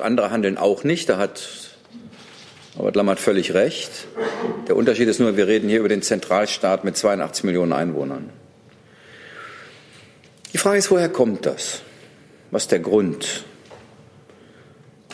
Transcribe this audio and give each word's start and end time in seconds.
Andere 0.00 0.30
handeln 0.30 0.56
auch 0.56 0.84
nicht. 0.84 1.08
Da 1.10 1.18
hat 1.18 1.76
Robert 2.78 2.96
Lammert 2.96 3.20
völlig 3.20 3.52
recht. 3.52 4.06
Der 4.66 4.76
Unterschied 4.76 5.06
ist 5.06 5.20
nur, 5.20 5.36
wir 5.36 5.46
reden 5.46 5.68
hier 5.68 5.80
über 5.80 5.90
den 5.90 6.00
Zentralstaat 6.00 6.82
mit 6.82 6.96
82 6.96 7.44
Millionen 7.44 7.74
Einwohnern. 7.74 8.30
Die 10.54 10.58
Frage 10.58 10.78
ist, 10.78 10.90
woher 10.90 11.10
kommt 11.10 11.44
das? 11.44 11.82
Was 12.50 12.62
ist 12.62 12.72
der 12.72 12.78
Grund? 12.78 13.44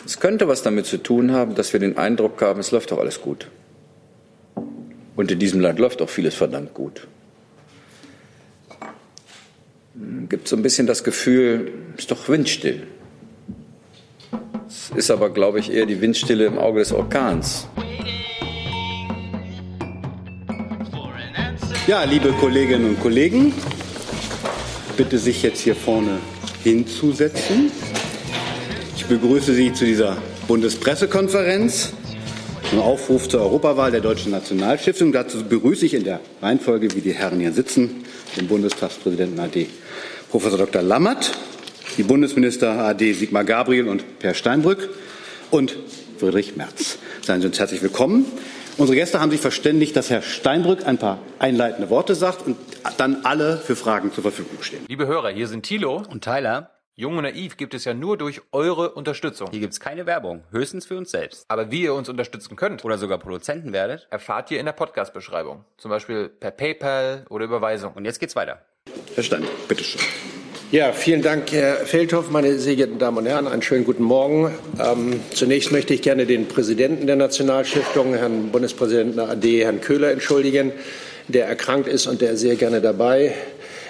Es 0.05 0.21
könnte 0.21 0.47
was 0.47 0.63
damit 0.63 0.85
zu 0.85 0.97
tun 0.97 1.33
haben, 1.33 1.55
dass 1.55 1.73
wir 1.73 1.81
den 1.81 1.97
Eindruck 1.97 2.41
haben, 2.41 2.61
es 2.61 2.71
läuft 2.71 2.91
doch 2.91 2.99
alles 2.99 3.19
gut. 3.19 3.47
Und 5.17 5.29
in 5.29 5.39
diesem 5.39 5.59
Land 5.59 5.79
läuft 5.79 6.01
auch 6.01 6.09
vieles 6.09 6.35
verdammt 6.35 6.73
gut. 6.73 7.05
Es 9.93 10.29
gibt 10.29 10.47
so 10.47 10.55
ein 10.55 10.61
bisschen 10.61 10.87
das 10.87 11.03
Gefühl, 11.03 11.73
es 11.95 12.03
ist 12.03 12.11
doch 12.11 12.29
windstill. 12.29 12.87
Es 14.69 14.91
ist 14.95 15.09
aber, 15.09 15.31
glaube 15.31 15.59
ich, 15.59 15.73
eher 15.73 15.87
die 15.87 15.99
Windstille 15.99 16.45
im 16.45 16.59
Auge 16.59 16.79
des 16.79 16.91
Orkans. 16.91 17.67
Ja, 21.87 22.03
liebe 22.03 22.31
Kolleginnen 22.33 22.85
und 22.85 23.01
Kollegen, 23.01 23.51
bitte 24.95 25.17
sich 25.17 25.41
jetzt 25.41 25.61
hier 25.61 25.75
vorne 25.75 26.19
hinzusetzen. 26.63 27.71
Ich 28.95 29.05
begrüße 29.05 29.55
Sie 29.55 29.73
zu 29.73 29.85
dieser 29.85 30.17
Bundespressekonferenz 30.47 31.93
im 32.71 32.79
Aufruf 32.79 33.27
zur 33.27 33.41
Europawahl 33.41 33.89
der 33.89 34.01
Deutschen 34.01 34.31
Nationalstiftung. 34.31 35.11
Dazu 35.11 35.43
begrüße 35.45 35.87
ich 35.87 35.95
in 35.95 36.03
der 36.03 36.19
Reihenfolge, 36.43 36.93
wie 36.93 37.01
die 37.01 37.13
Herren 37.13 37.39
hier 37.39 37.53
sitzen, 37.53 38.03
den 38.37 38.47
Bundestagspräsidenten 38.47 39.39
AD 39.39 39.65
Professor 40.29 40.59
Dr. 40.59 40.83
Lammert, 40.83 41.31
die 41.99 42.03
Bundesminister 42.03 42.79
AD 42.79 43.11
Sigmar 43.11 43.43
Gabriel 43.43 43.89
und 43.89 44.19
Per 44.19 44.33
Steinbrück 44.33 44.89
und 45.51 45.75
Friedrich 46.17 46.55
Merz. 46.55 46.97
Seien 47.21 47.41
Sie 47.41 47.47
uns 47.47 47.59
herzlich 47.59 47.81
willkommen. 47.81 48.25
Unsere 48.77 48.95
Gäste 48.95 49.19
haben 49.19 49.31
sich 49.31 49.41
verständigt, 49.41 49.97
dass 49.97 50.09
Herr 50.09 50.21
Steinbrück 50.21 50.87
ein 50.87 50.97
paar 50.97 51.19
einleitende 51.39 51.89
Worte 51.89 52.15
sagt 52.15 52.47
und 52.47 52.55
dann 52.97 53.25
alle 53.25 53.57
für 53.57 53.75
Fragen 53.75 54.13
zur 54.13 54.21
Verfügung 54.21 54.63
stehen. 54.63 54.85
Liebe 54.87 55.07
Hörer, 55.07 55.29
hier 55.31 55.49
sind 55.49 55.63
Thilo 55.63 56.01
und 56.09 56.23
Tyler. 56.23 56.71
Jung 56.95 57.17
und 57.17 57.23
naiv 57.23 57.57
gibt 57.57 57.73
es 57.73 57.83
ja 57.83 57.93
nur 57.93 58.17
durch 58.17 58.41
eure 58.53 58.91
Unterstützung. 58.91 59.49
Hier 59.51 59.59
gibt 59.59 59.73
es 59.73 59.81
keine 59.81 60.05
Werbung, 60.05 60.43
höchstens 60.51 60.85
für 60.85 60.95
uns 60.95 61.11
selbst. 61.11 61.43
Aber 61.49 61.69
wie 61.69 61.81
ihr 61.81 61.93
uns 61.93 62.07
unterstützen 62.07 62.55
könnt 62.55 62.85
oder 62.85 62.97
sogar 62.97 63.17
Produzenten 63.17 63.73
werdet, 63.73 64.07
erfahrt 64.09 64.51
ihr 64.51 64.59
in 64.61 64.65
der 64.65 64.73
Podcast-Beschreibung. 64.73 65.65
Zum 65.75 65.91
Beispiel 65.91 66.29
per 66.29 66.51
PayPal 66.51 67.25
oder 67.29 67.43
Überweisung. 67.43 67.91
Und 67.93 68.05
jetzt 68.05 68.21
geht's 68.21 68.37
weiter. 68.37 68.61
Herr 69.15 69.23
Steinbrück, 69.23 69.67
bitteschön. 69.67 69.99
Ja, 70.71 70.91
vielen 70.91 71.23
Dank, 71.23 71.51
Herr 71.51 71.77
Feldhoff, 71.77 72.29
meine 72.29 72.59
sehr 72.59 72.75
geehrten 72.75 72.99
Damen 72.99 73.17
und 73.17 73.25
Herren. 73.25 73.47
Einen 73.47 73.63
schönen 73.63 73.85
guten 73.85 74.03
Morgen. 74.03 74.53
Ähm, 74.79 75.19
zunächst 75.33 75.71
möchte 75.71 75.95
ich 75.95 76.03
gerne 76.03 76.27
den 76.27 76.47
Präsidenten 76.47 77.07
der 77.07 77.15
Nationalstiftung, 77.15 78.13
Herrn 78.13 78.51
Bundespräsidenten 78.51 79.19
AD, 79.19 79.63
Herrn 79.63 79.81
Köhler, 79.81 80.11
entschuldigen, 80.11 80.71
der 81.27 81.47
erkrankt 81.47 81.87
ist 81.87 82.05
und 82.05 82.21
der 82.21 82.37
sehr 82.37 82.55
gerne 82.55 82.81
dabei 82.81 83.33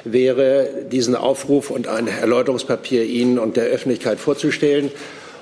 wäre, 0.05 0.69
diesen 0.89 1.17
Aufruf 1.17 1.69
und 1.69 1.89
ein 1.89 2.07
Erläuterungspapier 2.07 3.03
Ihnen 3.03 3.39
und 3.39 3.57
der 3.57 3.65
Öffentlichkeit 3.65 4.17
vorzustellen. 4.17 4.89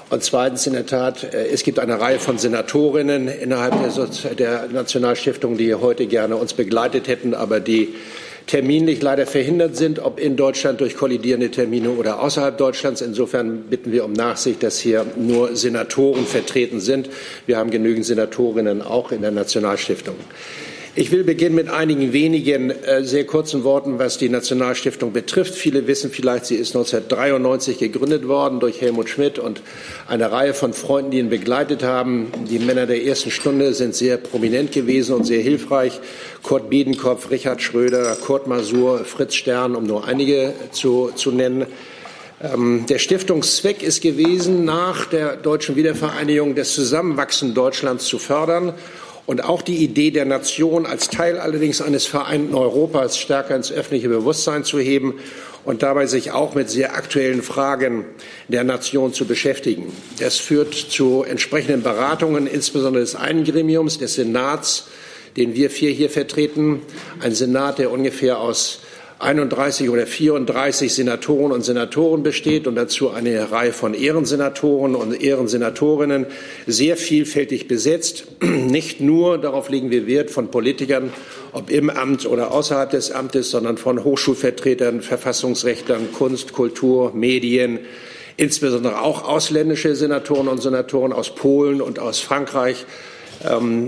Und 0.10 0.24
zweitens 0.24 0.66
in 0.66 0.74
der 0.74 0.88
Tat, 0.88 1.24
äh, 1.24 1.50
es 1.50 1.62
gibt 1.62 1.78
eine 1.78 2.02
Reihe 2.02 2.18
von 2.18 2.40
Senatorinnen 2.40 3.28
innerhalb 3.28 3.76
der, 3.84 4.34
der 4.34 4.70
Nationalstiftung, 4.74 5.56
die 5.56 5.76
heute 5.76 6.08
gerne 6.08 6.36
uns 6.36 6.56
begleitet 6.56 7.08
hätten, 7.08 7.36
aber 7.36 7.60
die 7.60 7.94
terminlich 8.48 9.02
leider 9.02 9.28
verhindert 9.28 9.76
sind, 9.76 10.00
ob 10.00 10.20
in 10.20 10.38
Deutschland 10.38 10.82
durch 10.82 10.96
kollidierende 10.96 11.52
Termine 11.52 11.92
oder 11.92 12.22
außerhalb 12.22 12.58
Deutschlands. 12.58 13.02
Insofern 13.02 13.64
bitten 13.64 13.92
wir 13.92 14.06
um 14.06 14.14
Nachsicht, 14.14 14.64
dass 14.64 14.80
hier 14.80 15.06
nur 15.18 15.56
Senatoren 15.56 16.26
vertreten 16.26 16.80
sind. 16.80 17.10
Wir 17.46 17.58
haben 17.58 17.70
genügend 17.70 18.06
Senatorinnen 18.06 18.82
auch 18.82 19.12
in 19.12 19.22
der 19.22 19.32
Nationalstiftung. 19.32 20.16
Ich 21.00 21.12
will 21.12 21.24
beginnen 21.24 21.54
mit 21.54 21.70
einigen 21.70 22.12
wenigen 22.12 22.72
äh, 22.72 23.04
sehr 23.04 23.24
kurzen 23.24 23.64
Worten, 23.64 24.00
was 24.00 24.18
die 24.18 24.30
Nationalstiftung 24.30 25.14
betrifft. 25.14 25.54
Viele 25.54 25.86
wissen 25.86 26.10
vielleicht, 26.10 26.48
sie 26.48 26.56
ist 26.56 26.76
1993 26.76 27.78
gegründet 27.78 28.28
worden 28.28 28.60
durch 28.60 28.82
Helmut 28.82 29.08
Schmidt 29.08 29.38
und 29.38 29.62
eine 30.08 30.32
Reihe 30.32 30.56
von 30.56 30.74
Freunden, 30.74 31.12
die 31.12 31.20
ihn 31.20 31.30
begleitet 31.30 31.84
haben. 31.84 32.32
Die 32.50 32.58
Männer 32.58 32.88
der 32.88 33.06
ersten 33.06 33.30
Stunde 33.30 33.76
sind 33.76 33.94
sehr 33.94 34.18
prominent 34.18 34.72
gewesen 34.72 35.14
und 35.14 35.26
sehr 35.26 35.40
hilfreich. 35.40 36.00
Kurt 36.42 36.68
Biedenkopf, 36.72 37.30
Richard 37.30 37.62
Schröder, 37.62 38.16
Kurt 38.16 38.48
Masur, 38.48 39.06
Fritz 39.06 39.36
Stern, 39.36 39.76
um 39.76 39.84
nur 39.84 40.06
einige 40.08 40.56
zu, 40.72 41.12
zu 41.14 41.30
nennen. 41.30 41.68
Ähm, 42.42 42.88
der 42.90 42.98
Stiftungszweck 42.98 43.84
ist 43.84 44.02
gewesen, 44.02 44.66
nach 44.66 45.06
der 45.06 45.36
deutschen 45.36 45.76
Wiedervereinigung 45.76 46.56
das 46.56 46.74
Zusammenwachsen 46.74 47.54
Deutschlands 47.54 48.06
zu 48.06 48.18
fördern 48.18 48.74
und 49.28 49.44
auch 49.44 49.62
die 49.62 49.84
Idee 49.84 50.10
der 50.10 50.26
Nation 50.26 50.88
als 50.88 51.10
Teil 51.10 51.38
allerdings 51.38 51.82
eines 51.82 52.08
vereinten 52.08 52.56
Europas 52.56 53.20
stärker 53.20 53.56
ins 53.56 53.72
öffentliche 53.72 54.10
Bewusstsein 54.10 54.64
zu 54.64 54.80
heben 54.80 55.16
und 55.66 55.84
dabei 55.84 56.06
sich 56.06 56.32
auch 56.32 56.56
mit 56.56 56.70
sehr 56.70 56.96
aktuellen 56.96 57.44
Fragen 57.44 58.06
der 58.48 58.64
Nation 58.64 59.14
zu 59.14 59.26
beschäftigen. 59.26 59.92
Das 60.20 60.38
führt 60.38 60.74
zu 60.74 61.24
entsprechenden 61.24 61.84
Beratungen, 61.84 62.48
insbesondere 62.48 63.04
des 63.04 63.16
einen 63.16 63.44
Gremiums, 63.44 63.98
des 63.98 64.16
Senats, 64.16 64.88
den 65.36 65.56
wir 65.56 65.70
vier 65.70 65.92
hier 65.92 66.10
vertreten. 66.10 66.82
Ein 67.20 67.36
Senat, 67.36 67.80
der 67.80 67.92
ungefähr 67.92 68.40
aus 68.40 68.80
31 69.20 69.90
oder 69.90 70.06
34 70.06 70.94
Senatoren 70.94 71.52
und 71.52 71.66
Senatoren 71.66 72.22
besteht 72.22 72.68
und 72.68 72.76
dazu 72.76 73.10
eine 73.10 73.52
Reihe 73.52 73.74
von 73.74 73.96
Ehrensenatoren 73.96 74.94
und 74.96 75.20
Ehrensenatorinnen, 75.20 76.28
sehr 76.68 76.98
vielfältig 76.98 77.68
besetzt. 77.68 78.28
Nicht 78.42 79.02
nur, 79.02 79.40
darauf 79.40 79.70
legen 79.70 79.90
wir 79.90 80.06
Wert, 80.06 80.30
von 80.30 80.52
Politikern, 80.52 81.12
ob 81.52 81.72
im 81.72 81.90
Amt 81.90 82.28
oder 82.28 82.52
außerhalb 82.52 82.92
des 82.92 83.12
Amtes, 83.12 83.50
sondern 83.50 83.78
von 83.78 84.04
Hochschulvertretern, 84.04 85.02
Verfassungsrechtlern, 85.02 86.12
Kunst, 86.14 86.54
Kultur, 86.54 87.14
Medien, 87.16 87.80
insbesondere 88.36 89.02
auch 89.02 89.28
ausländische 89.28 89.96
Senatoren 89.96 90.48
und 90.48 90.62
Senatoren 90.62 91.12
aus 91.12 91.34
Polen 91.34 91.82
und 91.82 91.98
aus 91.98 92.20
Frankreich 92.20 92.86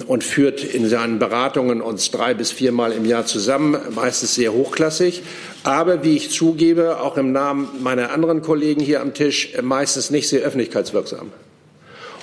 und 0.08 0.24
führt 0.24 0.64
in 0.64 0.88
seinen 0.88 1.18
Beratungen 1.18 1.82
uns 1.82 2.12
drei 2.12 2.34
bis 2.34 2.52
viermal 2.52 2.92
im 2.92 3.06
Jahr 3.06 3.26
zusammen, 3.26 3.78
meistens 3.96 4.36
sehr 4.36 4.54
hochklassig, 4.54 5.24
aber 5.64 6.04
wie 6.04 6.16
ich 6.16 6.30
zugebe, 6.30 7.00
auch 7.02 7.18
im 7.18 7.32
Namen 7.32 7.68
meiner 7.82 8.12
anderen 8.12 8.42
Kollegen 8.42 8.82
hier 8.82 9.02
am 9.02 9.14
Tisch, 9.14 9.54
meistens 9.62 10.12
nicht 10.12 10.30
sehr 10.30 10.42
öffentlichkeitswirksam. 10.42 11.32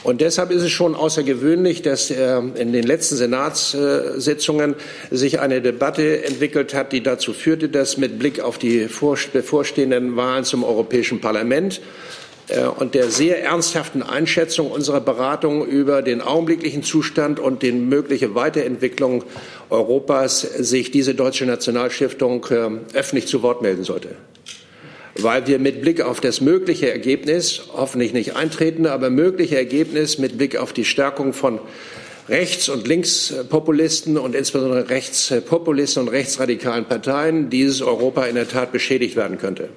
Und 0.05 0.21
deshalb 0.21 0.53
ist 0.53 0.63
es 0.63 0.71
schon 0.71 0.95
außergewöhnlich, 0.95 1.83
dass 1.83 2.13
äh, 2.13 2.39
in 2.39 2.73
den 2.73 2.85
letzten 2.85 3.17
Senatssitzungen 3.17 4.77
sich 5.11 5.41
eine 5.41 5.61
Debatte 5.61 6.25
entwickelt 6.25 6.75
hat, 6.75 6.93
die 6.93 7.03
dazu 7.03 7.33
führte, 7.33 7.69
dass 7.69 7.97
mit 7.97 8.17
Blick 8.17 8.39
auf 8.39 8.57
die 8.57 8.89
bevorstehenden 9.33 10.15
Wahlen 10.15 10.45
zum 10.45 10.63
Europäischen 10.63 11.21
Parlament 11.21 11.79
äh, 11.79 11.81
und 12.79 12.95
der 12.95 13.11
sehr 13.11 13.43
ernsthaften 13.43 14.03
Einschätzung 14.03 14.71
unserer 14.71 15.01
Beratungen 15.01 15.67
über 15.67 16.03
den 16.03 16.21
augenblicklichen 16.21 16.85
Zustand 16.85 17.41
und 17.41 17.63
die 17.63 17.73
mögliche 17.73 18.35
Weiterentwicklung 18.35 19.25
Europas 19.69 20.43
sich 20.43 20.93
diese 20.93 21.15
deutsche 21.15 21.45
Nationalstiftung 21.45 22.47
äh, 22.51 22.97
öffentlich 22.97 23.27
zu 23.27 23.43
Wort 23.43 23.63
melden 23.63 23.83
sollte. 23.83 24.11
Weil 25.19 25.47
wir 25.47 25.59
mit 25.59 25.81
Blick 25.81 26.03
auf 26.03 26.21
das 26.21 26.41
mögliche 26.41 26.91
Ergebnis, 26.91 27.63
hoffentlich 27.73 28.13
nicht 28.13 28.37
eintreten, 28.37 28.87
aber 28.87 29.11
mögliche 29.11 29.57
Ergebnis 29.57 30.19
mit 30.19 30.37
Blick 30.37 30.57
auf 30.57 30.73
die 30.73 30.85
Stärkung 30.85 31.33
von 31.33 31.59
Rechts- 32.29 32.69
und 32.69 32.87
Linkspopulisten 32.87 34.19
und 34.19 34.35
insbesondere 34.35 34.91
Rechtspopulisten 34.91 36.03
und 36.03 36.09
rechtsradikalen 36.09 36.85
Parteien 36.85 37.51
dieses 37.51 37.83
Europa 37.83 38.27
in 38.27 38.35
der 38.35 38.49
Tat 38.49 38.73
beschädigt 38.73 39.17
werden 39.17 39.39
könnte. 39.39 39.69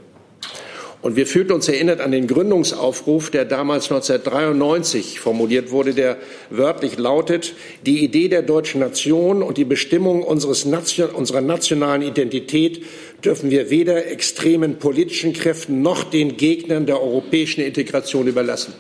Und 1.02 1.16
wir 1.16 1.26
fühlten 1.28 1.54
uns 1.54 1.70
erinnert 1.70 2.02
an 2.02 2.12
den 2.12 2.28
Gründungsaufruf, 2.28 3.30
der 3.30 3.46
damals 3.46 3.86
1993 3.86 5.22
formuliert 5.22 5.72
wurde, 5.72 5.94
der 5.94 6.18
wörtlich 6.50 6.98
lautet, 6.98 7.54
die 7.86 8.04
Idee 8.04 8.28
der 8.28 8.42
deutschen 8.42 8.82
Nation 8.82 9.42
und 9.42 9.58
die 9.58 9.64
Bestimmung 9.64 10.24
unseres 10.24 10.66
unserer 10.66 11.40
nationalen 11.40 12.02
Identität 12.02 12.84
dürfen 13.24 13.50
wir 13.50 13.70
weder 13.70 14.08
extremen 14.08 14.78
politischen 14.78 15.32
Kräften 15.32 15.82
noch 15.82 16.04
den 16.04 16.36
Gegnern 16.36 16.86
der 16.86 17.02
europäischen 17.02 17.62
Integration 17.62 18.28
überlassen. 18.28 18.74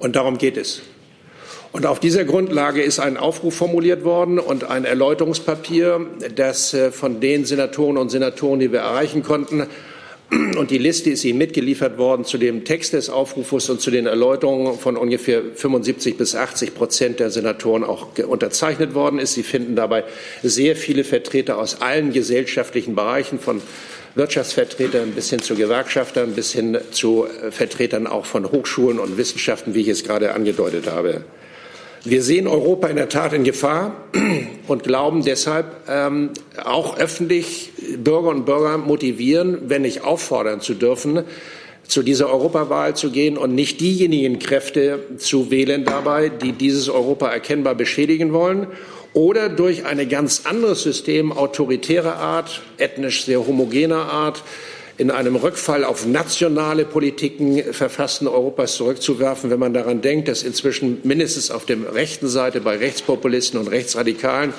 Und 0.00 0.16
darum 0.16 0.38
geht 0.38 0.56
es. 0.56 0.82
Und 1.70 1.86
auf 1.86 2.00
dieser 2.00 2.24
Grundlage 2.24 2.82
ist 2.82 2.98
ein 2.98 3.16
Aufruf 3.16 3.54
formuliert 3.54 4.02
worden 4.02 4.38
und 4.38 4.64
ein 4.64 4.84
Erläuterungspapier, 4.84 6.06
das 6.34 6.74
äh, 6.74 6.90
von 6.90 7.20
den 7.20 7.44
Senatoren 7.44 7.98
und 7.98 8.10
Senatoren, 8.10 8.60
die 8.60 8.72
wir 8.72 8.80
erreichen 8.80 9.22
konnten, 9.22 9.66
und 10.30 10.70
die 10.72 10.78
Liste 10.78 11.10
ist 11.10 11.24
Ihnen 11.24 11.38
mitgeliefert 11.38 11.98
worden 11.98 12.24
zu 12.24 12.36
dem 12.36 12.64
Text 12.64 12.94
des 12.94 13.10
Aufrufes 13.10 13.70
und 13.70 13.80
zu 13.80 13.92
den 13.92 14.06
Erläuterungen 14.06 14.76
von 14.78 14.96
ungefähr 14.96 15.42
75 15.54 16.16
bis 16.16 16.34
80 16.34 16.74
Prozent 16.74 17.20
der 17.20 17.30
Senatoren 17.30 17.84
auch 17.84 18.08
unterzeichnet 18.26 18.94
worden 18.94 19.20
ist. 19.20 19.34
Sie 19.34 19.44
finden 19.44 19.76
dabei 19.76 20.04
sehr 20.42 20.74
viele 20.74 21.04
Vertreter 21.04 21.58
aus 21.58 21.80
allen 21.80 22.12
gesellschaftlichen 22.12 22.96
Bereichen 22.96 23.38
von 23.38 23.62
Wirtschaftsvertretern 24.16 25.12
bis 25.12 25.30
hin 25.30 25.42
zu 25.42 25.54
Gewerkschaftern, 25.54 26.32
bis 26.32 26.52
hin 26.52 26.78
zu 26.90 27.26
Vertretern 27.50 28.06
auch 28.06 28.26
von 28.26 28.50
Hochschulen 28.50 28.98
und 28.98 29.18
Wissenschaften, 29.18 29.74
wie 29.74 29.82
ich 29.82 29.88
es 29.88 30.04
gerade 30.04 30.34
angedeutet 30.34 30.90
habe. 30.90 31.24
Wir 32.08 32.22
sehen 32.22 32.46
Europa 32.46 32.86
in 32.86 32.94
der 32.94 33.08
Tat 33.08 33.32
in 33.32 33.42
Gefahr 33.42 33.96
und 34.68 34.84
glauben 34.84 35.24
deshalb 35.24 35.66
ähm, 35.88 36.30
auch 36.64 36.96
öffentlich 36.98 37.72
Bürger 37.98 38.28
und 38.28 38.44
Bürger 38.44 38.78
motivieren, 38.78 39.62
wenn 39.66 39.82
nicht 39.82 40.04
auffordern 40.04 40.60
zu 40.60 40.74
dürfen, 40.74 41.24
zu 41.88 42.04
dieser 42.04 42.30
Europawahl 42.30 42.94
zu 42.94 43.10
gehen 43.10 43.36
und 43.36 43.56
nicht 43.56 43.80
diejenigen 43.80 44.38
Kräfte 44.38 45.00
zu 45.18 45.50
wählen 45.50 45.84
dabei, 45.84 46.28
die 46.28 46.52
dieses 46.52 46.88
Europa 46.88 47.28
erkennbar 47.28 47.74
beschädigen 47.74 48.32
wollen 48.32 48.68
oder 49.12 49.48
durch 49.48 49.84
ein 49.84 50.08
ganz 50.08 50.42
anderes 50.44 50.84
System 50.84 51.32
autoritärer 51.32 52.18
Art, 52.18 52.62
ethnisch 52.78 53.24
sehr 53.24 53.44
homogener 53.44 54.12
Art, 54.12 54.44
in 54.98 55.10
einem 55.10 55.36
Rückfall 55.36 55.84
auf 55.84 56.06
nationale 56.06 56.84
Politiken 56.84 57.62
verfassten 57.72 58.26
Europas 58.26 58.76
zurückzuwerfen, 58.76 59.50
wenn 59.50 59.60
man 59.60 59.74
daran 59.74 60.00
denkt, 60.00 60.28
dass 60.28 60.42
inzwischen 60.42 61.00
mindestens 61.04 61.50
auf 61.50 61.66
der 61.66 61.94
rechten 61.94 62.28
Seite 62.28 62.60
bei 62.60 62.76
Rechtspopulisten 62.76 63.60
und 63.60 63.68
Rechtsradikalen 63.68 64.54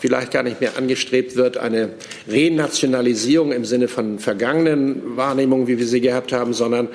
vielleicht 0.00 0.32
gar 0.32 0.42
nicht 0.42 0.60
mehr 0.60 0.76
angestrebt 0.76 1.36
wird, 1.36 1.56
eine 1.56 1.90
Renationalisierung 2.28 3.52
im 3.52 3.64
Sinne 3.64 3.88
von 3.88 4.18
vergangenen 4.18 5.16
Wahrnehmungen, 5.16 5.68
wie 5.68 5.78
wir 5.78 5.86
sie 5.86 6.00
gehabt 6.00 6.32
haben, 6.32 6.52
sondern 6.52 6.88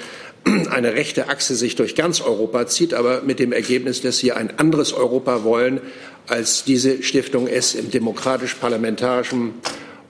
eine 0.72 0.94
rechte 0.94 1.30
Achse 1.30 1.56
sich 1.56 1.76
durch 1.76 1.96
ganz 1.96 2.22
Europa 2.22 2.68
zieht, 2.68 2.94
aber 2.94 3.22
mit 3.22 3.40
dem 3.40 3.54
Ergebnis, 3.54 4.02
dass 4.02 4.18
sie 4.18 4.32
ein 4.32 4.58
anderes 4.60 4.94
Europa 4.94 5.44
wollen, 5.44 5.82
als 6.28 6.64
diese 6.64 7.04
Stiftung 7.04 7.48
es 7.48 7.76
im 7.76 7.92
demokratisch-parlamentarischen, 7.92 9.54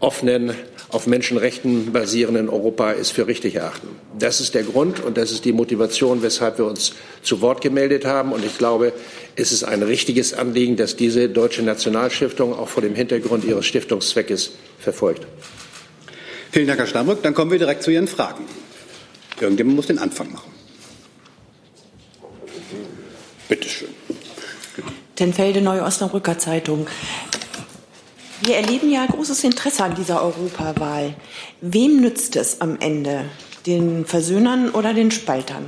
offenen 0.02 0.54
auf 0.90 1.08
Menschenrechten 1.08 1.94
basierenden 1.94 2.50
Europa 2.50 2.92
ist 2.92 3.12
für 3.12 3.28
richtig 3.28 3.56
erachten. 3.56 3.88
Das 4.18 4.42
ist 4.42 4.56
der 4.56 4.64
Grund 4.64 5.00
und 5.00 5.16
das 5.16 5.32
ist 5.32 5.46
die 5.46 5.54
Motivation, 5.54 6.22
weshalb 6.22 6.58
wir 6.58 6.66
uns 6.66 6.94
zu 7.22 7.40
Wort 7.42 7.62
gemeldet 7.62 8.04
haben. 8.04 8.34
Und 8.34 8.44
ich 8.44 8.58
glaube, 8.58 8.92
es 9.36 9.52
ist 9.52 9.64
ein 9.64 9.84
richtiges 9.84 10.34
Anliegen, 10.34 10.76
dass 10.76 10.98
diese 10.98 11.30
Deutsche 11.30 11.62
Nationalstiftung 11.62 12.54
auch 12.54 12.68
vor 12.68 12.82
dem 12.82 12.96
Hintergrund 12.96 13.46
ihres 13.46 13.66
Stiftungszweckes 13.66 14.52
verfolgt. 14.80 15.26
Vielen 16.52 16.68
Dank, 16.68 16.80
Herr 16.80 16.88
Steinbrück. 16.88 17.24
Dann 17.24 17.34
kommen 17.34 17.52
wir 17.52 17.60
direkt 17.60 17.84
zu 17.84 17.92
Ihren 17.92 18.10
Fragen. 18.10 18.44
Irgendjemand 19.40 19.78
muss 19.78 19.88
den 19.88 20.00
Anfang 20.00 20.32
machen. 20.34 20.52
Bitte 23.48 23.70
schön. 23.70 23.90
Tenfelde, 25.16 25.62
Neue 25.62 25.84
Osnabrücker 25.84 26.38
Zeitung. 26.38 26.88
Wir 28.44 28.56
erleben 28.56 28.90
ja 28.90 29.06
großes 29.06 29.44
Interesse 29.44 29.84
an 29.84 29.94
dieser 29.94 30.24
Europawahl. 30.24 31.14
Wem 31.62 32.02
nützt 32.02 32.36
es 32.36 32.60
am 32.60 32.80
Ende? 32.80 33.26
Den 33.68 34.06
Versöhnern 34.06 34.72
oder 34.72 34.96
den 34.96 35.12
Spaltern? 35.12 35.66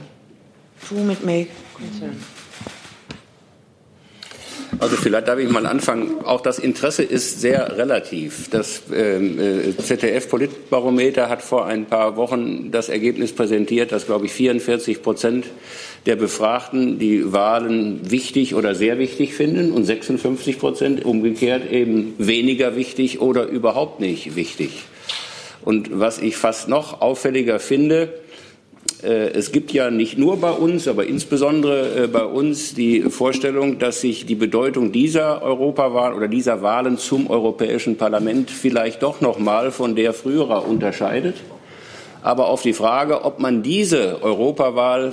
Who 0.89 1.03
mit 1.03 1.23
make 1.23 1.49
concern? 1.75 2.19
Also 4.79 4.95
vielleicht 4.95 5.27
darf 5.27 5.39
ich 5.39 5.49
mal 5.49 5.65
anfangen. 5.65 6.23
Auch 6.23 6.41
das 6.41 6.59
Interesse 6.59 7.03
ist 7.03 7.41
sehr 7.41 7.77
relativ. 7.77 8.49
Das 8.49 8.83
ähm, 8.93 9.39
äh, 9.39 9.77
ZDF-Politbarometer 9.77 11.29
hat 11.29 11.41
vor 11.41 11.65
ein 11.65 11.85
paar 11.85 12.15
Wochen 12.15 12.71
das 12.71 12.89
Ergebnis 12.89 13.33
präsentiert, 13.33 13.91
dass, 13.91 14.05
glaube 14.05 14.25
ich, 14.25 14.31
44 14.31 15.01
Prozent 15.01 15.45
der 16.05 16.15
Befragten 16.15 16.99
die 16.99 17.31
Wahlen 17.31 18.11
wichtig 18.11 18.55
oder 18.55 18.75
sehr 18.75 18.99
wichtig 18.99 19.33
finden 19.33 19.71
und 19.71 19.85
56 19.85 20.59
Prozent 20.59 21.05
umgekehrt 21.05 21.71
eben 21.71 22.13
weniger 22.17 22.75
wichtig 22.75 23.21
oder 23.21 23.45
überhaupt 23.45 23.99
nicht 23.99 24.35
wichtig. 24.35 24.83
Und 25.61 25.97
was 25.97 26.19
ich 26.19 26.35
fast 26.35 26.67
noch 26.67 27.01
auffälliger 27.01 27.59
finde, 27.59 28.09
es 29.07 29.51
gibt 29.51 29.71
ja 29.71 29.91
nicht 29.91 30.17
nur 30.17 30.37
bei 30.37 30.51
uns, 30.51 30.87
aber 30.87 31.05
insbesondere 31.05 32.03
äh, 32.03 32.07
bei 32.07 32.23
uns 32.23 32.73
die 32.73 33.01
Vorstellung, 33.01 33.79
dass 33.79 34.01
sich 34.01 34.25
die 34.25 34.35
Bedeutung 34.35 34.91
dieser 34.91 35.41
Europawahl 35.41 36.13
oder 36.13 36.27
dieser 36.27 36.61
Wahlen 36.61 36.97
zum 36.97 37.29
Europäischen 37.29 37.97
Parlament 37.97 38.49
vielleicht 38.49 39.03
doch 39.03 39.21
noch 39.21 39.39
mal 39.39 39.71
von 39.71 39.95
der 39.95 40.13
früherer 40.13 40.67
unterscheidet. 40.67 41.35
Aber 42.21 42.47
auf 42.47 42.61
die 42.61 42.73
Frage, 42.73 43.25
ob 43.25 43.39
man 43.39 43.63
diese 43.63 44.23
Europawahl 44.23 45.11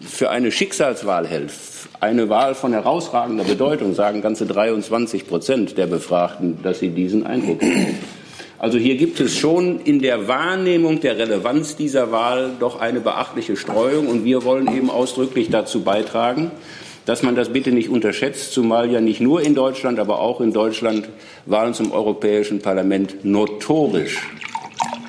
für 0.00 0.28
eine 0.28 0.52
Schicksalswahl 0.52 1.26
hält, 1.26 1.52
eine 2.00 2.28
Wahl 2.28 2.54
von 2.54 2.72
herausragender 2.72 3.44
Bedeutung, 3.44 3.94
sagen 3.94 4.20
ganze 4.20 4.46
23 4.46 5.26
Prozent 5.26 5.78
der 5.78 5.86
Befragten, 5.86 6.58
dass 6.62 6.80
sie 6.80 6.90
diesen 6.90 7.26
Eindruck 7.26 7.62
haben. 7.62 8.19
Also 8.60 8.76
hier 8.76 8.96
gibt 8.96 9.18
es 9.20 9.34
schon 9.34 9.80
in 9.80 10.00
der 10.00 10.28
Wahrnehmung 10.28 11.00
der 11.00 11.16
Relevanz 11.16 11.76
dieser 11.76 12.12
Wahl 12.12 12.52
doch 12.60 12.78
eine 12.78 13.00
beachtliche 13.00 13.56
Streuung 13.56 14.06
und 14.06 14.26
wir 14.26 14.44
wollen 14.44 14.70
eben 14.76 14.90
ausdrücklich 14.90 15.48
dazu 15.48 15.80
beitragen, 15.80 16.50
dass 17.06 17.22
man 17.22 17.34
das 17.34 17.54
bitte 17.54 17.72
nicht 17.72 17.88
unterschätzt, 17.88 18.52
zumal 18.52 18.90
ja 18.90 19.00
nicht 19.00 19.22
nur 19.22 19.40
in 19.40 19.54
Deutschland, 19.54 19.98
aber 19.98 20.20
auch 20.20 20.42
in 20.42 20.52
Deutschland 20.52 21.08
Wahlen 21.46 21.72
zum 21.72 21.90
Europäischen 21.90 22.60
Parlament 22.60 23.24
notorisch 23.24 24.28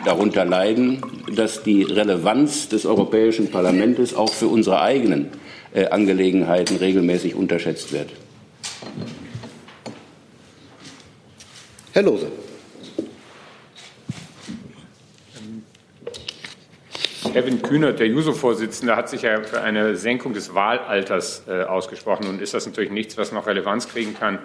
darunter 0.05 0.45
leiden, 0.45 1.01
dass 1.35 1.61
die 1.61 1.83
Relevanz 1.83 2.69
des 2.69 2.85
Europäischen 2.85 3.51
Parlaments 3.51 4.13
auch 4.13 4.31
für 4.31 4.47
unsere 4.47 4.79
eigenen 4.79 5.27
äh, 5.73 5.87
Angelegenheiten 5.87 6.77
regelmäßig 6.77 7.35
unterschätzt 7.35 7.91
wird. 7.91 8.11
Herr 11.91 12.03
Lose. 12.03 12.31
Kevin 17.29 17.61
Kühnert, 17.61 17.99
der 17.99 18.07
JUSO-Vorsitzende, 18.07 18.95
hat 18.95 19.07
sich 19.07 19.21
ja 19.21 19.41
für 19.43 19.61
eine 19.61 19.95
Senkung 19.95 20.33
des 20.33 20.55
Wahlalters 20.55 21.43
äh, 21.47 21.63
ausgesprochen. 21.63 22.25
Nun 22.25 22.39
ist 22.39 22.53
das 22.53 22.65
natürlich 22.65 22.91
nichts, 22.91 23.17
was 23.17 23.31
noch 23.31 23.47
Relevanz 23.47 23.87
kriegen 23.87 24.15
kann 24.15 24.39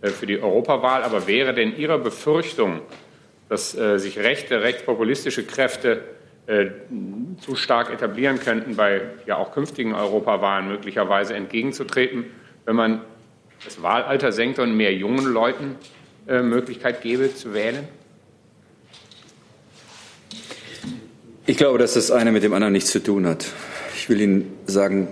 äh, 0.00 0.08
für 0.08 0.26
die 0.26 0.40
Europawahl. 0.40 1.02
Aber 1.02 1.26
wäre 1.26 1.52
denn 1.52 1.76
Ihrer 1.76 1.98
Befürchtung, 1.98 2.80
dass 3.48 3.76
äh, 3.76 3.98
sich 3.98 4.18
rechte, 4.18 4.62
rechtspopulistische 4.62 5.44
Kräfte 5.44 6.02
äh, 6.46 6.70
zu 7.40 7.54
stark 7.54 7.92
etablieren 7.92 8.40
könnten, 8.40 8.76
bei 8.76 9.02
ja 9.26 9.36
auch 9.36 9.52
künftigen 9.52 9.94
Europawahlen 9.94 10.68
möglicherweise 10.68 11.34
entgegenzutreten, 11.34 12.24
wenn 12.64 12.76
man 12.76 13.02
das 13.64 13.82
Wahlalter 13.82 14.32
senkt 14.32 14.58
und 14.58 14.76
mehr 14.76 14.94
jungen 14.94 15.26
Leuten 15.26 15.76
äh, 16.26 16.40
Möglichkeit 16.42 17.02
gäbe 17.02 17.34
zu 17.34 17.52
wählen? 17.52 17.86
Ich 21.44 21.56
glaube, 21.56 21.78
dass 21.78 21.94
das 21.94 22.12
eine 22.12 22.30
mit 22.30 22.44
dem 22.44 22.52
anderen 22.52 22.72
nichts 22.72 22.92
zu 22.92 23.02
tun 23.02 23.26
hat. 23.26 23.46
Ich 23.96 24.08
will 24.08 24.20
Ihnen 24.20 24.52
sagen, 24.66 25.08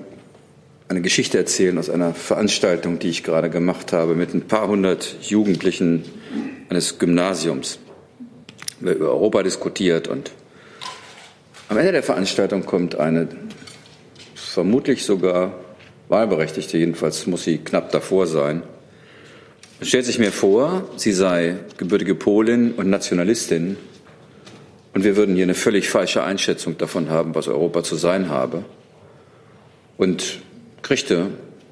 eine 0.87 1.00
Geschichte 1.00 1.38
erzählen 1.38 1.77
aus 1.77 1.91
einer 1.91 2.15
Veranstaltung, 2.15 3.00
die 3.00 3.09
ich 3.09 3.25
gerade 3.25 3.50
gemacht 3.50 3.93
habe 3.93 4.14
mit 4.14 4.33
ein 4.33 4.43
paar 4.43 4.69
hundert 4.69 5.16
Jugendlichen 5.23 6.04
eines 6.69 7.00
Gymnasiums. 7.00 7.81
Wir 8.78 8.95
über 8.95 9.09
Europa 9.09 9.43
diskutiert 9.43 10.07
und 10.07 10.31
am 11.69 11.78
Ende 11.78 11.90
der 11.90 12.04
Veranstaltung 12.04 12.64
kommt 12.64 12.95
eine 12.95 13.26
vermutlich 14.37 15.04
sogar 15.04 15.52
Wahlberechtigte, 16.09 16.78
jedenfalls 16.78 17.26
muss 17.26 17.43
sie 17.43 17.59
knapp 17.59 17.90
davor 17.90 18.28
sein, 18.28 18.62
stellt 19.83 20.04
sich 20.04 20.21
mir 20.21 20.31
vor, 20.31 20.88
sie 20.95 21.12
sei 21.12 21.57
gebürtige 21.76 22.14
Polin 22.14 22.73
und 22.76 22.88
Nationalistin 22.88 23.76
und 24.92 25.04
wir 25.04 25.16
würden 25.16 25.35
hier 25.37 25.44
eine 25.44 25.54
völlig 25.54 25.88
falsche 25.88 26.23
Einschätzung 26.23 26.76
davon 26.78 27.11
haben, 27.11 27.35
was 27.35 27.49
Europa 27.49 27.82
zu 27.82 27.97
sein 27.97 28.28
habe. 28.28 28.64
Und 29.97 30.40
kriegte 30.82 31.28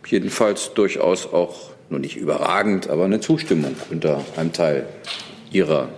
jedenfalls 0.06 0.72
durchaus 0.74 1.26
auch, 1.26 1.70
nur 1.90 2.00
nicht 2.00 2.16
überragend, 2.16 2.90
aber 2.90 3.06
eine 3.06 3.20
Zustimmung 3.20 3.74
unter 3.90 4.22
einem 4.36 4.52
Teil 4.52 4.86
ihrer 5.50 5.88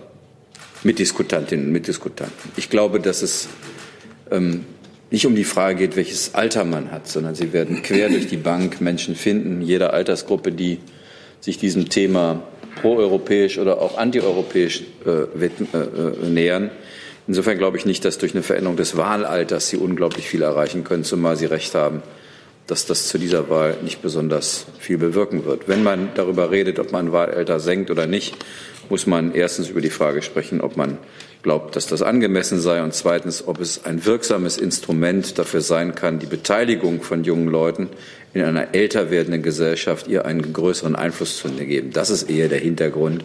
Mitdiskutantinnen 0.83 1.67
und 1.67 1.71
Mitdiskutanten. 1.73 2.51
Ich 2.55 2.69
glaube, 2.69 2.99
dass 2.99 3.21
es 3.21 3.49
ähm, 4.31 4.65
nicht 5.11 5.25
um 5.25 5.35
die 5.35 5.43
Frage 5.43 5.75
geht, 5.79 5.97
welches 5.97 6.33
Alter 6.33 6.63
man 6.63 6.91
hat, 6.91 7.07
sondern 7.07 7.35
sie 7.35 7.51
werden 7.53 7.83
quer 7.83 8.09
durch 8.09 8.27
die 8.27 8.37
Bank 8.37 8.79
Menschen 8.79 9.15
finden, 9.15 9.61
jeder 9.61 9.93
Altersgruppe, 9.93 10.53
die 10.53 10.79
sich 11.41 11.57
diesem 11.57 11.89
Thema 11.89 12.41
proeuropäisch 12.81 13.57
oder 13.59 13.81
auch 13.81 13.97
antieuropäisch 13.97 14.83
äh, 15.05 15.09
äh, 15.09 15.49
äh, 15.77 16.29
nähern. 16.29 16.71
Insofern 17.31 17.57
glaube 17.57 17.77
ich 17.77 17.85
nicht, 17.85 18.03
dass 18.03 18.17
durch 18.17 18.33
eine 18.33 18.43
Veränderung 18.43 18.75
des 18.75 18.97
Wahlalters 18.97 19.69
Sie 19.69 19.77
unglaublich 19.77 20.27
viel 20.27 20.41
erreichen 20.41 20.83
können, 20.83 21.05
zumal 21.05 21.37
Sie 21.37 21.45
recht 21.45 21.73
haben, 21.75 22.03
dass 22.67 22.85
das 22.85 23.07
zu 23.07 23.17
dieser 23.17 23.49
Wahl 23.49 23.77
nicht 23.83 24.01
besonders 24.01 24.65
viel 24.79 24.97
bewirken 24.97 25.45
wird. 25.45 25.69
Wenn 25.69 25.81
man 25.81 26.09
darüber 26.15 26.51
redet, 26.51 26.77
ob 26.77 26.91
man 26.91 27.13
Wahlalter 27.13 27.61
senkt 27.61 27.89
oder 27.89 28.05
nicht, 28.05 28.35
muss 28.89 29.07
man 29.07 29.33
erstens 29.33 29.69
über 29.69 29.79
die 29.79 29.89
Frage 29.89 30.23
sprechen, 30.23 30.59
ob 30.59 30.75
man 30.75 30.97
glaubt, 31.41 31.77
dass 31.77 31.87
das 31.87 32.01
angemessen 32.01 32.59
sei 32.59 32.83
und 32.83 32.93
zweitens, 32.93 33.47
ob 33.47 33.61
es 33.61 33.85
ein 33.85 34.05
wirksames 34.05 34.57
Instrument 34.57 35.39
dafür 35.39 35.61
sein 35.61 35.95
kann, 35.95 36.19
die 36.19 36.25
Beteiligung 36.25 37.01
von 37.01 37.23
jungen 37.23 37.47
Leuten 37.47 37.87
in 38.33 38.43
einer 38.43 38.75
älter 38.75 39.09
werdenden 39.09 39.41
Gesellschaft 39.41 40.09
ihr 40.09 40.25
einen 40.25 40.51
größeren 40.51 40.97
Einfluss 40.97 41.37
zu 41.37 41.47
geben. 41.47 41.91
Das 41.93 42.09
ist 42.09 42.29
eher 42.29 42.49
der 42.49 42.59
Hintergrund 42.59 43.23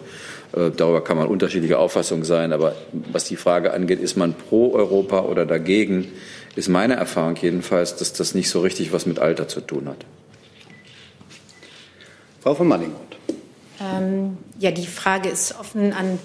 darüber 0.57 1.05
kann 1.05 1.17
man 1.17 1.29
unterschiedlicher 1.29 1.79
Auffassung 1.79 2.25
sein. 2.25 2.53
Aber 2.53 2.75
was 3.13 3.25
die 3.25 3.37
Frage 3.37 3.73
angeht, 3.73 4.01
ist 4.01 4.17
man 4.17 4.35
pro 4.35 4.73
Europa 4.73 5.21
oder 5.21 5.47
dagegen, 5.47 6.09
ist 6.55 6.69
meine 6.69 6.95
Erfahrung 6.95 7.37
jedenfalls, 7.37 7.97
dass 7.97 8.13
das 8.13 8.35
nicht 8.35 8.49
so 8.49 8.61
richtig 8.61 8.93
was 8.93 9.07
mit 9.07 9.19
Alter 9.19 9.49
zu 9.49 9.61
tun 9.61 9.89
hat. 9.89 10.05
Frau 12.41 12.55
von 12.55 12.69
Manningholt. 12.69 13.17
Ähm, 13.81 14.39
ja, 14.59 14.71
die 14.71 14.87
Frage 14.87 15.29
ist 15.29 15.59
offen 15.59 15.93
an 15.93 16.19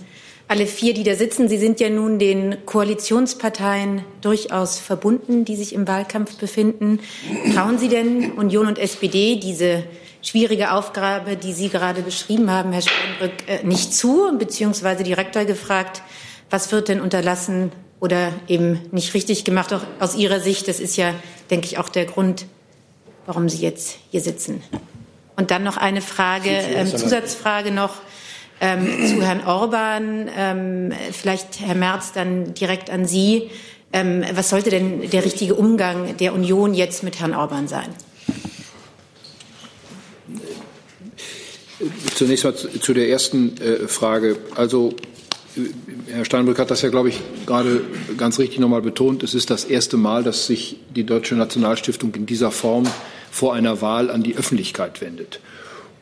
alle 0.47 0.65
vier, 0.65 0.93
die 0.93 1.03
da 1.03 1.15
sitzen. 1.15 1.47
Sie 1.47 1.57
sind 1.57 1.79
ja 1.79 1.89
nun 1.89 2.19
den 2.19 2.65
Koalitionsparteien 2.65 4.03
durchaus 4.21 4.79
verbunden, 4.79 5.45
die 5.45 5.55
sich 5.55 5.73
im 5.73 5.87
Wahlkampf 5.87 6.35
befinden. 6.35 6.99
Trauen 7.53 7.77
Sie 7.77 7.87
denn 7.87 8.33
Union 8.33 8.67
und 8.67 8.77
SPD 8.77 9.37
diese 9.37 9.83
schwierige 10.21 10.71
Aufgabe, 10.71 11.35
die 11.35 11.53
Sie 11.53 11.69
gerade 11.69 12.01
beschrieben 12.01 12.51
haben, 12.51 12.71
Herr 12.71 12.81
Steinbrück, 12.81 13.47
äh, 13.47 13.63
nicht 13.63 13.93
zu, 13.93 14.37
beziehungsweise 14.37 15.03
direkter 15.03 15.45
gefragt, 15.45 16.01
was 16.49 16.71
wird 16.71 16.89
denn 16.89 17.01
unterlassen 17.01 17.71
oder 17.99 18.33
eben 18.47 18.81
nicht 18.91 19.13
richtig 19.13 19.45
gemacht, 19.45 19.73
auch 19.73 19.83
aus 19.99 20.15
Ihrer 20.15 20.39
Sicht? 20.39 20.67
Das 20.67 20.79
ist 20.79 20.97
ja, 20.97 21.13
denke 21.49 21.67
ich, 21.67 21.77
auch 21.77 21.89
der 21.89 22.05
Grund, 22.05 22.45
warum 23.25 23.49
Sie 23.49 23.61
jetzt 23.61 23.97
hier 24.09 24.21
sitzen. 24.21 24.61
Und 25.37 25.51
dann 25.51 25.63
noch 25.63 25.77
eine 25.77 26.01
Frage, 26.01 26.49
ähm, 26.49 26.87
Zusatzfrage 26.87 27.71
noch 27.71 27.95
ähm, 28.59 29.07
zu 29.07 29.23
Herrn 29.23 29.45
Orban, 29.45 30.29
ähm, 30.37 30.93
vielleicht 31.11 31.61
Herr 31.61 31.75
Merz 31.75 32.11
dann 32.13 32.53
direkt 32.53 32.89
an 32.89 33.05
Sie. 33.05 33.49
Ähm, 33.93 34.23
was 34.33 34.49
sollte 34.49 34.69
denn 34.69 35.09
der 35.09 35.25
richtige 35.25 35.55
Umgang 35.55 36.15
der 36.17 36.33
Union 36.33 36.73
jetzt 36.73 37.03
mit 37.03 37.19
Herrn 37.19 37.33
Orban 37.33 37.67
sein? 37.67 37.89
Zunächst 42.15 42.43
mal 42.43 42.55
zu 42.55 42.93
der 42.93 43.09
ersten 43.09 43.57
äh, 43.57 43.87
Frage. 43.87 44.37
Also 44.55 44.93
Herr 46.07 46.25
Steinbrück 46.25 46.59
hat 46.59 46.71
das 46.71 46.81
ja, 46.81 46.89
glaube 46.89 47.09
ich, 47.09 47.19
gerade 47.45 47.81
ganz 48.17 48.39
richtig 48.39 48.59
nochmal 48.59 48.81
betont. 48.81 49.23
Es 49.23 49.33
ist 49.33 49.49
das 49.49 49.65
erste 49.65 49.97
Mal, 49.97 50.23
dass 50.23 50.47
sich 50.47 50.77
die 50.95 51.03
Deutsche 51.03 51.35
Nationalstiftung 51.35 52.13
in 52.15 52.25
dieser 52.25 52.51
Form 52.51 52.85
vor 53.31 53.53
einer 53.53 53.81
Wahl 53.81 54.09
an 54.09 54.23
die 54.23 54.35
Öffentlichkeit 54.35 55.01
wendet. 55.01 55.39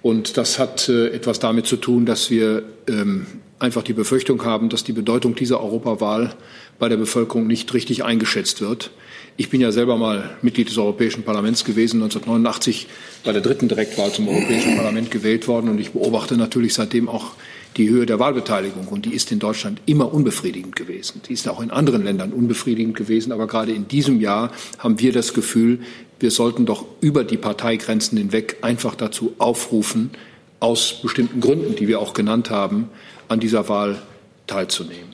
Und 0.02 0.38
das 0.38 0.60
hat 0.60 0.88
äh, 0.90 1.10
etwas 1.10 1.40
damit 1.40 1.68
zu 1.68 1.76
tun, 1.78 2.06
dass 2.06 2.30
wir 2.30 2.64
ähm, 2.88 3.26
einfach 3.60 3.84
die 3.84 3.94
Befürchtung 3.94 4.44
haben, 4.46 4.70
dass 4.70 4.84
die 4.84 4.94
Bedeutung 4.94 5.36
dieser 5.36 5.62
Europawahl 5.62 6.34
bei 6.80 6.88
der 6.88 6.98
Bevölkerung 6.98 7.48
nicht 7.48 7.74
richtig 7.74 8.04
eingeschätzt 8.04 8.62
wird. 8.62 8.92
Ich 9.36 9.50
bin 9.50 9.62
ja 9.62 9.72
selber 9.72 9.98
mal 9.98 10.32
Mitglied 10.42 10.70
des 10.70 10.78
Europäischen 10.78 11.24
Parlaments 11.24 11.64
gewesen, 11.64 12.02
1989 12.02 12.88
bei 13.24 13.32
der 13.32 13.42
dritten 13.42 13.68
Direktwahl 13.68 14.12
zum 14.12 14.28
Europäischen 14.28 14.76
Parlament 14.76 15.12
gewählt 15.12 15.48
worden. 15.48 15.70
Und 15.70 15.80
ich 15.80 15.92
beobachte 15.92 16.36
natürlich 16.36 16.74
seitdem 16.74 17.08
auch 17.08 17.34
die 17.78 17.90
Höhe 17.90 18.06
der 18.06 18.20
Wahlbeteiligung. 18.20 18.88
Und 18.88 19.06
die 19.06 19.14
ist 19.14 19.32
in 19.32 19.40
Deutschland 19.40 19.80
immer 19.86 20.14
unbefriedigend 20.14 20.76
gewesen. 20.76 21.22
Die 21.28 21.34
ist 21.34 21.48
auch 21.48 21.62
in 21.62 21.72
anderen 21.72 22.04
Ländern 22.04 22.34
unbefriedigend 22.34 22.98
gewesen. 22.98 23.32
Aber 23.32 23.48
gerade 23.48 23.72
in 23.72 23.88
diesem 23.88 24.20
Jahr 24.20 24.52
haben 24.78 25.00
wir 25.00 25.14
das 25.14 25.34
Gefühl, 25.34 25.80
wir 26.20 26.32
sollten 26.32 26.66
doch 26.66 26.86
über 27.02 27.24
die 27.24 27.38
Parteigrenzen 27.38 28.18
hinweg 28.18 28.58
einfach 28.62 28.96
dazu 28.96 29.34
aufrufen, 29.38 30.12
aus 30.60 31.00
bestimmten 31.02 31.40
Gründen, 31.40 31.76
die 31.76 31.88
wir 31.88 32.00
auch 32.00 32.14
genannt 32.14 32.50
haben, 32.50 32.90
an 33.28 33.40
dieser 33.40 33.70
Wahl 33.70 34.02
teilzunehmen. 34.48 35.10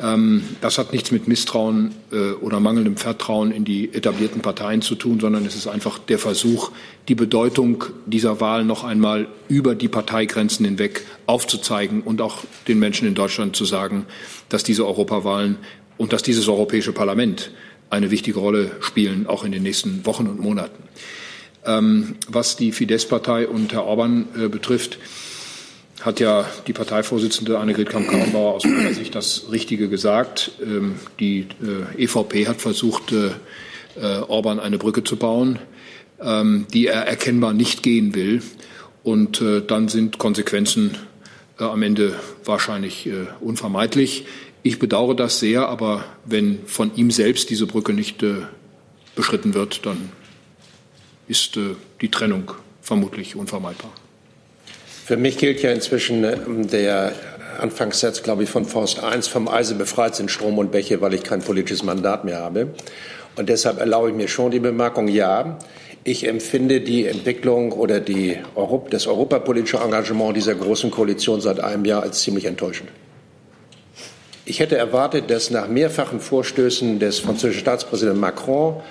Ähm, 0.00 0.44
das 0.60 0.78
hat 0.78 0.92
nichts 0.92 1.10
mit 1.10 1.28
Misstrauen 1.28 1.94
äh, 2.12 2.32
oder 2.32 2.60
mangelndem 2.60 2.96
Vertrauen 2.96 3.50
in 3.50 3.64
die 3.64 3.92
etablierten 3.92 4.40
Parteien 4.40 4.82
zu 4.82 4.94
tun, 4.94 5.20
sondern 5.20 5.44
es 5.44 5.56
ist 5.56 5.66
einfach 5.66 5.98
der 5.98 6.18
Versuch, 6.18 6.70
die 7.08 7.14
Bedeutung 7.14 7.84
dieser 8.06 8.40
Wahl 8.40 8.64
noch 8.64 8.84
einmal 8.84 9.28
über 9.48 9.74
die 9.74 9.88
Parteigrenzen 9.88 10.64
hinweg 10.64 11.04
aufzuzeigen 11.26 12.02
und 12.02 12.20
auch 12.22 12.44
den 12.68 12.78
Menschen 12.78 13.06
in 13.08 13.14
Deutschland 13.14 13.56
zu 13.56 13.64
sagen, 13.64 14.06
dass 14.48 14.64
diese 14.64 14.86
Europawahlen 14.86 15.56
und 15.98 16.12
dass 16.12 16.22
dieses 16.22 16.48
Europäische 16.48 16.92
Parlament 16.92 17.50
eine 17.90 18.10
wichtige 18.10 18.38
Rolle 18.38 18.70
spielen, 18.80 19.26
auch 19.26 19.44
in 19.44 19.52
den 19.52 19.62
nächsten 19.62 20.06
Wochen 20.06 20.26
und 20.26 20.40
Monaten. 20.40 20.82
Ähm, 21.66 22.16
was 22.28 22.56
die 22.56 22.72
Fidesz-Partei 22.72 23.46
und 23.46 23.72
Herr 23.72 23.84
Orban 23.84 24.28
äh, 24.36 24.48
betrifft, 24.48 24.98
hat 26.00 26.18
ja 26.18 26.46
die 26.66 26.72
Parteivorsitzende 26.72 27.58
Annegret 27.58 27.90
Kramp-Karrenbauer 27.90 28.54
aus 28.54 28.64
meiner 28.64 28.94
Sicht 28.94 29.14
das 29.14 29.50
Richtige 29.50 29.88
gesagt. 29.88 30.52
Ähm, 30.62 30.94
die 31.18 31.46
äh, 31.62 32.04
EVP 32.04 32.46
hat 32.46 32.62
versucht, 32.62 33.12
äh, 33.12 33.32
äh, 34.00 34.20
Orban 34.28 34.60
eine 34.60 34.78
Brücke 34.78 35.04
zu 35.04 35.16
bauen, 35.16 35.58
ähm, 36.20 36.66
die 36.72 36.86
er 36.86 37.02
erkennbar 37.02 37.52
nicht 37.52 37.82
gehen 37.82 38.14
will. 38.14 38.42
Und 39.02 39.40
äh, 39.40 39.62
dann 39.66 39.88
sind 39.88 40.18
Konsequenzen 40.18 40.96
äh, 41.58 41.64
am 41.64 41.82
Ende 41.82 42.14
wahrscheinlich 42.44 43.08
unvermeidlich. 43.40 44.26
Ich 44.62 44.78
bedauere 44.78 45.14
das 45.14 45.40
sehr, 45.40 45.68
aber 45.68 46.04
wenn 46.24 46.66
von 46.66 46.94
ihm 46.94 47.10
selbst 47.10 47.48
diese 47.48 47.66
Brücke 47.66 47.94
nicht 47.94 48.22
äh, 48.22 48.42
beschritten 49.16 49.54
wird, 49.54 49.86
dann 49.86 50.12
ist 51.28 51.56
äh, 51.56 51.76
die 52.00 52.10
Trennung 52.10 52.52
vermutlich 52.82 53.36
unvermeidbar. 53.36 53.90
Für 55.06 55.16
mich 55.16 55.38
gilt 55.38 55.62
ja 55.62 55.70
inzwischen 55.70 56.24
äh, 56.24 56.36
der 56.66 57.12
Anfangssatz, 57.58 58.22
glaube 58.22 58.42
ich, 58.42 58.50
von 58.50 58.64
Forst 58.66 59.02
1, 59.02 59.28
vom 59.28 59.48
Eise 59.48 59.74
befreit 59.74 60.14
sind 60.14 60.30
Strom 60.30 60.58
und 60.58 60.72
Bäche, 60.72 61.00
weil 61.00 61.14
ich 61.14 61.22
kein 61.22 61.40
politisches 61.40 61.82
Mandat 61.82 62.24
mehr 62.24 62.38
habe. 62.38 62.68
Und 63.36 63.48
deshalb 63.48 63.78
erlaube 63.78 64.10
ich 64.10 64.14
mir 64.14 64.28
schon 64.28 64.50
die 64.50 64.60
Bemerkung, 64.60 65.08
ja, 65.08 65.58
ich 66.04 66.26
empfinde 66.26 66.80
die 66.80 67.06
Entwicklung 67.06 67.72
oder 67.72 68.00
die 68.00 68.38
Europ 68.54 68.90
das 68.90 69.06
europapolitische 69.06 69.78
Engagement 69.78 70.36
dieser 70.36 70.54
großen 70.54 70.90
Koalition 70.90 71.40
seit 71.40 71.60
einem 71.60 71.84
Jahr 71.84 72.02
als 72.02 72.22
ziemlich 72.22 72.46
enttäuschend. 72.46 72.90
Ich 74.50 74.58
hätte 74.58 74.76
erwartet, 74.76 75.30
dass 75.30 75.52
nach 75.52 75.68
mehrfachen 75.68 76.18
Vorstößen 76.18 76.98
des 76.98 77.20
französischen 77.20 77.60
Staatspräsidenten 77.60 78.18
Macron 78.18 78.82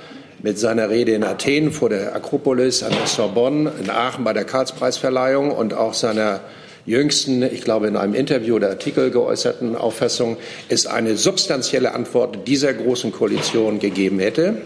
mit 0.41 0.57
seiner 0.57 0.89
Rede 0.89 1.11
in 1.11 1.25
Athen 1.25 1.73
vor 1.73 1.89
der 1.89 2.15
Akropolis 2.15 2.81
an 2.81 2.93
der 2.93 3.07
Sorbonne, 3.07 3.69
in 3.77 3.89
Aachen 3.89 4.23
bei 4.23 4.31
der 4.31 4.45
Karlspreisverleihung 4.45 5.51
und 5.51 5.73
auch 5.73 5.93
seiner 5.93 6.39
jüngsten, 6.85 7.43
ich 7.43 7.59
glaube 7.59 7.87
in 7.87 7.97
einem 7.97 8.13
Interview 8.13 8.55
oder 8.55 8.69
Artikel 8.69 9.11
geäußerten 9.11 9.75
Auffassung, 9.75 10.37
es 10.69 10.87
eine 10.87 11.17
substanzielle 11.17 11.93
Antwort 11.93 12.47
dieser 12.47 12.73
großen 12.73 13.11
Koalition 13.11 13.79
gegeben 13.79 14.19
hätte, 14.19 14.61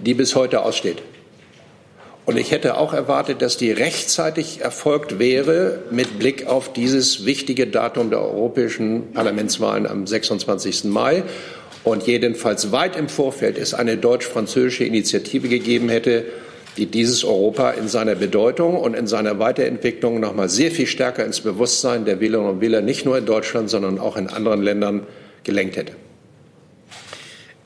die 0.00 0.12
bis 0.12 0.36
heute 0.36 0.64
aussteht. 0.64 0.98
Und 2.28 2.36
ich 2.36 2.50
hätte 2.50 2.76
auch 2.76 2.92
erwartet, 2.92 3.40
dass 3.40 3.56
die 3.56 3.72
rechtzeitig 3.72 4.60
erfolgt 4.60 5.18
wäre 5.18 5.78
mit 5.90 6.18
Blick 6.18 6.46
auf 6.46 6.74
dieses 6.74 7.24
wichtige 7.24 7.66
Datum 7.66 8.10
der 8.10 8.20
europäischen 8.20 9.12
Parlamentswahlen 9.14 9.86
am 9.86 10.06
26. 10.06 10.84
Mai 10.84 11.22
und 11.84 12.06
jedenfalls 12.06 12.70
weit 12.70 12.96
im 12.96 13.08
Vorfeld 13.08 13.56
es 13.56 13.72
eine 13.72 13.96
deutsch-französische 13.96 14.84
Initiative 14.84 15.48
gegeben 15.48 15.88
hätte, 15.88 16.26
die 16.76 16.84
dieses 16.84 17.24
Europa 17.24 17.70
in 17.70 17.88
seiner 17.88 18.14
Bedeutung 18.14 18.76
und 18.76 18.92
in 18.92 19.06
seiner 19.06 19.38
Weiterentwicklung 19.38 20.20
noch 20.20 20.34
mal 20.34 20.50
sehr 20.50 20.70
viel 20.70 20.86
stärker 20.86 21.24
ins 21.24 21.40
Bewusstsein 21.40 22.04
der 22.04 22.20
Wählerinnen 22.20 22.50
und 22.50 22.60
Wähler 22.60 22.82
nicht 22.82 23.06
nur 23.06 23.16
in 23.16 23.24
Deutschland, 23.24 23.70
sondern 23.70 23.98
auch 23.98 24.18
in 24.18 24.26
anderen 24.26 24.60
Ländern 24.60 25.06
gelenkt 25.44 25.78
hätte. 25.78 25.94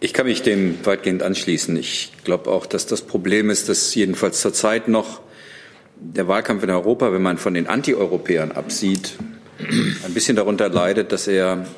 Ich 0.05 0.13
kann 0.13 0.27
mich 0.27 0.43
dem 0.43 0.85
weitgehend 0.85 1.23
anschließen. 1.23 1.77
Ich 1.77 2.11
glaube 2.25 2.51
auch, 2.51 2.67
dass 2.67 2.87
das 2.87 3.03
Problem 3.03 3.51
ist, 3.51 3.69
dass 3.69 3.95
jedenfalls 3.95 4.41
zurzeit 4.41 4.89
noch 4.89 5.21
der 5.95 6.27
Wahlkampf 6.27 6.65
in 6.65 6.71
Europa, 6.71 7.13
wenn 7.13 7.23
man 7.23 7.39
von 7.39 7.55
den 7.55 7.69
Antieuropäern 7.69 8.51
absieht, 8.51 9.13
ein 9.61 10.13
bisschen 10.13 10.35
darunter 10.35 10.69
leidet, 10.71 11.13
dass 11.13 11.29
er 11.29 11.69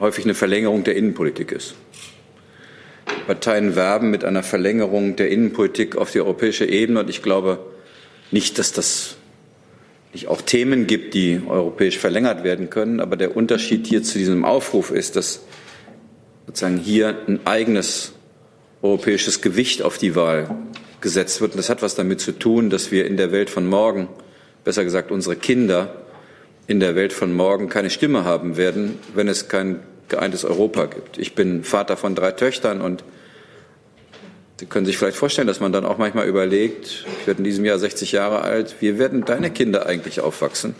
häufig 0.00 0.26
eine 0.26 0.34
Verlängerung 0.34 0.84
der 0.84 0.96
Innenpolitik 0.96 1.50
ist. 1.50 1.76
Die 3.08 3.24
Parteien 3.24 3.74
werben 3.74 4.10
mit 4.10 4.26
einer 4.26 4.42
Verlängerung 4.42 5.16
der 5.16 5.30
Innenpolitik 5.30 5.96
auf 5.96 6.12
die 6.12 6.20
europäische 6.20 6.66
Ebene 6.66 7.00
und 7.00 7.08
ich 7.08 7.22
glaube 7.22 7.64
nicht, 8.32 8.58
dass 8.58 8.74
das 8.74 9.16
nicht 10.12 10.28
auch 10.28 10.42
Themen 10.42 10.86
gibt, 10.86 11.14
die 11.14 11.40
europäisch 11.48 11.96
verlängert 11.96 12.44
werden 12.44 12.68
können. 12.68 13.00
Aber 13.00 13.16
der 13.16 13.34
Unterschied 13.34 13.86
hier 13.86 14.02
zu 14.02 14.18
diesem 14.18 14.44
Aufruf 14.44 14.90
ist, 14.90 15.16
dass 15.16 15.40
sozusagen 16.50 16.78
hier 16.78 17.16
ein 17.28 17.38
eigenes 17.44 18.10
europäisches 18.82 19.40
Gewicht 19.40 19.82
auf 19.82 19.98
die 19.98 20.16
Wahl 20.16 20.50
gesetzt 21.00 21.40
wird. 21.40 21.52
Und 21.52 21.58
das 21.58 21.70
hat 21.70 21.80
was 21.80 21.94
damit 21.94 22.20
zu 22.20 22.32
tun, 22.32 22.70
dass 22.70 22.90
wir 22.90 23.06
in 23.06 23.16
der 23.16 23.30
Welt 23.30 23.50
von 23.50 23.68
morgen, 23.68 24.08
besser 24.64 24.82
gesagt 24.82 25.12
unsere 25.12 25.36
Kinder, 25.36 25.94
in 26.66 26.80
der 26.80 26.96
Welt 26.96 27.12
von 27.12 27.32
morgen 27.32 27.68
keine 27.68 27.88
Stimme 27.88 28.24
haben 28.24 28.56
werden, 28.56 28.98
wenn 29.14 29.28
es 29.28 29.46
kein 29.46 29.78
geeintes 30.08 30.44
Europa 30.44 30.86
gibt. 30.86 31.18
Ich 31.18 31.36
bin 31.36 31.62
Vater 31.62 31.96
von 31.96 32.16
drei 32.16 32.32
Töchtern 32.32 32.80
und 32.80 33.04
Sie 34.58 34.66
können 34.66 34.84
sich 34.84 34.98
vielleicht 34.98 35.16
vorstellen, 35.16 35.46
dass 35.46 35.60
man 35.60 35.72
dann 35.72 35.86
auch 35.86 35.96
manchmal 35.96 36.26
überlegt, 36.26 37.06
ich 37.20 37.26
werde 37.26 37.38
in 37.38 37.44
diesem 37.44 37.64
Jahr 37.64 37.78
60 37.78 38.12
Jahre 38.12 38.42
alt, 38.42 38.74
wie 38.80 38.98
werden 38.98 39.24
deine 39.24 39.50
Kinder 39.50 39.86
eigentlich 39.86 40.20
aufwachsen? 40.20 40.74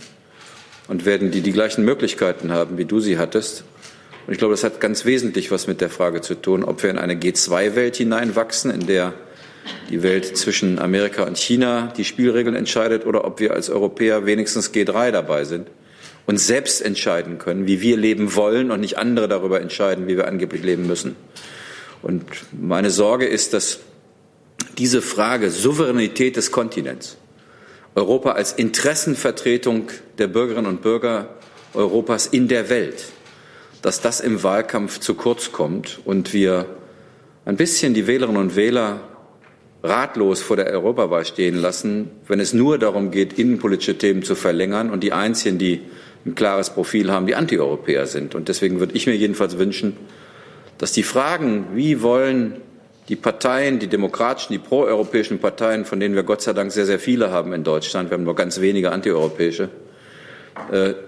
Und 0.89 1.07
werden 1.07 1.31
die 1.31 1.41
die 1.41 1.53
gleichen 1.53 1.85
Möglichkeiten 1.85 2.51
haben, 2.51 2.77
wie 2.77 2.85
du 2.85 2.99
sie 3.01 3.17
hattest? 3.17 3.65
Und 4.27 4.33
ich 4.33 4.39
glaube, 4.39 4.53
das 4.53 4.65
hat 4.65 4.81
ganz 4.81 5.05
wesentlich 5.05 5.51
was 5.51 5.67
mit 5.67 5.81
der 5.81 5.91
Frage 5.91 6.21
zu 6.21 6.35
tun, 6.35 6.65
ob 6.65 6.83
wir 6.83 6.91
in 6.91 6.99
eine 6.99 7.15
G2-Welt 7.15 7.97
hineinwachsen, 7.97 8.71
in 8.71 8.87
der 8.87 9.15
die 9.91 10.03
Welt 10.03 10.37
zwischen 10.37 10.79
Amerika 10.79 11.25
und 11.25 11.37
China 11.37 11.93
die 11.97 12.05
Spielregeln 12.05 12.57
entscheidet 12.57 13.07
oder 13.07 13.25
ob 13.25 13.41
wir 13.41 13.53
als 13.53 13.71
Europäer 13.71 14.25
wenigstens 14.25 14.73
G3 14.73 15.11
dabei 15.11 15.45
sind 15.45 15.69
und 16.27 16.39
selbst 16.39 16.81
entscheiden 16.81 17.39
können, 17.39 17.67
wie 17.67 17.81
wir 17.81 17.97
leben 17.97 18.35
wollen 18.35 18.71
und 18.71 18.81
nicht 18.81 18.99
andere 18.99 19.29
darüber 19.29 19.61
entscheiden, 19.61 20.07
wie 20.07 20.17
wir 20.17 20.29
angeblich 20.29 20.63
leben 20.63 20.87
müssen. 20.87 21.17
Und 22.03 22.25
meine 22.53 22.91
Sorge 22.91 23.27
ist, 23.27 23.53
dass 23.53 23.81
diese 24.79 25.03
Frage 25.03 25.51
Souveränität 25.51 26.37
des 26.37 26.53
Kontinents, 26.53 27.17
Europa 27.95 28.33
als 28.33 28.53
Interessenvertretung 28.53 29.89
der 30.19 30.29
Bürgerinnen 30.29 30.69
und 30.69 30.83
Bürger 30.83 31.35
Europas 31.75 32.27
in 32.27 32.49
der 32.49 32.71
Welt, 32.71 33.05
dass 33.83 34.01
das 34.01 34.21
im 34.21 34.43
Wahlkampf 34.43 35.01
zu 35.01 35.15
kurz 35.15 35.53
kommt 35.53 36.01
und 36.05 36.33
wir 36.33 36.67
ein 37.45 37.57
bisschen 37.57 37.95
die 37.95 38.07
Wählerinnen 38.07 38.41
und 38.41 38.57
Wähler 38.57 39.01
ratlos 39.83 40.43
vor 40.43 40.57
der 40.57 40.67
Europawahl 40.67 41.25
stehen 41.25 41.57
lassen, 41.57 42.11
wenn 42.27 42.41
es 42.41 42.53
nur 42.53 42.79
darum 42.79 43.11
geht, 43.11 43.39
innenpolitische 43.39 43.97
Themen 43.97 44.23
zu 44.23 44.35
verlängern 44.35 44.91
und 44.91 45.03
die 45.03 45.13
einzigen, 45.13 45.59
die 45.59 45.81
ein 46.27 46.35
klares 46.35 46.71
Profil 46.71 47.11
haben, 47.11 47.27
die 47.27 47.35
Antieuropäer 47.35 48.07
sind. 48.07 48.35
Und 48.35 48.49
deswegen 48.49 48.79
würde 48.79 48.95
ich 48.95 49.07
mir 49.07 49.17
jedenfalls 49.17 49.57
wünschen, 49.57 49.97
dass 50.77 50.93
die 50.93 51.03
Fragen, 51.03 51.69
wie 51.75 52.03
wollen 52.03 52.57
die 53.09 53.17
Parteien, 53.17 53.79
die 53.79 53.87
demokratischen, 53.87 54.53
die 54.53 54.59
proeuropäischen 54.59 55.39
Parteien, 55.39 55.85
von 55.85 55.99
denen 55.99 56.15
wir 56.15 56.23
Gott 56.23 56.43
sei 56.43 56.53
Dank 56.53 56.73
sehr, 56.73 56.87
sehr 56.87 56.99
viele 56.99 57.31
haben 57.31 57.53
in 57.55 57.65
Deutschland, 57.65 58.11
wir 58.11 58.19
haben 58.19 58.25
nur 58.25 58.37
ganz 58.37 58.61
wenige 58.61 58.93
antieuropäische, 58.93 59.71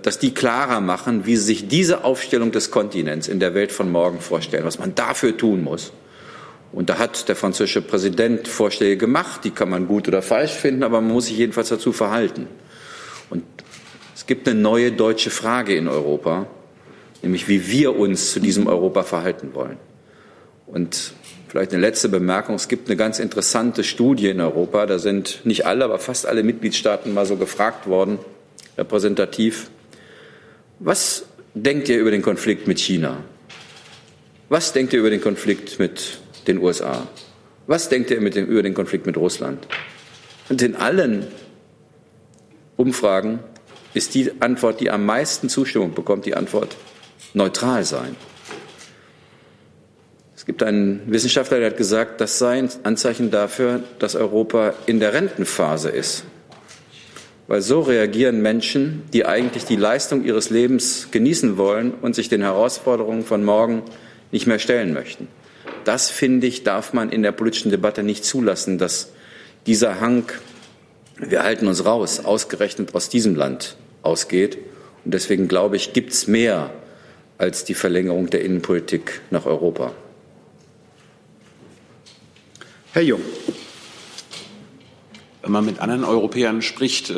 dass 0.03 0.19
die 0.19 0.35
klarer 0.35 0.81
machen, 0.81 1.27
wie 1.27 1.37
sie 1.37 1.45
sich 1.45 1.69
diese 1.69 2.05
Aufstellung 2.05 2.53
des 2.53 2.71
Kontinents 2.71 3.29
in 3.29 3.41
der 3.41 3.55
Welt 3.55 3.73
von 3.73 3.91
morgen 3.91 4.21
vorstellen, 4.21 4.65
was 4.65 4.79
man 4.79 4.95
dafür 4.95 5.37
tun 5.37 5.63
muss. 5.63 5.93
Und 6.73 6.89
da 6.89 6.99
hat 6.99 7.29
der 7.29 7.37
französische 7.37 7.83
Präsident 7.83 8.49
Vorschläge 8.49 8.97
gemacht, 8.97 9.45
die 9.45 9.51
kann 9.51 9.69
man 9.69 9.87
gut 9.87 10.09
oder 10.09 10.23
falsch 10.23 10.53
finden, 10.53 10.83
aber 10.83 11.01
man 11.01 11.13
muss 11.13 11.27
sich 11.27 11.37
jedenfalls 11.37 11.69
dazu 11.69 11.93
verhalten. 11.93 12.49
Und 13.29 13.45
es 14.15 14.27
gibt 14.27 14.49
eine 14.49 14.59
neue 14.59 14.93
deutsche 14.93 15.31
Frage 15.31 15.75
in 15.77 15.87
Europa, 15.87 16.47
nämlich 17.21 17.49
wie 17.49 17.69
wir 17.69 17.97
uns 17.97 18.33
zu 18.33 18.41
diesem 18.41 18.67
Europa 18.67 19.03
verhalten 19.03 19.51
wollen. 19.55 19.77
Und 20.67 21.13
vielleicht 21.49 21.73
eine 21.73 21.83
letzte 21.83 22.09
Bemerkung. 22.09 22.55
Es 22.55 22.69
gibt 22.69 22.89
eine 22.89 22.97
ganz 22.97 23.19
interessante 23.19 23.85
Studie 23.85 24.29
in 24.29 24.41
Europa. 24.41 24.87
Da 24.87 24.99
sind 24.99 25.45
nicht 25.45 25.67
alle, 25.67 25.85
aber 25.85 25.99
fast 25.99 26.25
alle 26.25 26.43
Mitgliedstaaten 26.43 27.13
mal 27.13 27.27
so 27.27 27.37
gefragt 27.37 27.87
worden, 27.87 28.19
repräsentativ. 28.79 29.71
Was 30.79 31.25
denkt 31.55 31.88
ihr 31.88 31.99
über 31.99 32.11
den 32.11 32.23
Konflikt 32.23 32.67
mit 32.67 32.79
China? 32.79 33.23
Was 34.49 34.73
denkt 34.73 34.93
ihr 34.93 35.00
über 35.00 35.11
den 35.11 35.21
Konflikt 35.21 35.79
mit 35.79 36.19
den 36.47 36.59
USA? 36.59 37.07
Was 37.67 37.88
denkt 37.88 38.11
ihr 38.11 38.19
dem, 38.19 38.47
über 38.47 38.62
den 38.62 38.75
Konflikt 38.75 39.07
mit 39.07 39.17
Russland? 39.17 39.67
Und 40.49 40.61
in 40.62 40.76
allen 40.76 41.26
Umfragen 42.76 43.38
ist 43.95 44.14
die 44.14 44.33
Antwort, 44.41 44.81
die 44.81 44.91
am 44.91 45.07
meisten 45.07 45.49
Zustimmung 45.49 45.95
bekommt, 45.95 46.26
die 46.26 46.35
Antwort 46.35 46.76
neutral 47.35 47.85
sein. 47.85 48.17
Es 50.35 50.45
gibt 50.45 50.62
einen 50.62 51.00
Wissenschaftler, 51.07 51.61
der 51.61 51.71
hat 51.71 51.76
gesagt, 51.76 52.21
das 52.21 52.38
sei 52.38 52.59
ein 52.59 52.69
Anzeichen 52.83 53.31
dafür, 53.31 53.85
dass 54.00 54.17
Europa 54.17 54.75
in 54.87 54.99
der 54.99 55.14
Rentenphase 55.14 55.88
ist. 55.88 56.25
Weil 57.49 57.61
so 57.61 57.81
reagieren 57.81 58.41
Menschen, 58.41 59.03
die 59.13 59.27
eigentlich 59.27 59.65
die 59.65 59.77
Leistung 59.77 60.25
ihres 60.25 60.51
Lebens 60.51 61.09
genießen 61.11 61.57
wollen 61.57 61.93
und 61.93 62.15
sich 62.15 62.29
den 62.29 62.43
Herausforderungen 62.43 63.25
von 63.25 63.45
morgen 63.45 63.83
nicht 64.31 64.47
mehr 64.47 64.59
stellen 64.59 64.93
möchten. 64.93 65.29
Das, 65.85 66.11
finde 66.11 66.47
ich, 66.47 66.63
darf 66.63 66.93
man 66.93 67.11
in 67.11 67.23
der 67.23 67.33
politischen 67.33 67.71
Debatte 67.71 68.03
nicht 68.03 68.25
zulassen, 68.25 68.79
dass 68.79 69.13
dieser 69.67 70.01
Hang, 70.01 70.25
wir 71.19 71.43
halten 71.43 71.67
uns 71.67 71.85
raus, 71.85 72.25
ausgerechnet 72.25 72.95
aus 72.95 73.09
diesem 73.09 73.35
Land 73.35 73.77
ausgeht. 74.03 74.59
Und 75.05 75.13
deswegen 75.13 75.49
glaube 75.49 75.77
ich, 75.77 75.93
gibt 75.93 76.13
es 76.13 76.27
mehr 76.27 76.71
als 77.39 77.65
die 77.65 77.75
Verlängerung 77.75 78.31
der 78.31 78.45
Innenpolitik 78.45 79.21
nach 79.31 79.47
Europa. 79.47 79.93
Herr 82.93 83.03
Jung. 83.03 83.23
Wenn 85.43 85.53
man 85.53 85.65
mit 85.65 85.81
anderen 85.81 86.05
Europäern 86.05 86.63
spricht, 86.63 87.11
äh, 87.11 87.17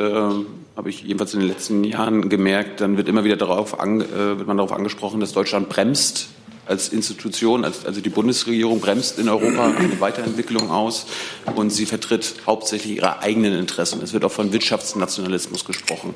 habe 0.77 0.89
ich 0.89 1.03
jedenfalls 1.03 1.35
in 1.35 1.41
den 1.41 1.49
letzten 1.49 1.85
Jahren 1.85 2.31
gemerkt, 2.31 2.81
dann 2.81 2.97
wird 2.97 3.07
immer 3.07 3.23
wieder 3.23 3.37
darauf 3.37 3.79
an, 3.79 4.01
äh, 4.01 4.39
wird 4.39 4.47
man 4.47 4.57
darauf 4.57 4.73
angesprochen, 4.73 5.21
dass 5.21 5.33
Deutschland 5.33 5.69
bremst 5.69 6.29
als 6.67 6.89
Institution, 6.89 7.65
als, 7.65 7.85
also 7.85 8.01
die 8.01 8.09
Bundesregierung 8.09 8.81
bremst 8.81 9.19
in 9.19 9.29
Europa 9.29 9.67
eine 9.67 10.01
Weiterentwicklung 10.01 10.71
aus 10.71 11.07
und 11.55 11.69
sie 11.69 11.85
vertritt 11.85 12.37
hauptsächlich 12.47 12.97
ihre 12.97 13.21
eigenen 13.21 13.59
Interessen. 13.59 14.01
Es 14.03 14.15
wird 14.15 14.25
auch 14.25 14.33
von 14.33 14.55
Wirtschaftsnationalismus 14.55 15.67
gesprochen. 15.67 16.15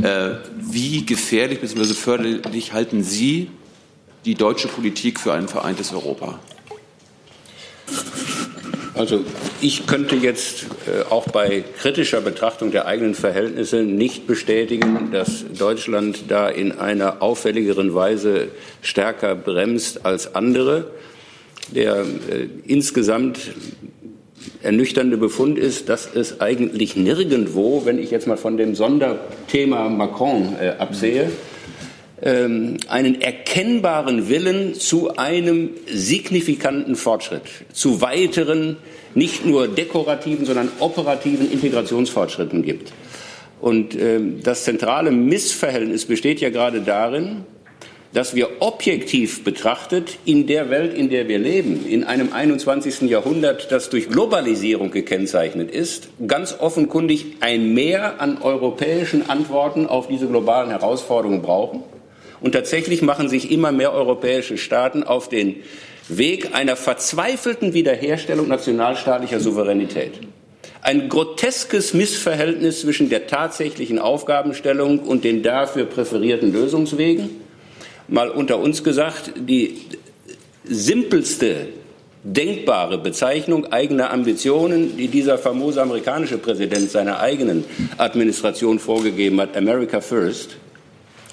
Äh, 0.00 0.36
wie 0.56 1.04
gefährlich 1.04 1.60
bzw. 1.60 1.94
förderlich 1.94 2.72
halten 2.72 3.02
Sie 3.02 3.50
die 4.24 4.36
deutsche 4.36 4.68
Politik 4.68 5.18
für 5.18 5.32
ein 5.32 5.48
vereintes 5.48 5.92
Europa? 5.92 6.38
Also 8.98 9.24
ich 9.60 9.86
könnte 9.86 10.16
jetzt 10.16 10.64
äh, 10.88 11.08
auch 11.08 11.28
bei 11.28 11.62
kritischer 11.78 12.20
Betrachtung 12.20 12.72
der 12.72 12.86
eigenen 12.86 13.14
Verhältnisse 13.14 13.84
nicht 13.84 14.26
bestätigen, 14.26 15.10
dass 15.12 15.44
Deutschland 15.56 16.24
da 16.26 16.48
in 16.48 16.72
einer 16.72 17.22
auffälligeren 17.22 17.94
Weise 17.94 18.48
stärker 18.82 19.36
bremst 19.36 20.04
als 20.04 20.34
andere. 20.34 20.90
Der 21.68 22.00
äh, 22.00 22.48
insgesamt 22.66 23.38
ernüchternde 24.64 25.16
Befund 25.16 25.58
ist, 25.58 25.88
dass 25.88 26.08
es 26.12 26.40
eigentlich 26.40 26.96
nirgendwo, 26.96 27.82
wenn 27.84 28.00
ich 28.00 28.10
jetzt 28.10 28.26
mal 28.26 28.36
von 28.36 28.56
dem 28.56 28.74
Sonderthema 28.74 29.88
Macron 29.88 30.56
äh, 30.60 30.70
absehe, 30.70 31.24
ähm, 31.24 31.32
einen 32.20 33.20
erkennbaren 33.20 34.28
Willen 34.28 34.74
zu 34.74 35.16
einem 35.16 35.70
signifikanten 35.86 36.96
Fortschritt, 36.96 37.42
zu 37.72 38.00
weiteren, 38.00 38.76
nicht 39.14 39.46
nur 39.46 39.68
dekorativen, 39.68 40.44
sondern 40.44 40.68
operativen 40.80 41.50
Integrationsfortschritten 41.50 42.62
gibt. 42.62 42.92
Und 43.60 43.96
ähm, 43.96 44.40
das 44.42 44.64
zentrale 44.64 45.10
Missverhältnis 45.10 46.06
besteht 46.06 46.40
ja 46.40 46.50
gerade 46.50 46.80
darin, 46.80 47.44
dass 48.12 48.34
wir 48.34 48.62
objektiv 48.62 49.44
betrachtet 49.44 50.18
in 50.24 50.46
der 50.46 50.70
Welt, 50.70 50.94
in 50.94 51.10
der 51.10 51.28
wir 51.28 51.38
leben, 51.38 51.86
in 51.86 52.04
einem 52.04 52.32
21. 52.32 53.02
Jahrhundert, 53.02 53.70
das 53.70 53.90
durch 53.90 54.08
Globalisierung 54.08 54.90
gekennzeichnet 54.90 55.70
ist, 55.70 56.08
ganz 56.26 56.56
offenkundig 56.58 57.36
ein 57.40 57.74
Mehr 57.74 58.20
an 58.20 58.38
europäischen 58.40 59.28
Antworten 59.28 59.86
auf 59.86 60.08
diese 60.08 60.26
globalen 60.26 60.70
Herausforderungen 60.70 61.42
brauchen 61.42 61.82
und 62.40 62.52
tatsächlich 62.52 63.02
machen 63.02 63.28
sich 63.28 63.50
immer 63.50 63.72
mehr 63.72 63.92
europäische 63.92 64.58
Staaten 64.58 65.02
auf 65.02 65.28
den 65.28 65.56
Weg 66.08 66.54
einer 66.54 66.76
verzweifelten 66.76 67.74
Wiederherstellung 67.74 68.48
nationalstaatlicher 68.48 69.40
Souveränität. 69.40 70.12
Ein 70.80 71.08
groteskes 71.08 71.92
Missverhältnis 71.92 72.80
zwischen 72.80 73.10
der 73.10 73.26
tatsächlichen 73.26 73.98
Aufgabenstellung 73.98 75.00
und 75.00 75.24
den 75.24 75.42
dafür 75.42 75.84
präferierten 75.84 76.52
Lösungswegen. 76.52 77.30
Mal 78.06 78.30
unter 78.30 78.58
uns 78.58 78.84
gesagt, 78.84 79.32
die 79.36 79.78
simpelste 80.64 81.68
denkbare 82.22 82.98
Bezeichnung 82.98 83.66
eigener 83.72 84.10
Ambitionen, 84.10 84.96
die 84.96 85.08
dieser 85.08 85.38
famose 85.38 85.82
amerikanische 85.82 86.38
Präsident 86.38 86.90
seiner 86.90 87.20
eigenen 87.20 87.64
Administration 87.96 88.78
vorgegeben 88.78 89.40
hat, 89.40 89.56
America 89.56 90.00
First, 90.00 90.56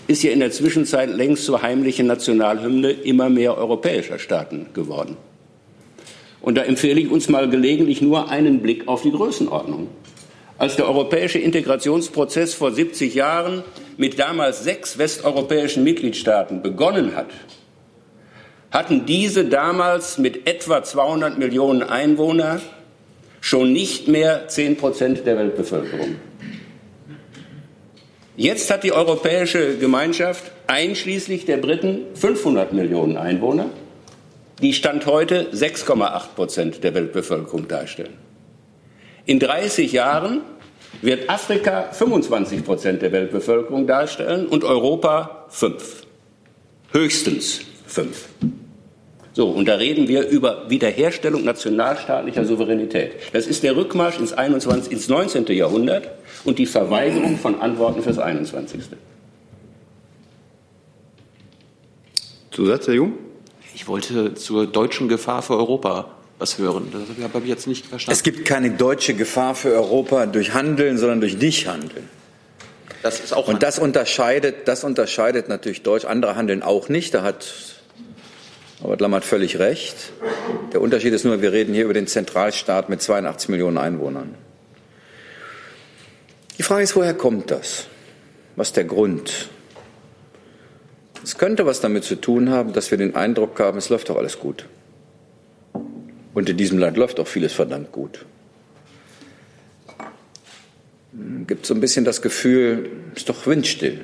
ist 0.07 0.23
ja 0.23 0.31
in 0.31 0.39
der 0.39 0.51
Zwischenzeit 0.51 1.09
längst 1.09 1.45
zur 1.45 1.61
heimlichen 1.61 2.07
Nationalhymne 2.07 2.91
immer 2.91 3.29
mehr 3.29 3.57
europäischer 3.57 4.19
Staaten 4.19 4.67
geworden. 4.73 5.17
Und 6.41 6.55
da 6.55 6.61
empfehle 6.61 7.01
ich 7.01 7.09
uns 7.09 7.27
mal 7.27 7.49
gelegentlich 7.49 8.01
nur 8.01 8.29
einen 8.29 8.61
Blick 8.61 8.87
auf 8.87 9.01
die 9.01 9.11
Größenordnung. 9.11 9.87
Als 10.57 10.75
der 10.75 10.87
europäische 10.87 11.39
Integrationsprozess 11.39 12.53
vor 12.53 12.71
70 12.71 13.15
Jahren 13.15 13.63
mit 13.97 14.19
damals 14.19 14.63
sechs 14.63 14.97
westeuropäischen 14.97 15.83
Mitgliedstaaten 15.83 16.61
begonnen 16.61 17.15
hat, 17.15 17.27
hatten 18.71 19.05
diese 19.05 19.45
damals 19.45 20.17
mit 20.17 20.47
etwa 20.47 20.83
200 20.83 21.37
Millionen 21.37 21.81
Einwohnern 21.81 22.61
schon 23.41 23.73
nicht 23.73 24.07
mehr 24.07 24.47
10 24.47 24.77
Prozent 24.77 25.25
der 25.25 25.37
Weltbevölkerung. 25.37 26.15
Jetzt 28.37 28.69
hat 28.69 28.83
die 28.83 28.91
Europäische 28.91 29.77
Gemeinschaft 29.77 30.51
einschließlich 30.67 31.45
der 31.45 31.55
Briten 31.55 31.99
500 32.15 32.73
Millionen 32.73 33.15
Einwohner, 33.15 33.69
die 34.61 34.73
Stand 34.73 35.05
heute 35.05 35.51
6,8 35.53 36.35
Prozent 36.35 36.83
der 36.83 36.93
Weltbevölkerung 36.93 37.69
darstellen. 37.69 38.17
In 39.25 39.39
30 39.39 39.91
Jahren 39.93 40.41
wird 41.01 41.29
Afrika 41.29 41.83
25 41.93 42.65
Prozent 42.65 43.01
der 43.01 43.13
Weltbevölkerung 43.13 43.87
darstellen 43.87 44.47
und 44.47 44.65
Europa 44.65 45.45
5. 45.49 46.03
Höchstens 46.91 47.61
5. 47.87 48.27
So, 49.35 49.49
und 49.49 49.67
da 49.67 49.75
reden 49.75 50.07
wir 50.07 50.29
über 50.29 50.69
Wiederherstellung 50.69 51.43
nationalstaatlicher 51.43 52.45
Souveränität. 52.45 53.15
Das 53.33 53.47
ist 53.47 53.63
der 53.63 53.75
Rückmarsch 53.75 54.17
ins, 54.17 54.31
21, 54.31 54.93
ins 54.93 55.09
19. 55.09 55.45
Jahrhundert 55.47 56.09
und 56.45 56.57
die 56.57 56.65
Verweigerung 56.65 57.37
von 57.37 57.59
Antworten 57.59 58.01
fürs 58.01 58.17
21. 58.17 58.83
Zusatz, 62.51 62.87
Herr 62.87 62.93
Jung? 62.93 63.11
Ich 63.73 63.89
wollte 63.89 64.35
zur 64.35 64.67
deutschen 64.67 65.09
Gefahr 65.09 65.41
für 65.41 65.57
Europa 65.57 66.11
was 66.39 66.57
hören. 66.57 66.87
Das 66.93 67.33
habe 67.33 67.43
ich 67.43 67.49
jetzt 67.49 67.67
nicht 67.67 67.85
verstanden. 67.87 68.15
Es 68.15 68.23
gibt 68.23 68.45
keine 68.45 68.71
deutsche 68.71 69.15
Gefahr 69.15 69.53
für 69.53 69.73
Europa 69.73 70.27
durch 70.27 70.53
Handeln, 70.53 70.97
sondern 70.97 71.19
durch 71.19 71.37
Nichthandeln. 71.37 72.07
Das 73.03 73.19
ist 73.19 73.33
auch 73.33 73.49
Und 73.49 73.63
das 73.63 73.79
unterscheidet, 73.79 74.69
das 74.69 74.85
unterscheidet 74.85 75.49
natürlich 75.49 75.83
Deutsch. 75.83 76.05
Andere 76.05 76.37
handeln 76.37 76.63
auch 76.63 76.87
nicht. 76.87 77.13
Da 77.13 77.23
hat 77.23 77.74
Robert 78.85 79.01
Lammert 79.01 79.25
völlig 79.25 79.57
recht. 79.57 80.11
Der 80.71 80.79
Unterschied 80.79 81.11
ist 81.11 81.25
nur, 81.25 81.41
wir 81.41 81.51
reden 81.51 81.73
hier 81.73 81.85
über 81.85 81.95
den 81.95 82.05
Zentralstaat 82.05 82.87
mit 82.87 83.01
82 83.01 83.49
Millionen 83.49 83.79
Einwohnern. 83.79 84.35
Die 86.59 86.61
Frage 86.61 86.83
ist, 86.83 86.95
woher 86.95 87.15
kommt 87.15 87.49
das? 87.49 87.87
Was 88.55 88.67
ist 88.67 88.77
der 88.77 88.83
Grund? 88.83 89.49
Es 91.23 91.39
könnte 91.39 91.65
was 91.65 91.81
damit 91.81 92.03
zu 92.03 92.13
tun 92.15 92.51
haben, 92.51 92.73
dass 92.73 92.91
wir 92.91 92.99
den 92.99 93.15
Eindruck 93.15 93.59
haben, 93.59 93.79
es 93.79 93.89
läuft 93.89 94.09
doch 94.09 94.17
alles 94.17 94.37
gut. 94.37 94.67
Und 96.35 96.47
in 96.47 96.55
diesem 96.55 96.77
Land 96.77 96.95
läuft 96.95 97.19
auch 97.19 97.27
vieles 97.27 97.53
verdammt 97.53 97.91
gut. 97.91 98.23
Gibt 101.47 101.65
so 101.65 101.73
ein 101.73 101.81
bisschen 101.81 102.05
das 102.05 102.21
Gefühl, 102.21 102.87
es 103.13 103.21
ist 103.21 103.29
doch 103.29 103.47
windstill. 103.47 104.01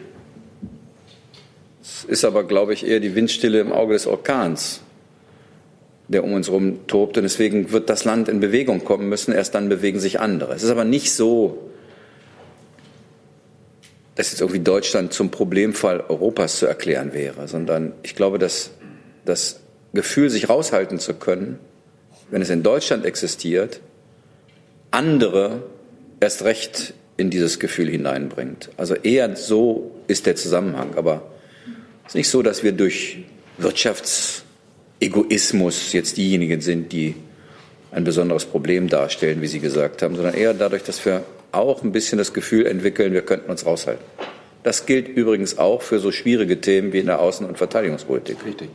Es 1.91 2.05
ist 2.05 2.25
aber, 2.25 2.43
glaube 2.43 2.73
ich, 2.73 2.85
eher 2.85 2.99
die 2.99 3.15
Windstille 3.15 3.59
im 3.59 3.71
Auge 3.71 3.93
des 3.93 4.07
Orkans, 4.07 4.81
der 6.07 6.23
um 6.23 6.33
uns 6.33 6.47
herum 6.47 6.87
tobt. 6.87 7.17
Und 7.17 7.23
deswegen 7.23 7.71
wird 7.71 7.89
das 7.89 8.05
Land 8.05 8.29
in 8.29 8.39
Bewegung 8.39 8.83
kommen 8.83 9.09
müssen. 9.09 9.33
Erst 9.33 9.55
dann 9.55 9.69
bewegen 9.69 9.99
sich 9.99 10.19
andere. 10.19 10.53
Es 10.53 10.63
ist 10.63 10.69
aber 10.69 10.85
nicht 10.85 11.13
so, 11.13 11.57
dass 14.15 14.31
jetzt 14.31 14.41
irgendwie 14.41 14.59
Deutschland 14.59 15.13
zum 15.13 15.31
Problemfall 15.31 16.01
Europas 16.07 16.57
zu 16.59 16.65
erklären 16.65 17.13
wäre, 17.13 17.47
sondern 17.47 17.93
ich 18.03 18.15
glaube, 18.15 18.39
dass 18.39 18.71
das 19.25 19.59
Gefühl, 19.93 20.29
sich 20.29 20.49
raushalten 20.49 20.99
zu 20.99 21.13
können, 21.13 21.59
wenn 22.29 22.41
es 22.41 22.49
in 22.49 22.63
Deutschland 22.63 23.05
existiert, 23.05 23.81
andere 24.89 25.63
erst 26.19 26.43
recht 26.43 26.93
in 27.17 27.29
dieses 27.29 27.59
Gefühl 27.59 27.89
hineinbringt. 27.89 28.69
Also 28.77 28.95
eher 28.95 29.35
so 29.35 29.91
ist 30.07 30.25
der 30.25 30.35
Zusammenhang. 30.35 30.95
Aber 30.95 31.23
es 32.11 32.15
ist 32.15 32.17
nicht 32.17 32.29
so, 32.29 32.41
dass 32.41 32.61
wir 32.61 32.73
durch 32.73 33.19
Wirtschaftsegoismus 33.57 35.93
jetzt 35.93 36.17
diejenigen 36.17 36.59
sind, 36.59 36.91
die 36.91 37.15
ein 37.89 38.03
besonderes 38.03 38.43
Problem 38.43 38.89
darstellen, 38.89 39.41
wie 39.41 39.47
Sie 39.47 39.61
gesagt 39.61 40.01
haben, 40.01 40.17
sondern 40.17 40.33
eher 40.33 40.53
dadurch, 40.53 40.83
dass 40.83 41.05
wir 41.05 41.23
auch 41.53 41.83
ein 41.83 41.93
bisschen 41.93 42.17
das 42.17 42.33
Gefühl 42.33 42.65
entwickeln, 42.65 43.13
wir 43.13 43.21
könnten 43.21 43.49
uns 43.49 43.65
raushalten. 43.65 44.03
Das 44.63 44.85
gilt 44.85 45.07
übrigens 45.07 45.57
auch 45.57 45.81
für 45.81 45.99
so 45.99 46.11
schwierige 46.11 46.59
Themen 46.59 46.91
wie 46.91 46.99
in 46.99 47.05
der 47.05 47.21
Außen- 47.21 47.45
und 47.45 47.57
Verteidigungspolitik. 47.57 48.45
Richtig. 48.45 48.67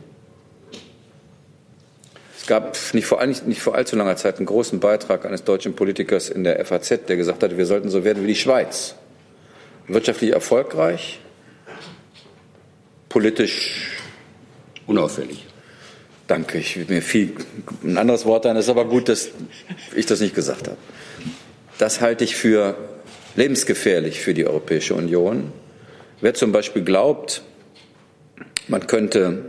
Es 2.39 2.47
gab 2.47 2.75
nicht 2.93 3.05
vor, 3.05 3.23
nicht 3.23 3.61
vor 3.61 3.75
allzu 3.75 3.95
langer 3.97 4.15
Zeit 4.15 4.37
einen 4.37 4.47
großen 4.47 4.79
Beitrag 4.79 5.27
eines 5.27 5.43
deutschen 5.43 5.75
Politikers 5.75 6.29
in 6.29 6.43
der 6.43 6.65
FAZ, 6.65 7.01
der 7.07 7.17
gesagt 7.17 7.43
hat, 7.43 7.55
wir 7.55 7.67
sollten 7.67 7.89
so 7.89 8.03
werden 8.03 8.23
wie 8.23 8.29
die 8.29 8.35
Schweiz. 8.35 8.95
Wirtschaftlich 9.87 10.31
erfolgreich, 10.31 11.19
politisch 13.17 13.71
unauffällig. 14.85 15.43
Danke, 16.27 16.59
ich 16.59 16.87
mir 16.87 17.01
viel 17.01 17.33
ein 17.83 17.97
anderes 17.97 18.27
Wort 18.27 18.45
ein. 18.45 18.55
Es 18.57 18.65
ist 18.65 18.69
aber 18.69 18.85
gut, 18.85 19.09
dass 19.09 19.29
ich 19.95 20.05
das 20.05 20.19
nicht 20.19 20.35
gesagt 20.35 20.67
habe. 20.67 20.77
Das 21.79 21.99
halte 21.99 22.23
ich 22.23 22.35
für 22.35 22.77
lebensgefährlich 23.35 24.19
für 24.19 24.35
die 24.35 24.45
Europäische 24.45 24.93
Union. 24.93 25.51
Wer 26.21 26.35
zum 26.35 26.51
Beispiel 26.51 26.83
glaubt, 26.83 27.41
man 28.67 28.85
könnte 28.85 29.45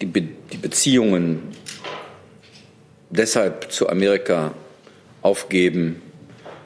die, 0.00 0.06
Be 0.06 0.22
die 0.52 0.56
Beziehungen 0.56 1.40
deshalb 3.10 3.70
zu 3.70 3.88
Amerika 3.88 4.54
aufgeben, 5.22 6.02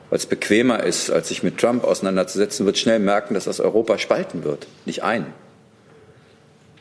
weil 0.09 0.16
es 0.16 0.24
bequemer 0.24 0.83
ist, 0.83 1.11
als 1.11 1.28
sich 1.28 1.42
mit 1.42 1.59
Trump 1.59 1.85
auseinanderzusetzen, 1.85 2.64
wird 2.64 2.78
schnell 2.78 3.00
merken, 3.00 3.35
dass 3.35 3.44
das 3.44 3.61
Europa 3.61 3.98
spalten 3.98 4.44
wird, 4.44 4.66
nicht 4.87 5.02
ein. 5.02 5.26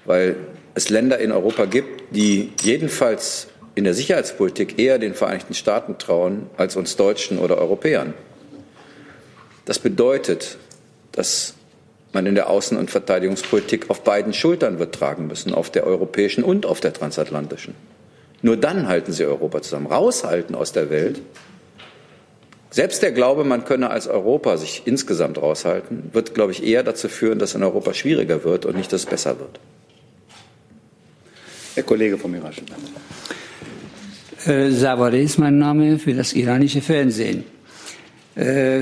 Weil 0.07 0.35
es 0.73 0.89
Länder 0.89 1.19
in 1.19 1.31
Europa 1.31 1.65
gibt, 1.65 2.15
die 2.15 2.51
jedenfalls 2.61 3.47
in 3.75 3.83
der 3.83 3.93
Sicherheitspolitik 3.93 4.79
eher 4.79 4.97
den 4.97 5.13
Vereinigten 5.13 5.53
Staaten 5.53 5.99
trauen 5.99 6.49
als 6.57 6.75
uns 6.75 6.95
Deutschen 6.95 7.37
oder 7.37 7.59
Europäern. 7.59 8.15
Das 9.65 9.77
bedeutet, 9.77 10.57
dass 11.11 11.53
man 12.13 12.25
in 12.25 12.33
der 12.33 12.49
Außen- 12.49 12.77
und 12.77 12.89
Verteidigungspolitik 12.89 13.89
auf 13.89 14.03
beiden 14.03 14.33
Schultern 14.33 14.79
wird 14.79 14.95
tragen 14.95 15.27
müssen, 15.27 15.53
auf 15.53 15.69
der 15.69 15.85
europäischen 15.85 16.43
und 16.43 16.65
auf 16.65 16.79
der 16.79 16.93
transatlantischen. 16.93 17.75
Nur 18.41 18.57
dann 18.57 18.87
halten 18.87 19.11
sie 19.11 19.25
Europa 19.25 19.61
zusammen. 19.61 19.87
Raushalten 19.87 20.55
aus 20.55 20.71
der 20.71 20.89
Welt. 20.89 21.21
Selbst 22.69 23.01
der 23.01 23.11
Glaube, 23.11 23.43
man 23.43 23.65
könne 23.65 23.89
als 23.89 24.07
Europa 24.07 24.57
sich 24.57 24.83
insgesamt 24.85 25.41
raushalten, 25.41 26.09
wird, 26.13 26.33
glaube 26.33 26.51
ich, 26.51 26.63
eher 26.63 26.83
dazu 26.83 27.09
führen, 27.09 27.39
dass 27.39 27.55
in 27.55 27.63
Europa 27.63 27.93
schwieriger 27.93 28.43
wird 28.43 28.65
und 28.65 28.75
nicht, 28.75 28.91
dass 28.93 29.01
es 29.01 29.05
besser 29.05 29.39
wird. 29.39 29.59
Herr 31.77 31.83
Kollege 31.83 32.17
vom 32.17 32.33
Iranischen 32.33 32.65
äh, 34.47 34.71
Savare 34.71 35.19
ist 35.19 35.37
mein 35.37 35.59
Name 35.59 35.99
für 35.99 36.15
das 36.15 36.33
iranische 36.33 36.81
Fernsehen. 36.81 37.43
Äh, 38.35 38.81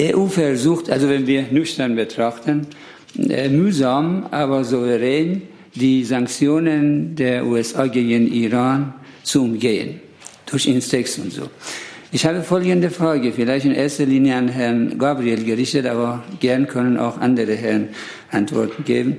EU 0.00 0.26
versucht, 0.28 0.88
also 0.88 1.10
wenn 1.10 1.26
wir 1.26 1.44
nüchtern 1.50 1.96
betrachten, 1.96 2.68
äh, 3.18 3.50
mühsam, 3.50 4.28
aber 4.30 4.64
souverän 4.64 5.42
die 5.74 6.02
Sanktionen 6.04 7.16
der 7.16 7.44
USA 7.44 7.86
gegen 7.86 8.32
Iran 8.32 8.94
zu 9.22 9.42
umgehen, 9.42 10.00
durch 10.46 10.68
Instex 10.68 11.18
und 11.18 11.34
so. 11.34 11.50
Ich 12.12 12.24
habe 12.24 12.42
folgende 12.42 12.88
Frage, 12.88 13.30
vielleicht 13.30 13.66
in 13.66 13.72
erster 13.72 14.06
Linie 14.06 14.36
an 14.36 14.48
Herrn 14.48 14.96
Gabriel 14.96 15.44
gerichtet, 15.44 15.84
aber 15.84 16.24
gern 16.40 16.66
können 16.66 16.96
auch 16.96 17.18
andere 17.18 17.54
Herren 17.56 17.90
Antworten 18.30 18.84
geben. 18.84 19.18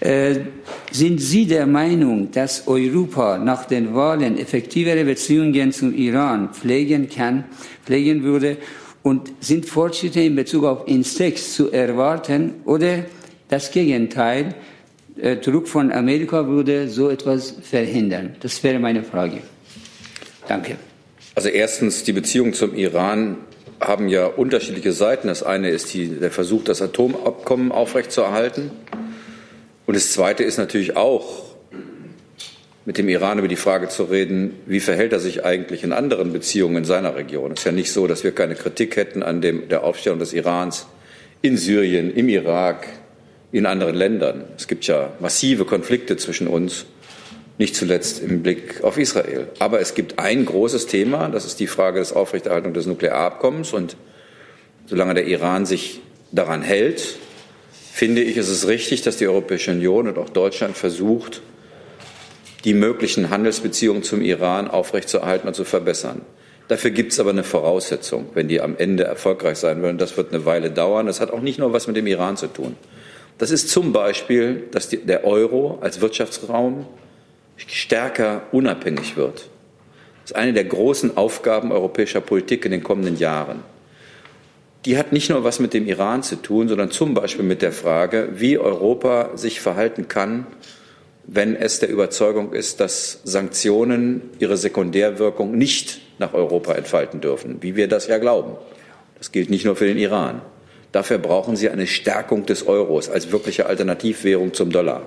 Äh, 0.00 0.40
sind 0.90 1.20
Sie 1.20 1.46
der 1.46 1.66
Meinung, 1.66 2.30
dass 2.30 2.66
Europa 2.66 3.36
nach 3.36 3.66
den 3.66 3.94
Wahlen 3.94 4.38
effektivere 4.38 5.04
Beziehungen 5.04 5.72
zum 5.72 5.94
Iran 5.94 6.54
pflegen 6.54 7.08
kann, 7.08 7.44
pflegen 7.84 8.22
würde? 8.22 8.56
Und 9.02 9.32
sind 9.40 9.66
Fortschritte 9.66 10.20
in 10.20 10.36
Bezug 10.36 10.64
auf 10.64 10.86
Instex 10.86 11.54
zu 11.54 11.70
erwarten 11.70 12.54
oder 12.64 13.04
das 13.48 13.70
Gegenteil? 13.70 14.54
Äh, 15.20 15.36
Druck 15.36 15.68
von 15.68 15.92
Amerika 15.92 16.46
würde 16.46 16.88
so 16.88 17.10
etwas 17.10 17.54
verhindern? 17.62 18.36
Das 18.40 18.62
wäre 18.64 18.78
meine 18.78 19.04
Frage. 19.04 19.38
Danke. 20.48 20.76
Also 21.34 21.48
erstens, 21.48 22.04
die 22.04 22.12
Beziehungen 22.12 22.54
zum 22.54 22.74
Iran 22.74 23.36
haben 23.80 24.08
ja 24.08 24.26
unterschiedliche 24.26 24.92
Seiten. 24.92 25.28
Das 25.28 25.42
eine 25.42 25.70
ist 25.70 25.92
die, 25.92 26.08
der 26.08 26.30
Versuch, 26.30 26.64
das 26.64 26.82
Atomabkommen 26.82 27.70
aufrechtzuerhalten. 27.70 28.70
Und 29.90 29.96
das 29.96 30.12
Zweite 30.12 30.44
ist 30.44 30.56
natürlich 30.56 30.96
auch, 30.96 31.42
mit 32.84 32.96
dem 32.96 33.08
Iran 33.08 33.40
über 33.40 33.48
die 33.48 33.56
Frage 33.56 33.88
zu 33.88 34.04
reden, 34.04 34.54
wie 34.66 34.78
verhält 34.78 35.12
er 35.12 35.18
sich 35.18 35.44
eigentlich 35.44 35.82
in 35.82 35.92
anderen 35.92 36.32
Beziehungen 36.32 36.76
in 36.76 36.84
seiner 36.84 37.16
Region. 37.16 37.50
Es 37.50 37.58
ist 37.58 37.64
ja 37.64 37.72
nicht 37.72 37.90
so, 37.90 38.06
dass 38.06 38.22
wir 38.22 38.30
keine 38.30 38.54
Kritik 38.54 38.94
hätten 38.94 39.24
an 39.24 39.40
dem, 39.40 39.68
der 39.68 39.82
Aufstellung 39.82 40.20
des 40.20 40.32
Irans 40.32 40.86
in 41.42 41.56
Syrien, 41.56 42.14
im 42.14 42.28
Irak, 42.28 42.86
in 43.50 43.66
anderen 43.66 43.96
Ländern. 43.96 44.44
Es 44.56 44.68
gibt 44.68 44.86
ja 44.86 45.12
massive 45.18 45.64
Konflikte 45.64 46.16
zwischen 46.16 46.46
uns, 46.46 46.86
nicht 47.58 47.74
zuletzt 47.74 48.22
im 48.22 48.44
Blick 48.44 48.84
auf 48.84 48.96
Israel. 48.96 49.48
Aber 49.58 49.80
es 49.80 49.96
gibt 49.96 50.20
ein 50.20 50.44
großes 50.46 50.86
Thema, 50.86 51.30
das 51.30 51.46
ist 51.46 51.58
die 51.58 51.66
Frage 51.66 51.98
des 51.98 52.12
Aufrechterhaltung 52.12 52.74
des 52.74 52.86
Nuklearabkommens. 52.86 53.72
Und 53.72 53.96
solange 54.86 55.14
der 55.14 55.26
Iran 55.26 55.66
sich 55.66 56.00
daran 56.30 56.62
hält, 56.62 57.16
finde 58.00 58.22
ich, 58.22 58.38
ist 58.38 58.48
es 58.48 58.66
richtig, 58.66 59.02
dass 59.02 59.18
die 59.18 59.28
Europäische 59.28 59.72
Union 59.72 60.08
und 60.08 60.16
auch 60.16 60.30
Deutschland 60.30 60.74
versucht, 60.74 61.42
die 62.64 62.72
möglichen 62.72 63.28
Handelsbeziehungen 63.28 64.02
zum 64.02 64.22
Iran 64.22 64.68
aufrechtzuerhalten 64.68 65.46
und 65.46 65.52
zu 65.52 65.64
verbessern. 65.64 66.22
Dafür 66.68 66.92
gibt 66.92 67.12
es 67.12 67.20
aber 67.20 67.28
eine 67.28 67.44
Voraussetzung, 67.44 68.30
wenn 68.32 68.48
die 68.48 68.62
am 68.62 68.74
Ende 68.78 69.04
erfolgreich 69.04 69.58
sein 69.58 69.82
wollen. 69.82 69.98
Das 69.98 70.16
wird 70.16 70.32
eine 70.32 70.46
Weile 70.46 70.70
dauern. 70.70 71.08
Das 71.08 71.20
hat 71.20 71.30
auch 71.30 71.42
nicht 71.42 71.58
nur 71.58 71.74
was 71.74 71.88
mit 71.88 71.96
dem 71.96 72.06
Iran 72.06 72.38
zu 72.38 72.46
tun. 72.46 72.74
Das 73.36 73.50
ist 73.50 73.68
zum 73.68 73.92
Beispiel, 73.92 74.68
dass 74.70 74.88
die, 74.88 74.96
der 74.96 75.26
Euro 75.26 75.76
als 75.82 76.00
Wirtschaftsraum 76.00 76.86
stärker 77.58 78.44
unabhängig 78.50 79.18
wird. 79.18 79.50
Das 80.22 80.30
ist 80.30 80.36
eine 80.36 80.54
der 80.54 80.64
großen 80.64 81.18
Aufgaben 81.18 81.70
europäischer 81.70 82.22
Politik 82.22 82.64
in 82.64 82.70
den 82.70 82.82
kommenden 82.82 83.18
Jahren 83.18 83.62
die 84.84 84.96
hat 84.96 85.12
nicht 85.12 85.28
nur 85.28 85.44
was 85.44 85.60
mit 85.60 85.74
dem 85.74 85.86
Iran 85.86 86.22
zu 86.22 86.36
tun, 86.36 86.68
sondern 86.68 86.90
zum 86.90 87.14
Beispiel 87.14 87.44
mit 87.44 87.62
der 87.62 87.72
Frage, 87.72 88.30
wie 88.34 88.58
Europa 88.58 89.36
sich 89.36 89.60
verhalten 89.60 90.08
kann, 90.08 90.46
wenn 91.26 91.54
es 91.54 91.80
der 91.80 91.90
Überzeugung 91.90 92.52
ist, 92.52 92.80
dass 92.80 93.20
Sanktionen 93.24 94.22
ihre 94.38 94.56
Sekundärwirkung 94.56 95.56
nicht 95.56 96.00
nach 96.18 96.32
Europa 96.32 96.72
entfalten 96.74 97.20
dürfen, 97.20 97.58
wie 97.60 97.76
wir 97.76 97.88
das 97.88 98.06
ja 98.06 98.18
glauben. 98.18 98.56
Das 99.18 99.32
gilt 99.32 99.50
nicht 99.50 99.64
nur 99.64 99.76
für 99.76 99.86
den 99.86 99.98
Iran. 99.98 100.40
Dafür 100.92 101.18
brauchen 101.18 101.56
sie 101.56 101.68
eine 101.68 101.86
Stärkung 101.86 102.46
des 102.46 102.66
Euros 102.66 103.08
als 103.08 103.30
wirkliche 103.30 103.66
Alternativwährung 103.66 104.54
zum 104.54 104.72
Dollar. 104.72 105.02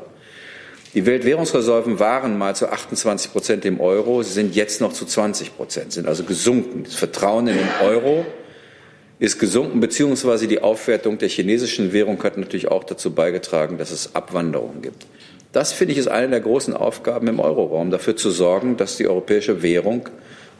Die 0.93 1.07
Weltwährungsreserven 1.07 1.99
waren 1.99 2.37
mal 2.37 2.55
zu 2.55 2.69
28 2.69 3.31
Prozent 3.31 3.65
im 3.65 3.81
Euro, 3.81 4.21
sie 4.21 4.31
sind 4.31 4.55
jetzt 4.55 4.79
noch 4.79 4.93
zu 4.93 5.05
20 5.05 5.57
Prozent, 5.57 5.91
sind 5.91 6.07
also 6.07 6.23
gesunken. 6.23 6.83
Das 6.83 6.93
Vertrauen 6.93 7.47
in 7.47 7.57
den 7.57 7.69
Euro 7.83 8.25
ist 9.23 9.39
gesunken, 9.39 9.79
beziehungsweise 9.79 10.49
die 10.49 10.61
Aufwertung 10.61 11.17
der 11.17 11.29
chinesischen 11.29 11.93
Währung 11.93 12.21
hat 12.23 12.37
natürlich 12.37 12.67
auch 12.67 12.83
dazu 12.83 13.11
beigetragen, 13.11 13.77
dass 13.77 13.89
es 13.89 14.15
Abwanderungen 14.15 14.81
gibt. 14.81 15.07
Das 15.53 15.71
finde 15.71 15.93
ich 15.93 15.97
ist 15.97 16.09
eine 16.09 16.29
der 16.29 16.41
großen 16.41 16.73
Aufgaben 16.75 17.29
im 17.29 17.39
Euroraum, 17.39 17.89
dafür 17.89 18.17
zu 18.17 18.31
sorgen, 18.31 18.75
dass 18.75 18.97
die 18.97 19.07
europäische 19.07 19.63
Währung 19.63 20.09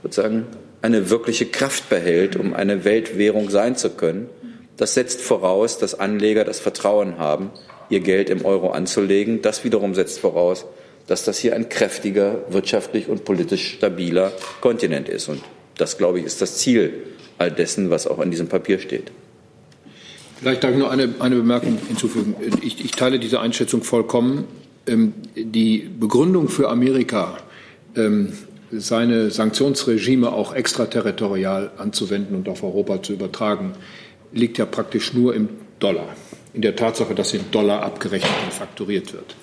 sozusagen 0.02 0.48
eine 0.82 1.10
wirkliche 1.10 1.46
Kraft 1.46 1.90
behält, 1.90 2.38
um 2.38 2.54
eine 2.54 2.86
Weltwährung 2.86 3.50
sein 3.50 3.76
zu 3.76 3.90
können. 3.90 4.30
Das 4.78 4.94
setzt 4.94 5.20
voraus, 5.20 5.78
dass 5.78 6.00
Anleger 6.00 6.46
das 6.46 6.62
Vertrauen 6.62 7.18
haben, 7.18 7.50
ihr 7.90 8.00
Geld 8.00 8.30
im 8.30 8.46
Euro 8.46 8.70
anzulegen. 8.70 9.42
Das 9.42 9.66
wiederum 9.66 9.94
setzt 9.94 10.20
voraus, 10.20 10.66
dass 11.08 11.26
das 11.26 11.38
hier 11.38 11.54
ein 11.54 11.68
kräftiger, 11.68 12.46
wirtschaftlich 12.48 13.10
und 13.10 13.26
politisch 13.26 13.74
stabiler 13.74 14.32
Kontinent 14.62 15.10
ist. 15.10 15.28
Und 15.28 15.44
das, 15.78 15.98
glaube 15.98 16.20
ich, 16.20 16.26
ist 16.26 16.42
das 16.42 16.60
Ziel 16.60 16.94
all 17.44 17.52
dessen, 17.52 17.90
was 17.90 18.08
auch 18.08 18.20
in 18.20 18.32
diesem 18.32 18.48
Papier 18.48 18.80
steht. 18.80 19.12
Vielleicht 20.40 20.64
darf 20.64 20.72
ich 20.72 20.78
nur 20.78 20.92
eine, 20.92 21.10
eine 21.20 21.36
Bemerkung 21.36 21.78
hinzufügen. 21.88 22.36
Ich, 22.62 22.84
ich 22.84 22.92
teile 22.92 23.20
diese 23.20 23.40
Einschätzung 23.40 23.84
vollkommen. 23.84 24.46
Ähm, 24.88 25.14
die 25.36 25.90
Begründung 26.00 26.50
für 26.50 26.70
Amerika, 26.70 27.38
ähm, 27.96 28.34
seine 28.72 29.30
Sanktionsregime 29.30 30.32
auch 30.32 30.54
extraterritorial 30.54 31.72
anzuwenden 31.78 32.36
und 32.36 32.50
auf 32.50 32.64
Europa 32.64 33.04
zu 33.04 33.14
übertragen, 33.14 33.74
liegt 34.34 34.58
ja 34.58 34.66
praktisch 34.66 35.14
nur 35.14 35.36
im 35.36 35.50
Dollar 35.80 36.16
in 36.54 36.62
der 36.62 36.76
Tatsache, 36.76 37.16
dass 37.16 37.34
in 37.34 37.52
Dollar 37.52 37.82
abgerechnet 37.84 38.32
und 38.46 38.54
fakturiert 38.54 39.14
wird. 39.14 39.36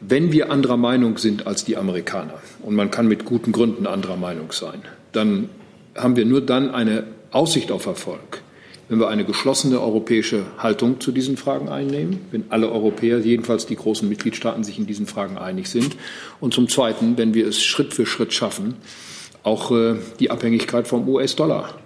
Wenn 0.00 0.30
wir 0.32 0.50
anderer 0.52 0.76
Meinung 0.76 1.18
sind 1.18 1.46
als 1.46 1.64
die 1.64 1.76
Amerikaner, 1.76 2.34
und 2.62 2.74
man 2.74 2.90
kann 2.90 3.08
mit 3.08 3.24
guten 3.24 3.50
Gründen 3.50 3.86
anderer 3.86 4.16
Meinung 4.16 4.52
sein, 4.52 4.82
dann 5.12 5.48
haben 5.96 6.16
wir 6.16 6.24
nur 6.24 6.40
dann 6.40 6.70
eine 6.70 7.04
Aussicht 7.30 7.70
auf 7.70 7.86
Erfolg, 7.86 8.42
wenn 8.88 9.00
wir 9.00 9.08
eine 9.08 9.24
geschlossene 9.24 9.80
europäische 9.80 10.46
Haltung 10.58 11.00
zu 11.00 11.12
diesen 11.12 11.36
Fragen 11.36 11.68
einnehmen, 11.68 12.20
wenn 12.30 12.44
alle 12.48 12.70
Europäer, 12.70 13.18
jedenfalls 13.18 13.66
die 13.66 13.76
großen 13.76 14.08
Mitgliedstaaten, 14.08 14.64
sich 14.64 14.78
in 14.78 14.86
diesen 14.86 15.06
Fragen 15.06 15.36
einig 15.36 15.68
sind. 15.68 15.96
Und 16.40 16.54
zum 16.54 16.68
Zweiten, 16.68 17.18
wenn 17.18 17.34
wir 17.34 17.46
es 17.46 17.62
Schritt 17.62 17.92
für 17.92 18.06
Schritt 18.06 18.32
schaffen, 18.32 18.76
auch 19.42 19.70
äh, 19.70 19.96
die 20.20 20.30
Abhängigkeit 20.30 20.88
vom 20.88 21.08
US-Dollar 21.08 21.78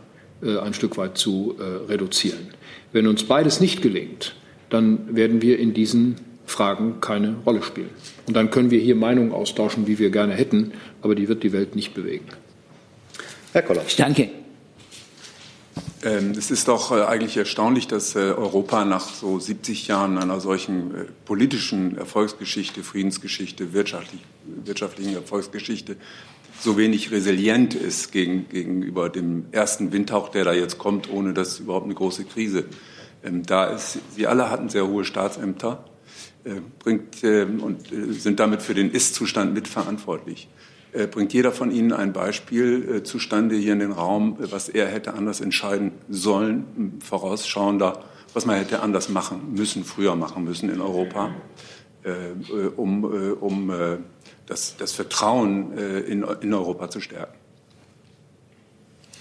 äh, 0.42 0.59
ein 0.59 0.74
Stück 0.74 0.96
weit 0.96 1.18
zu 1.18 1.57
äh, 1.59 1.90
reduzieren. 1.90 2.48
Wenn 2.92 3.07
uns 3.07 3.24
beides 3.24 3.61
nicht 3.61 3.83
gelingt, 3.83 4.35
dann 4.70 5.14
werden 5.14 5.42
wir 5.42 5.59
in 5.59 5.74
diesen 5.74 6.16
Fragen 6.46 7.00
keine 7.00 7.37
Rolle 7.46 7.62
spielen. 7.62 7.90
Und 8.26 8.37
dann 8.37 8.50
können 8.50 8.70
wir 8.70 8.81
hier 8.81 8.96
Meinungen 8.96 9.33
austauschen, 9.33 9.87
wie 9.87 9.98
wir 9.98 10.11
gerne 10.11 10.35
hätten, 10.35 10.72
aber 11.00 11.14
die 11.14 11.28
wird 11.28 11.42
die 11.42 11.52
Welt 11.52 11.76
nicht 11.76 11.94
bewegen. 11.94 12.26
Herr 13.52 13.62
Koller. 13.62 13.83
Danke. 13.96 14.41
Ähm, 16.04 16.32
es 16.32 16.50
ist 16.50 16.68
doch 16.68 16.90
äh, 16.90 17.02
eigentlich 17.02 17.37
erstaunlich, 17.37 17.87
dass 17.87 18.16
äh, 18.16 18.18
Europa 18.18 18.85
nach 18.85 19.08
so 19.08 19.38
70 19.38 19.87
Jahren 19.87 20.18
einer 20.18 20.40
solchen 20.40 20.94
äh, 20.94 21.04
politischen 21.24 21.96
Erfolgsgeschichte, 21.96 22.82
Friedensgeschichte, 22.82 23.72
wirtschaftlichen 23.72 25.14
Erfolgsgeschichte 25.14 25.96
so 26.61 26.76
wenig 26.76 27.11
resilient 27.11 27.74
ist 27.74 28.12
gegenüber 28.12 29.08
dem 29.08 29.46
ersten 29.52 29.92
Windhauch, 29.92 30.28
der 30.28 30.44
da 30.44 30.52
jetzt 30.52 30.78
kommt, 30.78 31.11
ohne 31.11 31.35
dass 31.35 31.61
überhaupt 31.61 31.87
eine 31.87 31.94
große 31.94 32.24
Krise 32.24 32.64
ähm, 33.24 33.44
da 33.44 33.66
ist, 33.66 33.98
Sie 34.14 34.26
alle 34.26 34.50
hatten 34.50 34.68
sehr 34.68 34.87
hohe 34.87 35.04
Staatsämter 35.04 35.85
bringt, 36.80 37.22
ähm, 37.22 37.62
und 37.62 37.87
sind 38.11 38.40
damit 38.40 38.62
für 38.62 38.74
den 38.74 38.90
Ist-Zustand 38.90 39.54
mitverantwortlich. 39.54 40.48
Äh, 40.92 41.07
bringt 41.07 41.33
jeder 41.33 41.52
von 41.52 41.70
Ihnen 41.70 41.92
ein 41.92 42.12
Beispiel 42.12 43.02
zustande 43.02 43.57
hier 43.57 43.72
in 43.72 43.78
den 43.78 43.92
Raum, 43.92 44.37
was 44.38 44.68
er 44.68 44.88
hätte 44.88 45.14
anders 45.14 45.40
entscheiden 45.40 45.92
sollen, 46.09 47.00
vorausschauender, 47.05 48.05
was 48.35 48.46
man 48.46 48.57
hätte 48.57 48.81
anders 48.81 49.09
machen 49.09 49.55
müssen, 49.55 49.85
früher 49.85 50.16
machen 50.16 50.44
müssen 50.44 50.70
in 50.70 50.81
Europa, 50.81 51.35
um, 52.76 53.05
um 53.40 53.72
das, 54.46 54.74
das 54.78 54.92
Vertrauen 54.92 55.76
in, 55.76 56.24
in 56.40 56.55
Europa 56.55 56.88
zu 56.88 57.00
stärken? 57.00 57.35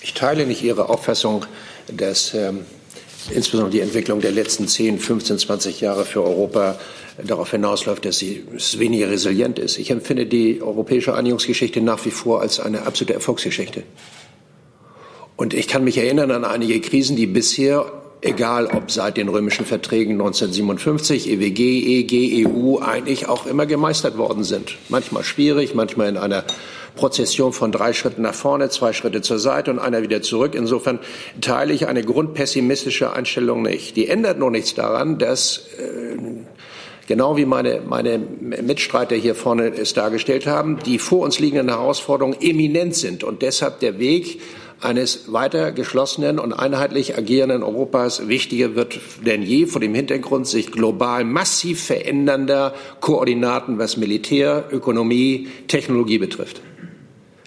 Ich 0.04 0.16
teile 0.16 0.48
nicht 0.48 0.64
Ihre 0.64 0.90
Auffassung, 0.90 1.46
dass 1.88 2.34
ähm, 2.34 2.66
insbesondere 3.30 3.72
die 3.72 3.80
Entwicklung 3.80 4.22
der 4.22 4.32
letzten 4.32 4.68
10, 4.68 5.00
15, 5.00 5.38
20 5.40 5.82
Jahre 5.82 6.06
für 6.06 6.24
Europa 6.24 6.80
darauf 7.24 7.52
hinausläuft, 7.52 8.06
dass 8.06 8.18
sie 8.18 8.44
weniger 8.78 9.10
resilient 9.10 9.60
ist. 9.60 9.78
Ich 9.78 9.92
empfinde 9.92 10.26
die 10.26 10.62
europäische 10.62 11.14
Einigungsgeschichte 11.14 11.82
nach 11.82 12.04
wie 12.06 12.12
vor 12.12 12.42
als 12.42 12.60
eine 12.60 12.84
absolute 12.84 13.14
Erfolgsgeschichte. 13.14 13.84
Und 15.36 15.54
ich 15.54 15.68
kann 15.68 15.84
mich 15.84 15.98
erinnern 15.98 16.32
an 16.32 16.46
einige 16.46 16.80
Krisen, 16.82 17.16
die 17.16 17.28
bisher, 17.28 17.92
egal 18.22 18.68
ob 18.68 18.92
seit 18.92 19.18
den 19.18 19.28
römischen 19.28 19.66
Verträgen 19.66 20.14
1957, 20.14 21.30
EWG, 21.30 22.00
EG, 22.00 22.48
EU, 22.48 22.78
eigentlich 22.80 23.28
auch 23.28 23.46
immer 23.46 23.66
gemeistert 23.66 24.18
worden 24.18 24.44
sind. 24.44 24.78
Manchmal 24.90 25.24
schwierig, 25.24 25.74
manchmal 25.74 26.10
in 26.10 26.18
einer 26.18 26.44
Prozession 26.96 27.54
von 27.54 27.72
drei 27.72 27.94
Schritten 27.94 28.22
nach 28.22 28.34
vorne, 28.34 28.70
zwei 28.70 28.94
Schritte 28.94 29.22
zur 29.22 29.40
Seite 29.40 29.72
und 29.72 29.80
einer 29.80 30.02
wieder 30.02 30.22
zurück. 30.22 30.56
Insofern 30.56 31.00
teile 31.40 31.74
ich 31.74 31.88
eine 31.88 32.04
grundpessimistische 32.04 33.14
Einstellung 33.14 33.62
nicht. 33.62 33.96
Die 33.96 34.08
ändert 34.08 34.40
nur 34.40 34.52
nichts 34.52 34.74
daran, 34.74 35.18
dass 35.18 35.68
äh, 35.78 36.18
genau 37.08 37.38
wie 37.38 37.46
meine, 37.46 37.82
meine 37.88 38.20
Mitstreiter 38.20 39.16
hier 39.16 39.36
vorne 39.36 39.68
es 39.76 39.94
dargestellt 39.94 40.48
haben, 40.48 40.80
die 40.86 41.00
vor 41.00 41.26
uns 41.26 41.40
liegenden 41.40 41.70
Herausforderungen 41.70 42.38
eminent 42.40 42.96
sind 42.96 43.24
und 43.24 43.42
deshalb 43.42 43.80
der 43.80 44.00
Weg 44.00 44.40
eines 44.82 45.32
weiter 45.32 45.72
geschlossenen 45.72 46.40
und 46.40 46.54
einheitlich 46.54 47.18
agierenden 47.18 47.64
Europas 47.64 48.28
wichtiger 48.28 48.76
wird 48.76 49.00
denn 49.26 49.44
je 49.44 49.68
vor 49.68 49.80
dem 49.80 49.94
Hintergrund 49.94 50.48
sich 50.48 50.72
global 50.72 51.24
massiv 51.24 51.84
verändernder 51.84 52.74
Koordinaten, 53.00 53.78
was 53.78 53.98
Militär, 53.98 54.66
Ökonomie, 54.72 55.50
Technologie 55.68 56.18
betrifft. 56.18 56.62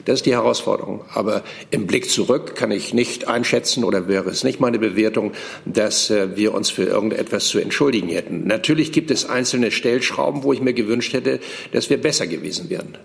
Das 0.05 0.17
ist 0.17 0.27
die 0.27 0.33
Herausforderung. 0.33 1.05
Aber 1.13 1.43
im 1.71 1.87
Blick 1.87 2.11
zurück 2.11 2.55
kann 2.55 2.71
ich 2.71 2.95
nicht 2.95 3.29
einschätzen 3.29 3.85
oder 3.85 4.09
wäre 4.09 4.31
es 4.31 4.45
nicht 4.45 4.61
meine 4.61 4.79
Bewertung, 4.79 5.33
dass 5.65 6.11
äh, 6.11 6.37
wir 6.37 6.55
uns 6.55 6.71
für 6.71 6.85
irgendetwas 6.85 7.47
zu 7.49 7.59
entschuldigen 7.59 8.09
hätten. 8.09 8.47
Natürlich 8.47 8.93
gibt 8.93 9.11
es 9.11 9.29
einzelne 9.29 9.71
Stellschrauben, 9.71 10.43
wo 10.43 10.53
ich 10.53 10.61
mir 10.61 10.75
gewünscht 10.75 11.13
hätte, 11.13 11.41
dass 11.73 11.91
wir 11.91 12.01
besser 12.01 12.27
gewesen 12.27 12.71
wären 12.71 12.99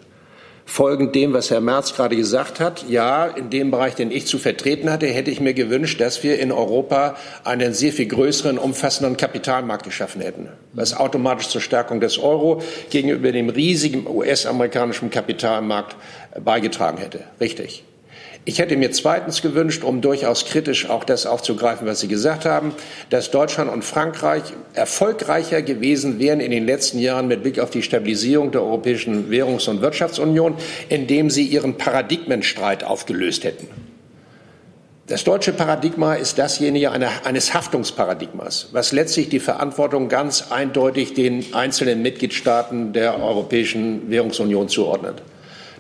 folgend 0.70 1.16
dem, 1.16 1.34
was 1.34 1.50
Herr 1.50 1.62
Merz 1.62 1.96
gerade 1.96 2.16
gesagt 2.16 2.60
hat, 2.60 2.86
ja, 2.88 3.26
in 3.26 3.50
dem 3.50 3.72
Bereich, 3.72 3.96
den 3.96 4.12
ich 4.12 4.28
zu 4.28 4.38
vertreten 4.38 4.92
hatte, 4.92 5.08
hätte 5.08 5.32
ich 5.32 5.42
mir 5.42 5.54
gewünscht, 5.54 6.00
dass 6.00 6.24
wir 6.24 6.40
in 6.40 6.52
Europa 6.52 7.18
einen 7.44 7.74
sehr 7.74 7.92
viel 7.92 8.06
größeren, 8.06 8.58
umfassenden 8.58 9.18
Kapitalmarkt 9.18 9.84
geschaffen 9.84 10.22
hätten, 10.22 10.48
was 10.74 10.96
automatisch 10.96 11.50
zur 11.50 11.62
Stärkung 11.62 12.00
des 12.00 12.20
Euro 12.20 12.62
gegenüber 12.92 13.32
dem 13.32 13.50
riesigen 13.50 14.06
US-amerikanischen 14.08 15.10
Kapitalmarkt 15.10 15.96
beigetragen 16.40 17.00
hätte. 17.00 17.24
Richtig. 17.42 17.84
Ich 18.50 18.58
hätte 18.58 18.78
mir 18.78 18.90
zweitens 18.90 19.44
gewünscht, 19.44 19.84
um 19.84 20.02
durchaus 20.02 20.44
kritisch 20.44 20.90
auch 20.90 21.04
das 21.04 21.28
aufzugreifen, 21.28 21.86
was 21.86 22.00
Sie 22.00 22.08
gesagt 22.08 22.46
haben, 22.46 22.74
dass 23.12 23.30
Deutschland 23.30 23.72
und 23.72 23.86
Frankreich 23.86 24.42
erfolgreicher 24.74 25.62
gewesen 25.62 26.18
wären 26.18 26.40
in 26.40 26.50
den 26.50 26.66
letzten 26.66 26.98
Jahren 26.98 27.28
mit 27.28 27.44
Blick 27.44 27.60
auf 27.60 27.70
die 27.70 27.84
Stabilisierung 27.84 28.52
der 28.52 28.64
Europäischen 28.64 29.30
Währungs- 29.30 29.70
und 29.70 29.84
Wirtschaftsunion, 29.84 30.56
indem 30.90 31.30
sie 31.30 31.44
ihren 31.44 31.78
Paradigmenstreit 31.78 32.84
aufgelöst 32.84 33.44
hätten. 33.44 33.68
Das 35.06 35.24
deutsche 35.24 35.54
Paradigma 35.54 36.16
ist 36.16 36.40
dasjenige 36.40 36.90
eines 36.92 37.54
Haftungsparadigmas, 37.54 38.70
was 38.72 38.92
letztlich 38.94 39.30
die 39.30 39.40
Verantwortung 39.40 40.10
ganz 40.10 40.52
eindeutig 40.52 41.14
den 41.14 41.54
einzelnen 41.54 42.02
Mitgliedstaaten 42.02 42.94
der 42.94 43.22
Europäischen 43.22 44.10
Währungsunion 44.10 44.70
zuordnet. 44.70 45.22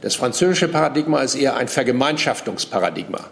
Das 0.01 0.15
französische 0.15 0.67
Paradigma 0.67 1.21
ist 1.21 1.35
eher 1.35 1.55
ein 1.57 1.67
Vergemeinschaftungsparadigma. 1.67 3.29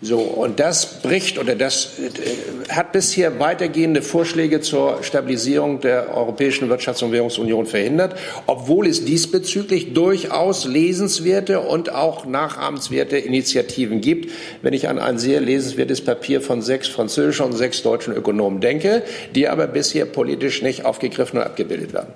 So, 0.00 0.18
und 0.20 0.60
das 0.60 1.02
bricht 1.02 1.40
oder 1.40 1.56
das 1.56 1.98
äh, 1.98 2.72
hat 2.72 2.92
bisher 2.92 3.40
weitergehende 3.40 4.00
Vorschläge 4.00 4.60
zur 4.60 5.02
Stabilisierung 5.02 5.80
der 5.80 6.14
Europäischen 6.14 6.70
Wirtschafts- 6.70 7.02
und 7.02 7.10
Währungsunion 7.10 7.66
verhindert, 7.66 8.16
obwohl 8.46 8.86
es 8.86 9.04
diesbezüglich 9.04 9.94
durchaus 9.94 10.66
lesenswerte 10.66 11.58
und 11.58 11.92
auch 11.92 12.26
nachahmenswerte 12.26 13.18
Initiativen 13.18 14.00
gibt. 14.00 14.30
Wenn 14.62 14.72
ich 14.72 14.88
an 14.88 15.00
ein 15.00 15.18
sehr 15.18 15.40
lesenswertes 15.40 16.00
Papier 16.00 16.40
von 16.42 16.62
sechs 16.62 16.86
französischen 16.86 17.46
und 17.46 17.54
sechs 17.54 17.82
deutschen 17.82 18.14
Ökonomen 18.14 18.60
denke, 18.60 19.02
die 19.34 19.48
aber 19.48 19.66
bisher 19.66 20.04
politisch 20.04 20.62
nicht 20.62 20.84
aufgegriffen 20.84 21.38
und 21.38 21.44
abgebildet 21.44 21.92
werden. 21.92 22.12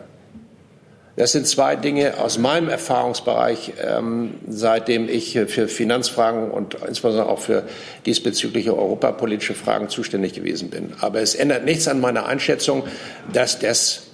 Das 1.22 1.30
sind 1.30 1.46
zwei 1.46 1.76
Dinge 1.76 2.18
aus 2.18 2.37
meinem 2.38 2.68
Erfahrungsbereich, 2.68 3.74
ähm, 3.80 4.35
seitdem 4.48 5.08
ich 5.08 5.38
für 5.46 5.68
Finanzfragen 5.68 6.50
und 6.50 6.74
insbesondere 6.88 7.28
auch 7.28 7.38
für 7.38 7.62
diesbezügliche 8.06 8.76
europapolitische 8.76 9.54
Fragen 9.54 9.88
zuständig 9.88 10.32
gewesen 10.32 10.70
bin. 10.70 10.94
Aber 10.98 11.20
es 11.20 11.37
ändert 11.37 11.64
nichts 11.64 11.87
an 11.87 12.00
meiner 12.00 12.26
Einschätzung, 12.26 12.82
dass 13.32 13.61
das 13.61 14.08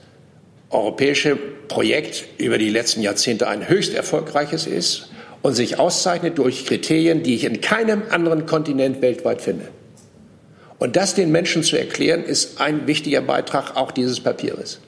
europäische 0.69 1.37
Projekt 1.37 2.27
über 2.37 2.59
die 2.59 2.69
letzten 2.69 3.01
Jahrzehnte 3.01 3.49
ein 3.49 3.71
höchst 3.71 3.95
erfolgreiches 3.95 4.67
ist 4.67 5.09
und 5.41 5.55
sich 5.55 5.79
auszeichnet 5.79 6.37
durch 6.37 6.67
Kriterien, 6.67 7.23
die 7.23 7.37
ich 7.37 7.45
in 7.45 7.63
keinem 7.63 8.03
anderen 8.11 8.45
Kontinent 8.45 9.01
weltweit 9.01 9.41
finde. 9.41 9.69
Und 10.79 10.97
das 10.97 11.15
den 11.15 11.33
Menschen 11.33 11.63
zu 11.63 11.79
erklären, 11.79 12.23
ist 12.23 12.61
ein 12.61 12.87
wichtiger 12.87 13.23
Beitrag 13.23 13.77
auch 13.77 13.93
dieses 13.93 14.21
Papiers 14.21 14.81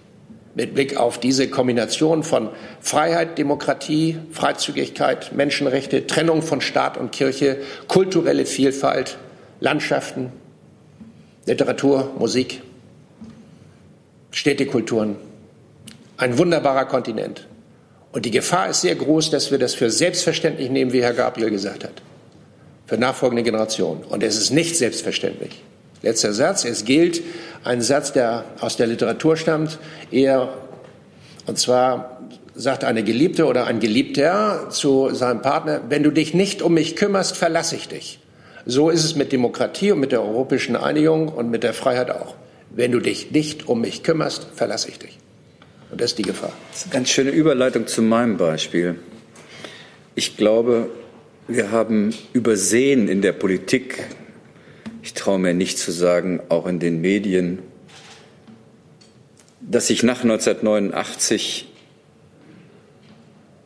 mit 0.54 0.74
Blick 0.74 0.96
auf 0.96 1.20
diese 1.20 1.48
Kombination 1.48 2.22
von 2.22 2.50
Freiheit, 2.80 3.38
Demokratie, 3.38 4.18
Freizügigkeit, 4.32 5.32
Menschenrechte, 5.32 6.06
Trennung 6.06 6.42
von 6.42 6.60
Staat 6.60 6.96
und 6.96 7.12
Kirche, 7.12 7.58
kulturelle 7.88 8.46
Vielfalt, 8.46 9.16
Landschaften, 9.60 10.32
Literatur, 11.46 12.12
Musik, 12.18 12.62
Städtekulturen. 14.32 15.16
Ein 16.16 16.36
wunderbarer 16.36 16.84
Kontinent. 16.84 17.46
Und 18.12 18.24
die 18.24 18.30
Gefahr 18.30 18.70
ist 18.70 18.80
sehr 18.80 18.96
groß, 18.96 19.30
dass 19.30 19.50
wir 19.50 19.58
das 19.58 19.74
für 19.74 19.90
selbstverständlich 19.90 20.68
nehmen, 20.68 20.92
wie 20.92 21.02
Herr 21.02 21.14
Gabriel 21.14 21.50
gesagt 21.50 21.84
hat, 21.84 22.02
für 22.86 22.98
nachfolgende 22.98 23.44
Generationen. 23.44 24.02
Und 24.02 24.22
es 24.22 24.36
ist 24.36 24.50
nicht 24.50 24.76
selbstverständlich. 24.76 25.62
Letzter 26.02 26.32
Satz. 26.32 26.64
Es 26.64 26.84
gilt 26.84 27.22
ein 27.64 27.82
Satz, 27.82 28.12
der 28.12 28.44
aus 28.60 28.76
der 28.76 28.86
Literatur 28.86 29.36
stammt, 29.36 29.78
eher, 30.10 30.48
und 31.46 31.58
zwar 31.58 32.20
sagt 32.54 32.84
eine 32.84 33.04
Geliebte 33.04 33.46
oder 33.46 33.66
ein 33.66 33.80
Geliebter 33.80 34.68
zu 34.70 35.14
seinem 35.14 35.42
Partner, 35.42 35.82
wenn 35.88 36.02
du 36.02 36.10
dich 36.10 36.34
nicht 36.34 36.62
um 36.62 36.74
mich 36.74 36.96
kümmerst, 36.96 37.36
verlasse 37.36 37.76
ich 37.76 37.88
dich. 37.88 38.20
So 38.66 38.90
ist 38.90 39.04
es 39.04 39.16
mit 39.16 39.32
Demokratie 39.32 39.92
und 39.92 40.00
mit 40.00 40.12
der 40.12 40.22
europäischen 40.22 40.76
Einigung 40.76 41.28
und 41.28 41.50
mit 41.50 41.62
der 41.62 41.72
Freiheit 41.72 42.10
auch. 42.10 42.34
Wenn 42.70 42.92
du 42.92 43.00
dich 43.00 43.30
nicht 43.30 43.68
um 43.68 43.80
mich 43.80 44.02
kümmerst, 44.02 44.48
verlasse 44.54 44.88
ich 44.88 44.98
dich. 44.98 45.18
Und 45.90 46.00
das 46.00 46.12
ist 46.12 46.18
die 46.18 46.22
Gefahr. 46.22 46.52
Das 46.70 46.80
ist 46.80 46.84
eine 46.84 46.92
ganz 46.92 47.08
schöne 47.08 47.30
Überleitung 47.30 47.86
zu 47.86 48.02
meinem 48.02 48.36
Beispiel. 48.36 48.96
Ich 50.14 50.36
glaube, 50.36 50.90
wir 51.48 51.72
haben 51.72 52.14
übersehen 52.32 53.08
in 53.08 53.22
der 53.22 53.32
Politik 53.32 54.04
ich 55.02 55.14
traue 55.14 55.38
mir 55.38 55.54
nicht 55.54 55.78
zu 55.78 55.92
sagen, 55.92 56.40
auch 56.48 56.66
in 56.66 56.78
den 56.78 57.00
Medien, 57.00 57.60
dass 59.60 59.86
sich 59.86 60.02
nach 60.02 60.22
1989 60.22 61.68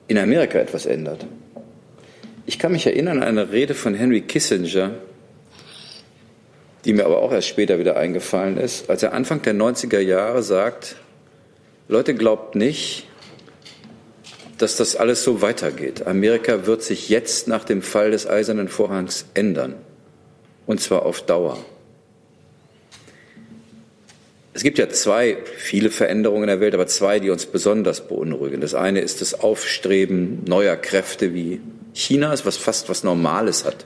in 0.07 0.19
Amerika 0.19 0.59
etwas 0.59 0.87
ändert. 0.87 1.27
Ich 2.47 2.59
kann 2.59 2.73
mich 2.73 2.87
erinnern 2.87 3.23
an 3.23 3.29
eine 3.29 3.53
Rede 3.53 3.75
von 3.75 3.95
Henry 3.95 4.21
Kissinger, 4.21 4.91
die 6.85 6.93
mir 6.93 7.07
aber 7.07 7.23
auch 7.23 7.33
erst 7.33 7.49
später 7.49 7.79
wieder 7.79 7.97
eingefallen 7.97 8.59
ist, 8.59 8.91
als 8.91 9.03
er 9.03 9.15
Anfang 9.15 9.41
der 9.43 9.55
90er 9.55 10.01
Jahre 10.01 10.43
sagt, 10.43 10.97
Leute, 11.89 12.15
glaubt 12.15 12.55
nicht, 12.55 13.07
dass 14.59 14.77
das 14.77 14.95
alles 14.95 15.25
so 15.25 15.41
weitergeht. 15.41 16.07
Amerika 16.07 16.67
wird 16.67 16.83
sich 16.83 17.09
jetzt 17.09 17.49
nach 17.49 17.65
dem 17.65 17.83
Fall 17.83 18.11
des 18.11 18.27
Eisernen 18.27 18.69
Vorhangs 18.69 19.27
ändern 19.35 19.75
und 20.67 20.81
zwar 20.81 21.05
auf 21.05 21.23
Dauer. 21.23 21.59
Es 24.53 24.63
gibt 24.63 24.79
ja 24.79 24.89
zwei, 24.89 25.39
viele 25.57 25.91
Veränderungen 25.91 26.45
in 26.45 26.49
der 26.49 26.61
Welt, 26.61 26.75
aber 26.75 26.87
zwei, 26.87 27.19
die 27.19 27.31
uns 27.31 27.45
besonders 27.45 28.07
beunruhigen. 28.07 28.61
Das 28.61 28.75
eine 28.75 29.01
ist 29.01 29.21
das 29.21 29.41
Aufstreben 29.41 30.45
neuer 30.47 30.77
Kräfte 30.77 31.35
wie 31.35 31.61
Chinas, 31.93 32.47
was 32.47 32.57
fast 32.57 32.89
was 32.89 33.03
Normales 33.03 33.65
hat. 33.65 33.85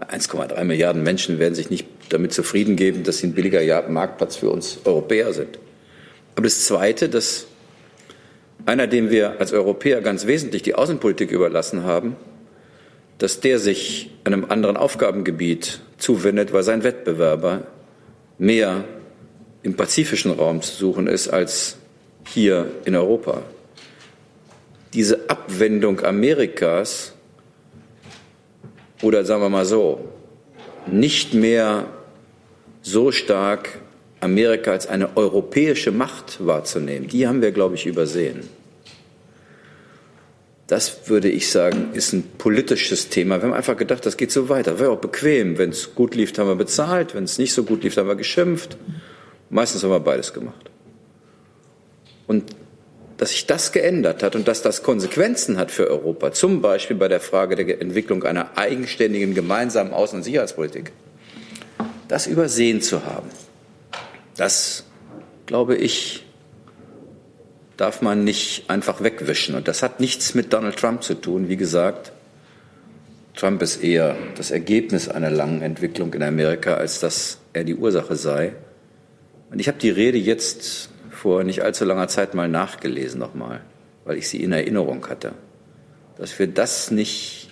1,3 0.00 0.64
Milliarden 0.64 1.02
Menschen 1.02 1.38
werden 1.38 1.54
sich 1.54 1.70
nicht 1.70 1.86
damit 2.10 2.32
zufrieden 2.32 2.76
geben, 2.76 3.02
dass 3.02 3.18
sie 3.18 3.28
ein 3.28 3.34
billiger 3.34 3.88
Marktplatz 3.88 4.36
für 4.36 4.50
uns 4.50 4.78
Europäer 4.84 5.32
sind. 5.32 5.58
Aber 6.34 6.44
das 6.44 6.64
Zweite, 6.64 7.08
dass 7.08 7.46
einer, 8.66 8.86
dem 8.86 9.10
wir 9.10 9.40
als 9.40 9.52
Europäer 9.52 10.00
ganz 10.00 10.26
wesentlich 10.26 10.62
die 10.62 10.74
Außenpolitik 10.74 11.30
überlassen 11.30 11.82
haben, 11.82 12.16
dass 13.18 13.40
der 13.40 13.58
sich 13.58 14.10
einem 14.24 14.46
anderen 14.48 14.76
Aufgabengebiet 14.76 15.80
zuwendet, 15.98 16.52
weil 16.52 16.62
sein 16.62 16.82
Wettbewerber 16.82 17.66
mehr 18.38 18.84
im 19.62 19.74
pazifischen 19.74 20.32
Raum 20.32 20.62
zu 20.62 20.74
suchen 20.74 21.06
ist 21.06 21.28
als 21.28 21.76
hier 22.26 22.66
in 22.84 22.96
Europa. 22.96 23.42
Diese 24.94 25.30
Abwendung 25.30 26.04
Amerikas 26.04 27.12
oder 29.02 29.24
sagen 29.24 29.42
wir 29.42 29.48
mal 29.48 29.64
so, 29.64 30.08
nicht 30.86 31.34
mehr 31.34 31.86
so 32.82 33.12
stark 33.12 33.80
Amerika 34.20 34.72
als 34.72 34.86
eine 34.86 35.16
europäische 35.16 35.90
Macht 35.90 36.44
wahrzunehmen, 36.44 37.08
die 37.08 37.26
haben 37.26 37.42
wir, 37.42 37.52
glaube 37.52 37.74
ich, 37.74 37.86
übersehen. 37.86 38.48
Das 40.72 41.10
würde 41.10 41.28
ich 41.28 41.50
sagen, 41.50 41.90
ist 41.92 42.14
ein 42.14 42.24
politisches 42.38 43.10
Thema. 43.10 43.36
Wir 43.36 43.50
haben 43.50 43.52
einfach 43.52 43.76
gedacht, 43.76 44.06
das 44.06 44.16
geht 44.16 44.32
so 44.32 44.48
weiter. 44.48 44.78
Wäre 44.78 44.92
auch 44.92 45.00
bequem. 45.00 45.58
Wenn 45.58 45.68
es 45.68 45.94
gut 45.94 46.14
lief, 46.14 46.32
haben 46.38 46.48
wir 46.48 46.54
bezahlt. 46.54 47.14
Wenn 47.14 47.24
es 47.24 47.36
nicht 47.36 47.52
so 47.52 47.64
gut 47.64 47.82
lief, 47.84 47.98
haben 47.98 48.08
wir 48.08 48.16
geschimpft. 48.16 48.78
Meistens 49.50 49.82
haben 49.82 49.90
wir 49.90 50.00
beides 50.00 50.32
gemacht. 50.32 50.70
Und 52.26 52.56
dass 53.18 53.32
sich 53.32 53.44
das 53.44 53.72
geändert 53.72 54.22
hat 54.22 54.34
und 54.34 54.48
dass 54.48 54.62
das 54.62 54.82
Konsequenzen 54.82 55.58
hat 55.58 55.70
für 55.70 55.90
Europa, 55.90 56.32
zum 56.32 56.62
Beispiel 56.62 56.96
bei 56.96 57.08
der 57.08 57.20
Frage 57.20 57.54
der 57.54 57.82
Entwicklung 57.82 58.22
einer 58.22 58.56
eigenständigen 58.56 59.34
gemeinsamen 59.34 59.92
Außen- 59.92 60.14
und 60.14 60.22
Sicherheitspolitik, 60.22 60.92
das 62.08 62.26
übersehen 62.26 62.80
zu 62.80 63.04
haben, 63.04 63.28
das, 64.38 64.84
glaube 65.44 65.76
ich, 65.76 66.24
darf 67.76 68.02
man 68.02 68.24
nicht 68.24 68.68
einfach 68.68 69.02
wegwischen. 69.02 69.54
Und 69.54 69.68
das 69.68 69.82
hat 69.82 70.00
nichts 70.00 70.34
mit 70.34 70.52
Donald 70.52 70.76
Trump 70.76 71.02
zu 71.02 71.14
tun. 71.14 71.48
Wie 71.48 71.56
gesagt, 71.56 72.12
Trump 73.34 73.62
ist 73.62 73.82
eher 73.82 74.16
das 74.36 74.50
Ergebnis 74.50 75.08
einer 75.08 75.30
langen 75.30 75.62
Entwicklung 75.62 76.12
in 76.14 76.22
Amerika, 76.22 76.74
als 76.74 77.00
dass 77.00 77.38
er 77.52 77.64
die 77.64 77.74
Ursache 77.74 78.16
sei. 78.16 78.54
Und 79.50 79.58
ich 79.58 79.68
habe 79.68 79.78
die 79.78 79.90
Rede 79.90 80.18
jetzt 80.18 80.90
vor 81.10 81.44
nicht 81.44 81.62
allzu 81.62 81.84
langer 81.84 82.08
Zeit 82.08 82.34
mal 82.34 82.48
nachgelesen 82.48 83.20
nochmal, 83.20 83.60
weil 84.04 84.18
ich 84.18 84.28
sie 84.28 84.42
in 84.42 84.52
Erinnerung 84.52 85.06
hatte, 85.08 85.32
dass 86.18 86.38
wir 86.38 86.46
das 86.46 86.90
nicht 86.90 87.48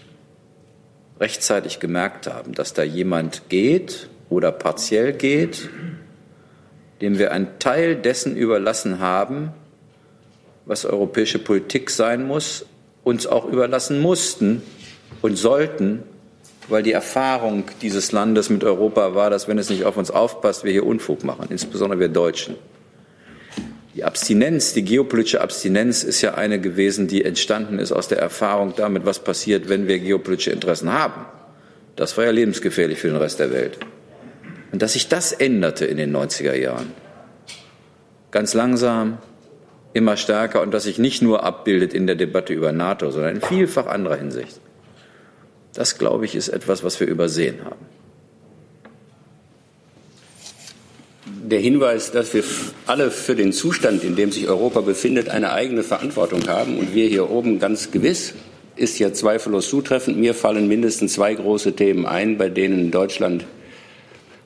rechtzeitig 1.19 1.81
gemerkt 1.81 2.27
haben, 2.27 2.53
dass 2.53 2.73
da 2.73 2.83
jemand 2.83 3.49
geht 3.49 4.09
oder 4.29 4.53
partiell 4.53 5.13
geht, 5.13 5.69
dem 7.01 7.19
wir 7.19 7.33
einen 7.33 7.59
Teil 7.59 7.97
dessen 7.97 8.37
überlassen 8.37 8.99
haben, 8.99 9.53
was 10.67 10.85
europäische 10.85 11.39
Politik 11.39 11.91
sein 11.91 12.27
muss, 12.27 12.67
uns 13.05 13.27
auch 13.27 13.47
überlassen 13.47 14.01
mussten 14.01 14.63
und 15.23 15.37
sollten, 15.37 16.03
weil 16.69 16.83
die 16.83 16.93
Erfahrung 16.93 17.65
dieses 17.83 18.13
Landes 18.13 18.51
mit 18.51 18.63
Europa 18.65 19.15
war, 19.15 19.31
dass 19.31 19.49
wenn 19.49 19.59
es 19.59 19.71
nicht 19.71 19.85
auf 19.85 19.97
uns 19.97 20.11
aufpasst, 20.11 20.65
wir 20.65 20.73
hier 20.73 20.87
Unfug 20.87 21.25
machen, 21.25 21.49
insbesondere 21.51 21.99
wir 21.99 22.09
Deutschen. 22.09 22.57
Die 23.95 24.05
Abstinenz, 24.05 24.73
die 24.73 24.85
geopolitische 24.85 25.41
Abstinenz 25.41 26.05
ist 26.05 26.23
ja 26.23 26.35
eine 26.35 26.61
gewesen, 26.61 27.09
die 27.09 27.25
entstanden 27.25 27.79
ist 27.81 27.91
aus 27.91 28.07
der 28.07 28.19
Erfahrung 28.19 28.75
damit, 28.77 29.05
was 29.05 29.19
passiert, 29.19 29.69
wenn 29.69 29.89
wir 29.89 29.99
geopolitische 29.99 30.53
Interessen 30.53 30.93
haben. 30.93 31.27
Das 31.97 32.17
war 32.17 32.25
ja 32.25 32.31
lebensgefährlich 32.31 33.01
für 33.01 33.09
den 33.09 33.17
Rest 33.17 33.41
der 33.41 33.53
Welt. 33.53 33.79
Und 34.71 34.81
dass 34.81 34.93
sich 34.93 35.09
das 35.09 35.33
änderte 35.33 35.87
in 35.87 35.97
den 35.97 36.17
90er 36.17 36.55
Jahren, 36.55 36.93
ganz 38.31 38.55
langsam, 38.55 39.19
immer 39.93 40.17
stärker 40.17 40.63
und 40.63 40.73
das 40.73 40.85
sich 40.85 40.99
nicht 40.99 41.23
nur 41.23 41.45
abbildet 41.45 41.95
in 41.95 42.07
der 42.07 42.17
Debatte 42.17 42.53
über 42.53 42.73
NATO, 42.73 43.11
sondern 43.11 43.37
in 43.37 43.43
vielfach 43.43 43.87
anderer 43.87 44.17
Hinsicht. 44.17 44.61
Das, 45.75 45.99
glaube 45.99 46.25
ich, 46.25 46.35
ist 46.35 46.49
etwas, 46.49 46.83
was 46.83 46.99
wir 47.01 47.07
übersehen 47.07 47.65
haben. 47.65 47.87
Der 51.43 51.61
Hinweis, 51.61 52.13
dass 52.13 52.33
wir 52.35 52.45
alle 52.87 53.11
für 53.11 53.35
den 53.35 53.53
Zustand, 53.53 54.05
in 54.05 54.15
dem 54.15 54.31
sich 54.31 54.49
Europa 54.49 54.83
befindet, 54.83 55.29
eine 55.29 55.53
eigene 55.53 55.83
Verantwortung 55.83 56.47
haben 56.49 56.79
und 56.79 56.95
wir 56.95 57.09
hier 57.09 57.31
oben 57.31 57.59
ganz 57.59 57.91
gewiss, 57.91 58.35
ist 58.77 58.99
ja 58.99 59.13
zweifellos 59.13 59.69
zutreffend. 59.69 60.17
Mir 60.17 60.35
fallen 60.35 60.69
mindestens 60.69 61.15
zwei 61.15 61.35
große 61.35 61.75
Themen 61.75 62.07
ein, 62.07 62.39
bei 62.39 62.49
denen 62.49 62.91
Deutschland 62.91 63.45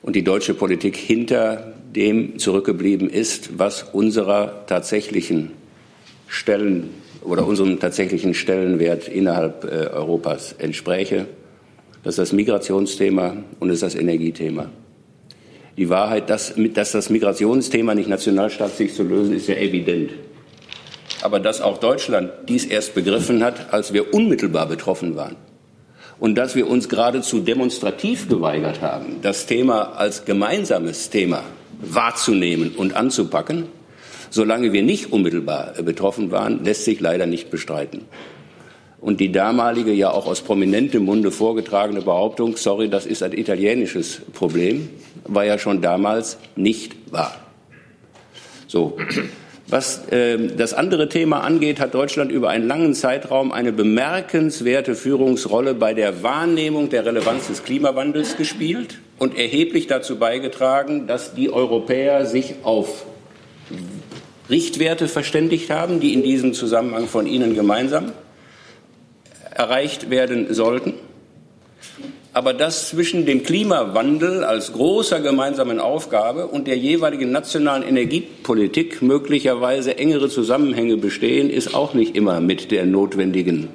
und 0.01 0.15
die 0.15 0.23
deutsche 0.23 0.53
Politik 0.53 0.97
hinter 0.97 1.74
dem 1.95 2.39
zurückgeblieben 2.39 3.09
ist, 3.09 3.57
was 3.57 3.83
unserer 3.83 4.65
tatsächlichen 4.67 5.51
Stellen 6.27 6.89
oder 7.21 7.45
unserem 7.45 7.79
tatsächlichen 7.79 8.33
Stellenwert 8.33 9.07
innerhalb 9.07 9.63
äh, 9.63 9.87
Europas 9.87 10.53
entspräche. 10.53 11.27
Das 12.03 12.13
ist 12.13 12.19
das 12.19 12.33
Migrationsthema 12.33 13.37
und 13.59 13.69
das 13.69 13.75
ist 13.75 13.83
das 13.83 13.95
Energiethema. 13.95 14.69
Die 15.77 15.89
Wahrheit, 15.89 16.29
dass, 16.29 16.53
dass 16.73 16.91
das 16.91 17.09
Migrationsthema 17.09 17.95
nicht 17.95 18.07
nationalstaatlich 18.07 18.93
zu 18.93 19.03
lösen 19.03 19.35
ist, 19.35 19.47
ja 19.47 19.55
evident. 19.55 20.11
aber 21.25 21.39
dass 21.39 21.59
auch 21.59 21.79
Deutschland 21.79 22.31
dies 22.47 22.65
erst 22.65 22.93
begriffen 22.93 23.43
hat, 23.43 23.73
als 23.73 23.93
wir 23.93 24.13
unmittelbar 24.13 24.67
betroffen 24.67 25.15
waren. 25.15 25.35
Und 26.19 26.35
dass 26.35 26.55
wir 26.55 26.69
uns 26.69 26.87
geradezu 26.87 27.39
demonstrativ 27.39 28.29
geweigert 28.29 28.81
haben, 28.81 29.17
das 29.23 29.47
Thema 29.47 29.97
als 29.97 30.23
gemeinsames 30.25 31.09
Thema 31.09 31.43
wahrzunehmen 31.81 32.75
und 32.75 32.95
anzupacken, 32.95 33.65
solange 34.29 34.73
wir 34.73 34.83
nicht 34.83 35.11
unmittelbar 35.11 35.73
betroffen 35.83 36.31
waren, 36.31 36.63
lässt 36.63 36.85
sich 36.85 36.99
leider 36.99 37.25
nicht 37.25 37.49
bestreiten. 37.49 38.01
Und 39.01 39.19
die 39.19 39.31
damalige, 39.31 39.93
ja 39.93 40.09
auch 40.09 40.25
aus 40.25 40.41
prominentem 40.41 41.05
Munde 41.05 41.29
vorgetragene 41.29 42.01
Behauptung, 42.01 42.57
sorry, 42.57 42.89
das 42.89 43.05
ist 43.05 43.21
ein 43.21 43.33
italienisches 43.33 44.21
Problem, 44.33 44.89
war 45.25 45.45
ja 45.45 45.59
schon 45.59 45.81
damals 45.81 46.37
nicht 46.55 46.95
wahr. 47.11 47.39
So. 48.67 48.97
Was 49.67 50.07
äh, 50.09 50.55
das 50.55 50.73
andere 50.73 51.09
Thema 51.09 51.41
angeht, 51.41 51.79
hat 51.79 51.93
Deutschland 51.93 52.31
über 52.31 52.49
einen 52.49 52.67
langen 52.67 52.93
Zeitraum 52.93 53.51
eine 53.51 53.73
bemerkenswerte 53.73 54.95
Führungsrolle 54.95 55.73
bei 55.73 55.93
der 55.93 56.23
Wahrnehmung 56.23 56.89
der 56.89 57.05
Relevanz 57.05 57.47
des 57.47 57.63
Klimawandels 57.63 58.37
gespielt 58.37 58.99
und 59.17 59.37
erheblich 59.37 59.87
dazu 59.87 60.17
beigetragen, 60.17 61.07
dass 61.07 61.33
die 61.33 61.49
Europäer 61.51 62.25
sich 62.25 62.55
auf 62.63 63.05
Richtwerte 64.49 65.07
verständigt 65.07 65.69
haben, 65.69 65.99
die 65.99 66.13
in 66.13 66.23
diesem 66.23 66.53
Zusammenhang 66.53 67.07
von 67.07 67.25
Ihnen 67.25 67.55
gemeinsam 67.55 68.11
erreicht 69.51 70.09
werden 70.09 70.53
sollten 70.53 70.93
aber 72.35 72.53
dass 72.53 72.89
zwischen 72.89 73.25
dem 73.25 73.43
Klimawandel 73.43 74.43
als 74.43 74.73
großer 74.73 75.21
gemeinsamen 75.21 75.79
Aufgabe 75.79 76.47
und 76.47 76.67
der 76.67 76.77
jeweiligen 76.77 77.31
nationalen 77.31 77.81
Energiepolitik 77.81 79.01
möglicherweise 79.01 79.97
engere 79.97 80.27
Zusammenhänge 80.27 80.97
bestehen, 80.97 81.49
ist 81.49 81.73
auch 81.73 81.93
nicht 81.93 82.13
immer 82.13 82.41
mit 82.41 82.71
der 82.71 82.85
notwendigen 82.85 83.69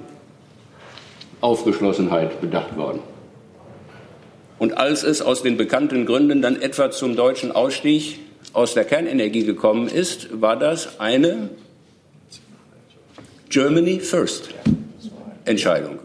Aufgeschlossenheit 1.41 2.43
bedacht 2.43 2.77
worden. 2.77 3.01
Und 4.61 4.77
als 4.77 5.05
es 5.05 5.23
aus 5.23 5.43
den 5.43 5.57
bekannten 5.57 6.05
Gründen 6.05 6.43
dann 6.43 6.61
etwa 6.61 6.91
zum 6.91 7.17
deutschen 7.17 7.51
Ausstieg 7.51 8.19
aus 8.53 8.75
der 8.75 8.85
Kernenergie 8.85 9.45
gekommen 9.45 9.89
ist, 9.89 10.29
war 10.39 10.55
das 10.55 11.01
eine 11.01 11.49
Germany 13.49 14.01
First 14.01 14.51
Entscheidung 15.47 15.99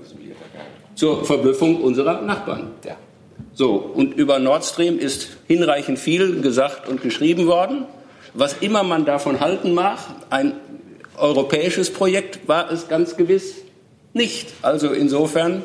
zur 0.96 1.26
Verblüffung 1.26 1.82
unserer 1.82 2.22
Nachbarn. 2.22 2.72
So, 3.54 3.76
und 3.76 4.14
über 4.14 4.40
Nord 4.40 4.64
Stream 4.64 5.00
ist 5.00 5.28
hinreichend 5.48 6.00
viel 6.00 6.40
gesagt 6.40 6.88
und 6.88 7.02
geschrieben 7.02 7.48
worden. 7.48 7.84
Was 8.34 8.56
immer 8.62 8.84
man 8.84 9.04
davon 9.04 9.42
halten 9.42 9.74
mag, 9.74 10.00
ein 10.30 10.54
europäisches 11.18 11.92
Projekt 11.92 12.48
war 12.48 12.72
es 12.72 12.88
ganz 12.88 13.18
gewiss 13.18 13.56
nicht. 14.14 14.54
Also 14.62 14.94
insofern 14.94 15.62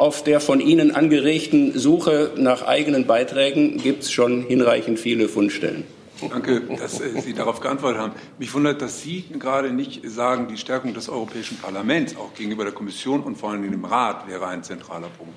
auf 0.00 0.24
der 0.24 0.40
von 0.40 0.60
Ihnen 0.60 0.94
angeregten 0.94 1.78
Suche 1.78 2.32
nach 2.36 2.62
eigenen 2.66 3.06
Beiträgen 3.06 3.76
gibt 3.76 4.04
es 4.04 4.10
schon 4.10 4.42
hinreichend 4.42 4.98
viele 4.98 5.28
Fundstellen. 5.28 5.84
Danke, 6.28 6.62
dass 6.78 7.00
äh, 7.00 7.20
Sie 7.20 7.34
darauf 7.34 7.60
geantwortet 7.60 8.00
haben. 8.00 8.12
Mich 8.38 8.52
wundert, 8.52 8.82
dass 8.82 9.02
Sie 9.02 9.24
gerade 9.38 9.72
nicht 9.72 10.02
sagen, 10.08 10.48
die 10.48 10.56
Stärkung 10.56 10.94
des 10.94 11.08
Europäischen 11.08 11.58
Parlaments 11.58 12.16
auch 12.16 12.34
gegenüber 12.34 12.64
der 12.64 12.72
Kommission 12.72 13.20
und 13.22 13.36
vor 13.36 13.50
allem 13.50 13.70
dem 13.70 13.84
Rat 13.84 14.26
wäre 14.28 14.46
ein 14.46 14.62
zentraler 14.62 15.08
Punkt. 15.16 15.34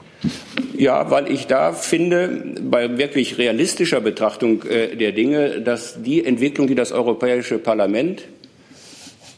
Ja, 0.73 1.09
weil 1.09 1.31
ich 1.31 1.47
da 1.47 1.73
finde, 1.73 2.55
bei 2.61 2.97
wirklich 2.97 3.37
realistischer 3.37 4.01
Betrachtung 4.01 4.63
äh, 4.63 4.95
der 4.95 5.11
Dinge, 5.11 5.61
dass 5.61 6.01
die 6.01 6.23
Entwicklung, 6.23 6.67
die 6.67 6.75
das 6.75 6.91
Europäische 6.91 7.59
Parlament 7.59 8.23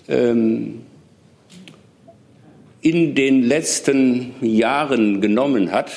ähm, 0.08 0.82
in 2.86 3.16
den 3.16 3.42
letzten 3.42 4.36
Jahren 4.42 5.20
genommen 5.20 5.72
hat, 5.72 5.90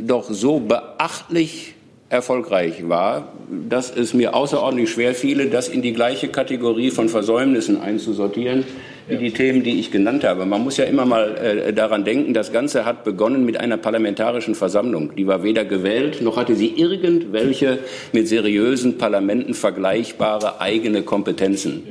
doch 0.00 0.30
so 0.30 0.60
beachtlich 0.60 1.74
erfolgreich 2.10 2.88
war, 2.88 3.32
dass 3.68 3.90
es 3.94 4.14
mir 4.14 4.36
außerordentlich 4.36 4.88
schwer 4.88 5.16
fiele, 5.16 5.46
das 5.46 5.68
in 5.68 5.82
die 5.82 5.92
gleiche 5.92 6.28
Kategorie 6.28 6.92
von 6.92 7.08
Versäumnissen 7.08 7.80
einzusortieren, 7.80 8.62
wie 9.08 9.16
die 9.16 9.32
Themen, 9.32 9.64
die 9.64 9.80
ich 9.80 9.90
genannt 9.90 10.22
habe. 10.22 10.46
Man 10.46 10.62
muss 10.62 10.76
ja 10.76 10.84
immer 10.84 11.04
mal 11.06 11.36
äh, 11.38 11.72
daran 11.72 12.04
denken, 12.04 12.34
das 12.34 12.52
Ganze 12.52 12.84
hat 12.84 13.02
begonnen 13.02 13.44
mit 13.44 13.58
einer 13.58 13.76
parlamentarischen 13.76 14.54
Versammlung. 14.54 15.16
Die 15.16 15.26
war 15.26 15.42
weder 15.42 15.64
gewählt, 15.64 16.22
noch 16.22 16.36
hatte 16.36 16.54
sie 16.54 16.68
irgendwelche 16.68 17.80
mit 18.12 18.28
seriösen 18.28 18.96
Parlamenten 18.96 19.54
vergleichbare 19.54 20.60
eigene 20.60 21.02
Kompetenzen. 21.02 21.82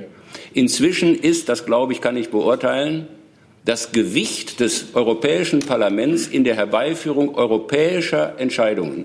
Inzwischen 0.53 1.15
ist, 1.15 1.49
das 1.49 1.65
glaube 1.65 1.91
ich, 1.91 1.99
kann 1.99 2.15
ich 2.15 2.29
beurteilen, 2.29 3.07
das 3.67 3.91
Gewicht 3.91 4.61
des 4.61 4.95
Europäischen 4.95 5.59
Parlaments 5.59 6.25
in 6.25 6.45
der 6.45 6.55
Herbeiführung 6.55 7.35
europäischer 7.35 8.39
Entscheidungen 8.39 9.03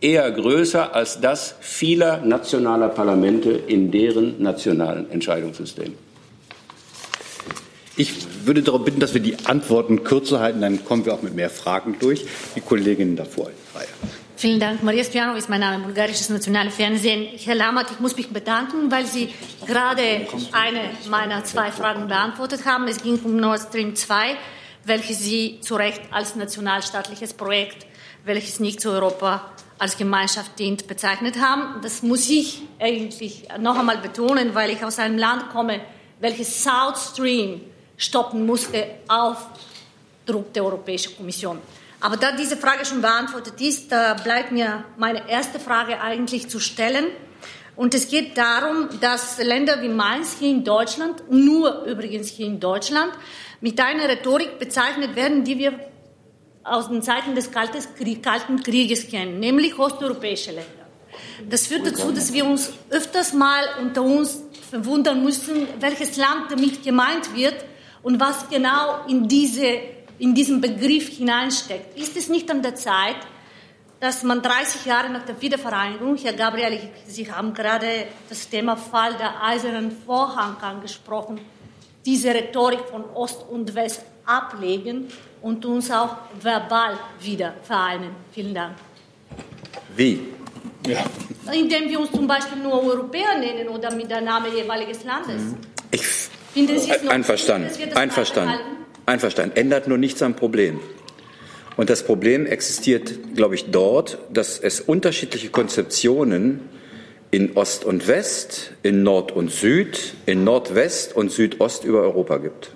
eher 0.00 0.30
größer 0.30 0.94
als 0.94 1.20
das 1.20 1.56
vieler 1.60 2.22
nationaler 2.24 2.88
Parlamente 2.88 3.50
in 3.50 3.90
deren 3.90 4.42
nationalen 4.42 5.10
Entscheidungssystemen. 5.10 5.94
Ich 7.98 8.46
würde 8.46 8.62
darum 8.62 8.82
bitten, 8.82 9.00
dass 9.00 9.12
wir 9.12 9.20
die 9.20 9.36
Antworten 9.44 10.02
kürzer 10.02 10.40
halten, 10.40 10.62
dann 10.62 10.82
kommen 10.82 11.04
wir 11.04 11.12
auch 11.12 11.20
mit 11.20 11.34
mehr 11.34 11.50
Fragen 11.50 11.96
durch. 12.00 12.24
Die 12.56 12.62
Kollegin 12.62 13.14
davor. 13.14 13.50
Reihe. 13.74 13.88
Vielen 14.40 14.58
Dank. 14.58 14.82
Maria 14.82 15.04
Stojanov 15.04 15.36
ist 15.36 15.50
mein 15.50 15.60
Name, 15.60 15.84
bulgarisches 15.84 16.30
Nationale 16.30 16.70
Fernsehen. 16.70 17.28
Herr 17.36 17.54
Lammert, 17.54 17.90
ich 17.90 18.00
muss 18.00 18.16
mich 18.16 18.30
bedanken, 18.30 18.90
weil 18.90 19.04
Sie 19.04 19.34
gerade 19.66 20.26
eine 20.52 20.80
meiner 21.10 21.44
zwei 21.44 21.70
Fragen 21.70 22.08
beantwortet 22.08 22.64
haben. 22.64 22.88
Es 22.88 23.02
ging 23.02 23.18
um 23.22 23.36
Nord 23.36 23.60
Stream 23.60 23.94
2, 23.94 24.38
welches 24.84 25.18
Sie 25.18 25.58
zu 25.60 25.74
Recht 25.74 26.00
als 26.10 26.36
nationalstaatliches 26.36 27.34
Projekt, 27.34 27.86
welches 28.24 28.60
nicht 28.60 28.80
zu 28.80 28.88
Europa 28.88 29.44
als 29.78 29.98
Gemeinschaft 29.98 30.58
dient, 30.58 30.88
bezeichnet 30.88 31.38
haben. 31.38 31.82
Das 31.82 32.02
muss 32.02 32.30
ich 32.30 32.62
eigentlich 32.78 33.46
noch 33.58 33.78
einmal 33.78 33.98
betonen, 33.98 34.54
weil 34.54 34.70
ich 34.70 34.82
aus 34.82 34.98
einem 34.98 35.18
Land 35.18 35.50
komme, 35.50 35.82
welches 36.18 36.64
South 36.64 37.10
Stream 37.12 37.60
stoppen 37.98 38.46
musste 38.46 38.86
auf 39.06 39.48
Druck 40.24 40.50
der 40.54 40.64
Europäischen 40.64 41.14
Kommission. 41.14 41.58
Aber 42.00 42.16
da 42.16 42.32
diese 42.32 42.56
Frage 42.56 42.86
schon 42.86 43.02
beantwortet 43.02 43.60
ist, 43.60 43.88
bleibt 43.88 44.52
mir 44.52 44.84
meine 44.96 45.28
erste 45.28 45.60
Frage 45.60 46.00
eigentlich 46.00 46.48
zu 46.48 46.58
stellen. 46.58 47.06
Und 47.76 47.94
es 47.94 48.08
geht 48.08 48.36
darum, 48.36 48.88
dass 49.00 49.38
Länder 49.38 49.80
wie 49.82 49.88
Mainz 49.88 50.36
hier 50.38 50.50
in 50.50 50.64
Deutschland, 50.64 51.22
nur 51.30 51.84
übrigens 51.84 52.28
hier 52.28 52.46
in 52.46 52.60
Deutschland, 52.60 53.12
mit 53.60 53.80
einer 53.80 54.08
Rhetorik 54.08 54.58
bezeichnet 54.58 55.14
werden, 55.16 55.44
die 55.44 55.58
wir 55.58 55.78
aus 56.62 56.88
den 56.88 57.02
Zeiten 57.02 57.34
des 57.34 57.50
Kalten 57.50 58.62
Krieges 58.62 59.08
kennen, 59.08 59.40
nämlich 59.40 59.78
osteuropäische 59.78 60.50
Länder. 60.50 60.86
Das 61.48 61.66
führt 61.66 61.86
dazu, 61.86 62.12
dass 62.12 62.32
wir 62.32 62.44
uns 62.44 62.72
öfters 62.90 63.32
mal 63.32 63.64
unter 63.80 64.02
uns 64.02 64.42
verwundern 64.68 65.22
müssen, 65.24 65.66
welches 65.80 66.16
Land 66.16 66.50
damit 66.50 66.82
gemeint 66.82 67.34
wird 67.34 67.64
und 68.02 68.20
was 68.20 68.48
genau 68.48 69.06
in, 69.08 69.26
diese, 69.26 69.78
in 70.20 70.34
diesen 70.34 70.60
Begriff 70.60 71.08
hineinsteckt. 71.08 71.98
Ist 71.98 72.16
es 72.16 72.28
nicht 72.28 72.50
an 72.50 72.62
der 72.62 72.74
Zeit, 72.74 73.16
dass 74.00 74.22
man 74.22 74.40
30 74.40 74.86
Jahre 74.86 75.10
nach 75.10 75.24
der 75.24 75.40
Wiedervereinigung, 75.40 76.16
Herr 76.16 76.34
Gabriel, 76.34 76.78
Sie 77.06 77.30
haben 77.30 77.52
gerade 77.52 78.06
das 78.28 78.48
Thema 78.48 78.76
Fall 78.76 79.14
der 79.14 79.42
Eisernen 79.42 79.90
Vorhang 80.06 80.56
angesprochen, 80.58 81.40
diese 82.04 82.32
Rhetorik 82.34 82.80
von 82.90 83.04
Ost 83.14 83.44
und 83.50 83.74
West 83.74 84.02
ablegen 84.24 85.08
und 85.42 85.64
uns 85.64 85.90
auch 85.90 86.16
verbal 86.40 86.98
wieder 87.20 87.54
vereinen. 87.62 88.14
Vielen 88.32 88.54
Dank. 88.54 88.76
Wie? 89.96 90.20
Ja. 90.86 91.04
Indem 91.52 91.88
wir 91.88 92.00
uns 92.00 92.10
zum 92.10 92.26
Beispiel 92.26 92.62
nur 92.62 92.82
Europäer 92.82 93.38
nennen 93.38 93.68
oder 93.68 93.94
mit 93.94 94.10
der 94.10 94.20
Name 94.20 94.48
jeweiliges 94.48 95.04
Landes. 95.04 95.54
Ich 95.90 96.06
finde, 96.54 96.74
es 96.74 96.86
ist 96.88 97.08
einverstanden. 97.08 97.70
Einverstanden. 97.94 98.79
Einverstanden. 99.06 99.56
Ändert 99.56 99.88
nur 99.88 99.98
nichts 99.98 100.22
am 100.22 100.36
Problem. 100.36 100.80
Und 101.76 101.88
das 101.88 102.02
Problem 102.02 102.46
existiert, 102.46 103.34
glaube 103.34 103.54
ich, 103.54 103.70
dort, 103.70 104.18
dass 104.32 104.58
es 104.58 104.80
unterschiedliche 104.80 105.48
Konzeptionen 105.48 106.60
in 107.30 107.56
Ost 107.56 107.84
und 107.84 108.08
West, 108.08 108.72
in 108.82 109.02
Nord 109.02 109.32
und 109.32 109.50
Süd, 109.50 110.14
in 110.26 110.44
Nordwest 110.44 111.14
und 111.14 111.30
Südost 111.30 111.84
über 111.84 112.02
Europa 112.02 112.38
gibt. 112.38 112.72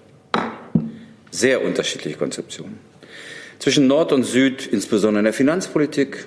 Sehr 1.30 1.64
unterschiedliche 1.64 2.16
Konzeptionen. 2.16 2.78
Zwischen 3.58 3.86
Nord 3.88 4.12
und 4.12 4.24
Süd, 4.24 4.66
insbesondere 4.66 5.20
in 5.20 5.24
der 5.24 5.32
Finanzpolitik, 5.32 6.26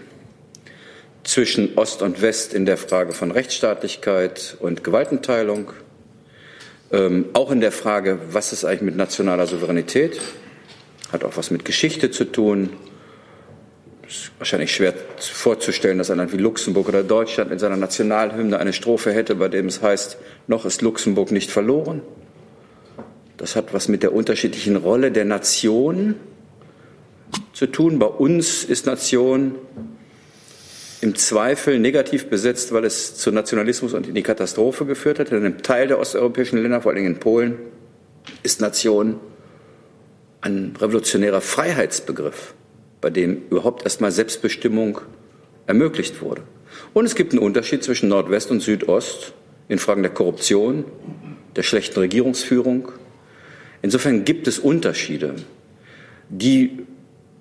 zwischen 1.24 1.78
Ost 1.78 2.02
und 2.02 2.22
West 2.22 2.54
in 2.54 2.66
der 2.66 2.78
Frage 2.78 3.14
von 3.14 3.32
Rechtsstaatlichkeit 3.32 4.58
und 4.60 4.84
Gewaltenteilung, 4.84 5.72
ähm, 6.92 7.26
auch 7.34 7.52
in 7.52 7.62
der 7.62 7.72
Frage, 7.72 8.20
was 8.32 8.54
ist 8.54 8.66
eigentlich 8.66 8.82
mit 8.82 8.96
nationaler 8.96 9.48
Souveränität, 9.48 10.22
hat 11.12 11.24
auch 11.24 11.36
was 11.36 11.52
mit 11.52 11.66
Geschichte 11.66 12.12
zu 12.12 12.26
tun, 12.26 12.70
ist 14.08 14.32
wahrscheinlich 14.38 14.74
schwer 14.74 14.94
vorzustellen, 15.18 15.98
dass 15.98 16.10
ein 16.10 16.18
Land 16.18 16.32
wie 16.32 16.38
Luxemburg 16.38 16.88
oder 16.88 17.04
Deutschland 17.04 17.52
in 17.52 17.60
seiner 17.60 17.76
Nationalhymne 17.76 18.58
eine 18.58 18.72
Strophe 18.72 19.12
hätte, 19.12 19.36
bei 19.36 19.50
dem 19.50 19.68
es 19.68 19.82
heißt, 19.82 20.18
noch 20.48 20.66
ist 20.66 20.82
Luxemburg 20.82 21.32
nicht 21.32 21.52
verloren. 21.52 22.02
Das 23.36 23.56
hat 23.56 23.74
was 23.74 23.88
mit 23.88 24.02
der 24.04 24.14
unterschiedlichen 24.14 24.78
Rolle 24.78 25.12
der 25.12 25.26
Nation 25.26 26.16
zu 27.54 27.68
tun. 27.68 28.00
Bei 28.00 28.08
uns 28.08 28.64
ist 28.64 28.86
Nation 28.86 29.56
im 31.02 31.16
Zweifel 31.16 31.80
negativ 31.80 32.28
besetzt, 32.28 32.72
weil 32.72 32.86
es 32.86 33.16
zu 33.16 33.32
Nationalismus 33.32 33.94
und 33.94 34.08
in 34.08 34.16
die 34.16 34.24
Katastrophe 34.24 34.86
geführt 34.86 35.20
hat. 35.20 35.30
In 35.32 35.38
einem 35.38 35.62
Teil 35.62 35.88
der 35.88 36.00
osteuropäischen 36.00 36.62
Länder, 36.62 36.82
vor 36.82 36.92
allem 36.92 37.06
in 37.06 37.20
Polen, 37.20 37.58
ist 38.44 38.62
Nation 38.62 39.20
ein 40.42 40.76
revolutionärer 40.80 41.42
Freiheitsbegriff, 41.42 42.54
bei 43.02 43.10
dem 43.10 43.44
überhaupt 43.50 43.84
erstmal 43.84 44.12
Selbstbestimmung 44.12 45.02
ermöglicht 45.68 46.22
wurde. 46.22 46.42
Und 46.94 47.06
es 47.06 47.16
gibt 47.16 47.34
einen 47.34 47.42
Unterschied 47.42 47.84
zwischen 47.84 48.10
Nordwest 48.10 48.50
und 48.50 48.62
Südost 48.62 49.34
in 49.68 49.80
Fragen 49.80 50.04
der 50.04 50.12
Korruption, 50.12 50.86
der 51.56 51.64
schlechten 51.64 52.00
Regierungsführung. 52.00 52.92
Insofern 53.82 54.26
gibt 54.26 54.48
es 54.48 54.60
Unterschiede, 54.60 55.36
die 56.30 56.86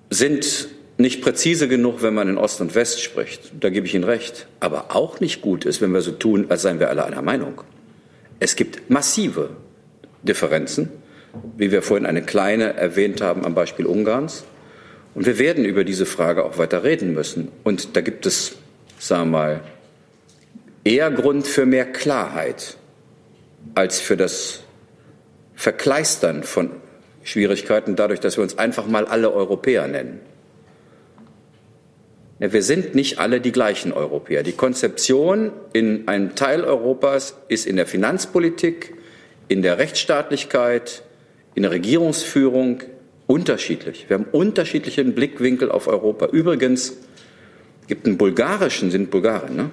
sind 0.09 0.69
nicht 0.97 1.21
präzise 1.21 1.67
genug, 1.67 2.01
wenn 2.01 2.13
man 2.13 2.27
in 2.27 2.37
Ost 2.37 2.59
und 2.59 2.73
West 2.73 3.01
spricht. 3.01 3.51
Da 3.59 3.69
gebe 3.69 3.85
ich 3.85 3.93
Ihnen 3.93 4.03
recht. 4.03 4.47
Aber 4.59 4.95
auch 4.95 5.19
nicht 5.19 5.41
gut 5.41 5.65
ist, 5.65 5.81
wenn 5.81 5.91
wir 5.91 6.01
so 6.01 6.11
tun, 6.11 6.47
als 6.49 6.63
seien 6.63 6.79
wir 6.79 6.89
alle 6.89 7.05
einer 7.05 7.21
Meinung. 7.21 7.61
Es 8.39 8.55
gibt 8.55 8.89
massive 8.89 9.51
Differenzen, 10.23 10.89
wie 11.55 11.71
wir 11.71 11.81
vorhin 11.81 12.05
eine 12.05 12.23
kleine 12.23 12.73
erwähnt 12.73 13.21
haben 13.21 13.45
am 13.45 13.53
Beispiel 13.53 13.85
Ungarns. 13.85 14.43
Und 15.13 15.25
wir 15.25 15.39
werden 15.39 15.65
über 15.65 15.83
diese 15.83 16.05
Frage 16.05 16.43
auch 16.43 16.57
weiter 16.57 16.83
reden 16.83 17.13
müssen. 17.13 17.51
Und 17.63 17.95
da 17.95 18.01
gibt 18.01 18.25
es, 18.25 18.55
sagen 18.99 19.31
wir 19.31 19.37
mal, 19.37 19.61
eher 20.83 21.11
Grund 21.11 21.47
für 21.47 21.65
mehr 21.65 21.85
Klarheit 21.85 22.77
als 23.75 23.99
für 23.99 24.17
das 24.17 24.61
Verkleistern 25.55 26.43
von 26.43 26.71
Schwierigkeiten 27.23 27.95
dadurch, 27.95 28.19
dass 28.19 28.37
wir 28.37 28.43
uns 28.43 28.57
einfach 28.57 28.87
mal 28.87 29.05
alle 29.05 29.33
Europäer 29.33 29.87
nennen. 29.87 30.19
Wir 32.39 32.61
sind 32.61 32.93
nicht 32.93 33.17
alle 33.17 33.41
die 33.41 33.51
gleichen 33.51 33.91
Europäer. 33.91 34.43
Die 34.43 34.51
Konzeption 34.51 35.51
in 35.73 36.07
einem 36.07 36.35
Teil 36.35 36.63
Europas 36.63 37.35
ist 37.47 37.65
in 37.65 37.77
der 37.77 37.87
Finanzpolitik, 37.87 38.93
in 39.47 39.63
der 39.63 39.79
Rechtsstaatlichkeit, 39.79 41.03
in 41.55 41.63
der 41.63 41.71
Regierungsführung 41.71 42.81
unterschiedlich. 43.25 44.05
Wir 44.07 44.15
haben 44.17 44.27
unterschiedlichen 44.31 45.15
Blickwinkel 45.15 45.71
auf 45.71 45.87
Europa. 45.87 46.27
Übrigens 46.27 46.97
gibt 47.87 48.05
einen 48.05 48.17
bulgarischen, 48.17 48.91
sind 48.91 49.09
Bulgaren, 49.09 49.55
ne? 49.55 49.71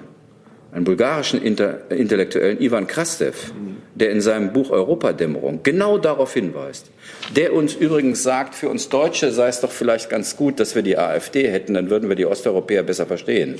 einen 0.72 0.84
bulgarischen 0.84 1.42
Inter 1.42 1.90
Intellektuellen, 1.90 2.60
Ivan 2.62 2.86
Krastev, 2.86 3.52
der 3.94 4.10
in 4.10 4.20
seinem 4.20 4.52
Buch 4.52 4.70
Europadämmerung 4.70 5.60
genau 5.62 5.98
darauf 5.98 6.34
hinweist. 6.34 6.90
Der 7.36 7.54
uns 7.54 7.74
übrigens 7.74 8.22
sagt, 8.22 8.54
für 8.54 8.68
uns 8.68 8.88
Deutsche 8.88 9.30
sei 9.30 9.48
es 9.48 9.60
doch 9.60 9.70
vielleicht 9.70 10.10
ganz 10.10 10.36
gut, 10.36 10.58
dass 10.58 10.74
wir 10.74 10.82
die 10.82 10.98
AfD 10.98 11.48
hätten, 11.48 11.74
dann 11.74 11.90
würden 11.90 12.08
wir 12.08 12.16
die 12.16 12.26
Osteuropäer 12.26 12.82
besser 12.82 13.06
verstehen. 13.06 13.58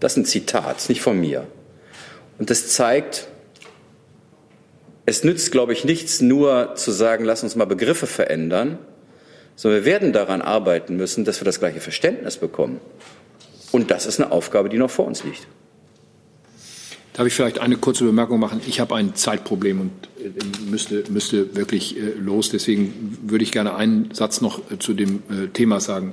Das 0.00 0.12
ist 0.12 0.18
ein 0.18 0.24
Zitat, 0.24 0.88
nicht 0.88 1.00
von 1.00 1.18
mir. 1.18 1.46
Und 2.38 2.50
das 2.50 2.68
zeigt, 2.68 3.26
es 5.06 5.24
nützt, 5.24 5.52
glaube 5.52 5.72
ich, 5.72 5.84
nichts 5.84 6.20
nur 6.20 6.74
zu 6.76 6.90
sagen, 6.90 7.24
lass 7.24 7.42
uns 7.42 7.56
mal 7.56 7.66
Begriffe 7.66 8.06
verändern, 8.06 8.78
sondern 9.56 9.80
wir 9.80 9.86
werden 9.86 10.12
daran 10.12 10.42
arbeiten 10.42 10.96
müssen, 10.96 11.24
dass 11.24 11.40
wir 11.40 11.44
das 11.44 11.60
gleiche 11.60 11.80
Verständnis 11.80 12.36
bekommen. 12.36 12.80
Und 13.72 13.90
das 13.90 14.06
ist 14.06 14.20
eine 14.20 14.32
Aufgabe, 14.32 14.68
die 14.68 14.78
noch 14.78 14.90
vor 14.90 15.06
uns 15.06 15.24
liegt. 15.24 15.46
Darf 17.14 17.28
ich 17.28 17.32
vielleicht 17.32 17.60
eine 17.60 17.76
kurze 17.76 18.04
Bemerkung 18.04 18.40
machen? 18.40 18.60
Ich 18.66 18.80
habe 18.80 18.96
ein 18.96 19.14
Zeitproblem 19.14 19.80
und 19.80 19.92
äh, 20.18 20.30
müsste, 20.68 21.04
müsste 21.10 21.56
wirklich 21.56 21.96
äh, 21.96 22.00
los. 22.18 22.50
Deswegen 22.50 23.18
würde 23.22 23.44
ich 23.44 23.52
gerne 23.52 23.76
einen 23.76 24.12
Satz 24.12 24.40
noch 24.40 24.58
äh, 24.70 24.78
zu 24.80 24.94
dem 24.94 25.22
Thema 25.52 25.80
sagen. 25.80 26.12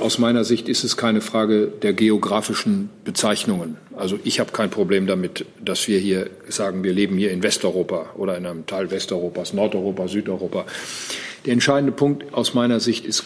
Aus 0.00 0.18
meiner 0.18 0.44
Sicht 0.44 0.68
ist 0.68 0.84
es 0.84 0.98
keine 0.98 1.22
Frage 1.22 1.66
der 1.66 1.94
geografischen 1.94 2.90
Bezeichnungen. 3.04 3.78
Also 3.96 4.18
ich 4.22 4.38
habe 4.38 4.52
kein 4.52 4.68
Problem 4.68 5.06
damit, 5.06 5.46
dass 5.64 5.88
wir 5.88 5.98
hier 5.98 6.28
sagen, 6.46 6.84
wir 6.84 6.92
leben 6.92 7.16
hier 7.16 7.30
in 7.30 7.42
Westeuropa 7.42 8.10
oder 8.16 8.36
in 8.36 8.44
einem 8.44 8.66
Teil 8.66 8.90
Westeuropas, 8.90 9.54
Nordeuropa, 9.54 10.08
Südeuropa. 10.08 10.66
Der 11.46 11.54
entscheidende 11.54 11.92
Punkt 11.92 12.34
aus 12.34 12.52
meiner 12.52 12.80
Sicht 12.80 13.06
ist, 13.06 13.24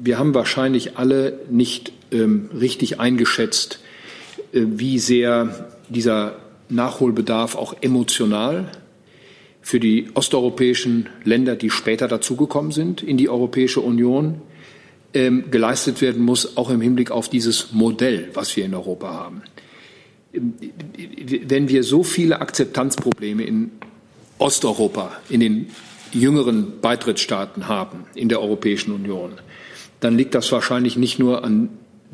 wir 0.00 0.18
haben 0.18 0.34
wahrscheinlich 0.34 0.98
alle 0.98 1.40
nicht 1.50 1.92
ähm, 2.12 2.50
richtig 2.60 3.00
eingeschätzt, 3.00 3.80
äh, 4.52 4.60
wie 4.66 4.98
sehr 4.98 5.73
dieser 5.88 6.36
Nachholbedarf 6.68 7.56
auch 7.56 7.74
emotional 7.80 8.70
für 9.60 9.80
die 9.80 10.08
osteuropäischen 10.14 11.08
Länder, 11.24 11.56
die 11.56 11.70
später 11.70 12.08
dazugekommen 12.08 12.70
sind 12.70 13.02
in 13.02 13.16
die 13.16 13.28
Europäische 13.28 13.80
Union, 13.80 14.42
ähm, 15.14 15.50
geleistet 15.50 16.00
werden 16.00 16.22
muss, 16.22 16.56
auch 16.56 16.70
im 16.70 16.80
Hinblick 16.80 17.10
auf 17.10 17.28
dieses 17.28 17.72
Modell, 17.72 18.28
was 18.34 18.54
wir 18.56 18.64
in 18.64 18.74
Europa 18.74 19.12
haben. 19.12 19.42
Ähm, 20.34 20.54
wenn 21.46 21.68
wir 21.68 21.82
so 21.82 22.02
viele 22.02 22.40
Akzeptanzprobleme 22.40 23.44
in 23.44 23.70
Osteuropa, 24.38 25.12
in 25.28 25.40
den 25.40 25.66
jüngeren 26.12 26.80
Beitrittsstaaten 26.80 27.68
haben, 27.68 28.04
in 28.14 28.28
der 28.28 28.40
Europäischen 28.40 28.92
Union, 28.92 29.32
dann 30.00 30.16
liegt 30.16 30.34
das 30.34 30.50
wahrscheinlich 30.52 30.96
nicht 30.96 31.18
nur 31.18 31.44
an 31.44 31.70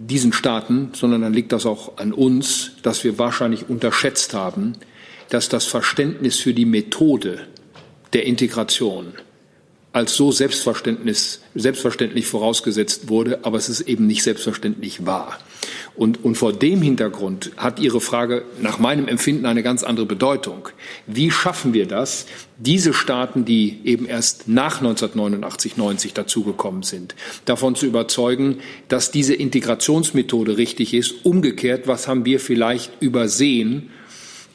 diesen 0.07 0.32
Staaten, 0.32 0.90
sondern 0.94 1.22
dann 1.22 1.34
liegt 1.34 1.53
das 1.53 1.66
auch 1.66 1.98
an 1.98 2.12
uns, 2.12 2.72
dass 2.82 3.05
wir 3.05 3.18
wahrscheinlich 3.18 3.68
unterschätzt 3.68 4.32
haben, 4.34 4.72
dass 5.28 5.48
das 5.48 5.66
Verständnis 5.66 6.38
für 6.38 6.55
die 6.55 6.64
Methode 6.64 7.46
der 8.12 8.24
Integration 8.24 9.12
als 9.92 10.14
so 10.14 10.32
selbstverständlich, 10.32 12.26
vorausgesetzt 12.26 13.09
wurde, 13.09 13.40
aber 13.44 13.59
es 13.59 13.68
ist 13.68 13.82
eben 13.82 14.07
nicht 14.07 14.22
selbstverständlich 14.22 15.05
war. 15.05 15.38
Und, 15.95 16.25
und 16.25 16.37
vor 16.37 16.53
dem 16.53 16.83
Hintergrund 16.83 17.53
hat 17.57 17.79
Ihre 17.79 18.01
Frage 18.01 18.45
nach 18.61 18.79
meinem 18.79 19.09
Empfinden 19.09 19.47
eine 19.47 19.63
ganz 19.63 19.83
andere 19.83 20.07
Bedeutung. 20.07 20.69
Wie 21.07 21.31
schaffen 21.31 21.75
wir 21.75 21.87
das, 21.87 22.27
diese 22.59 22.93
Staaten, 22.93 23.45
die 23.45 23.81
eben 23.85 24.07
erst 24.07 24.49
nach 24.49 24.79
1989, 24.79 25.77
90 25.77 26.15
dazugekommen 26.15 26.83
sind, 26.83 27.15
davon 27.45 27.75
zu 27.75 27.87
überzeugen, 27.87 28.59
dass 28.89 29.11
diese 29.11 29.35
Integrationsmethode 29.35 30.57
richtig 30.57 30.95
ist? 30.95 31.25
Umgekehrt, 31.25 31.87
was 31.87 32.09
haben 32.09 32.25
wir 32.25 32.41
vielleicht 32.41 32.93
übersehen? 33.01 33.91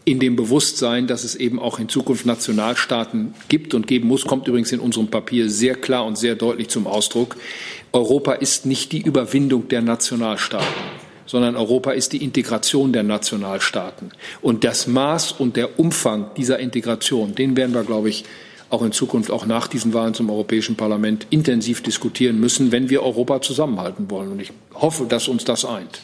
in 0.05 0.19
dem 0.19 0.35
Bewusstsein, 0.35 1.07
dass 1.07 1.23
es 1.23 1.35
eben 1.35 1.59
auch 1.59 1.79
in 1.79 1.89
Zukunft 1.89 2.27
Nationalstaaten 2.27 3.33
gibt 3.49 3.73
und 3.73 3.87
geben 3.87 4.07
muss, 4.07 4.25
kommt 4.25 4.47
übrigens 4.47 4.71
in 4.71 4.79
unserem 4.79 5.07
Papier 5.07 5.49
sehr 5.49 5.73
klar 5.73 6.05
und 6.05 6.15
sehr 6.15 6.35
deutlich 6.35 6.69
zum 6.69 6.85
Ausdruck. 6.85 7.35
Europa 7.95 8.33
ist 8.33 8.65
nicht 8.65 8.91
die 8.91 9.01
Überwindung 9.01 9.69
der 9.69 9.81
Nationalstaaten 9.81 10.67
sondern 11.27 11.55
Europa 11.55 11.91
ist 11.91 12.13
die 12.13 12.23
Integration 12.23 12.93
der 12.93 13.01
Nationalstaaten. 13.01 14.11
Und 14.43 14.63
das 14.63 14.85
Maß 14.85 15.31
und 15.31 15.55
der 15.55 15.79
Umfang 15.79 16.27
dieser 16.37 16.59
Integration, 16.59 17.33
den 17.33 17.57
werden 17.57 17.73
wir, 17.73 17.83
glaube 17.83 18.09
ich, 18.09 18.25
auch 18.69 18.83
in 18.83 18.91
Zukunft, 18.91 19.31
auch 19.31 19.47
nach 19.47 19.67
diesen 19.67 19.93
Wahlen 19.95 20.13
zum 20.13 20.29
Europäischen 20.29 20.75
Parlament 20.75 21.25
intensiv 21.31 21.81
diskutieren 21.81 22.39
müssen, 22.39 22.71
wenn 22.71 22.91
wir 22.91 23.01
Europa 23.01 23.41
zusammenhalten 23.41 24.09
wollen. 24.11 24.31
Und 24.31 24.39
ich 24.39 24.51
hoffe, 24.75 25.05
dass 25.09 25.27
uns 25.27 25.45
das 25.45 25.65
eint. 25.65 26.01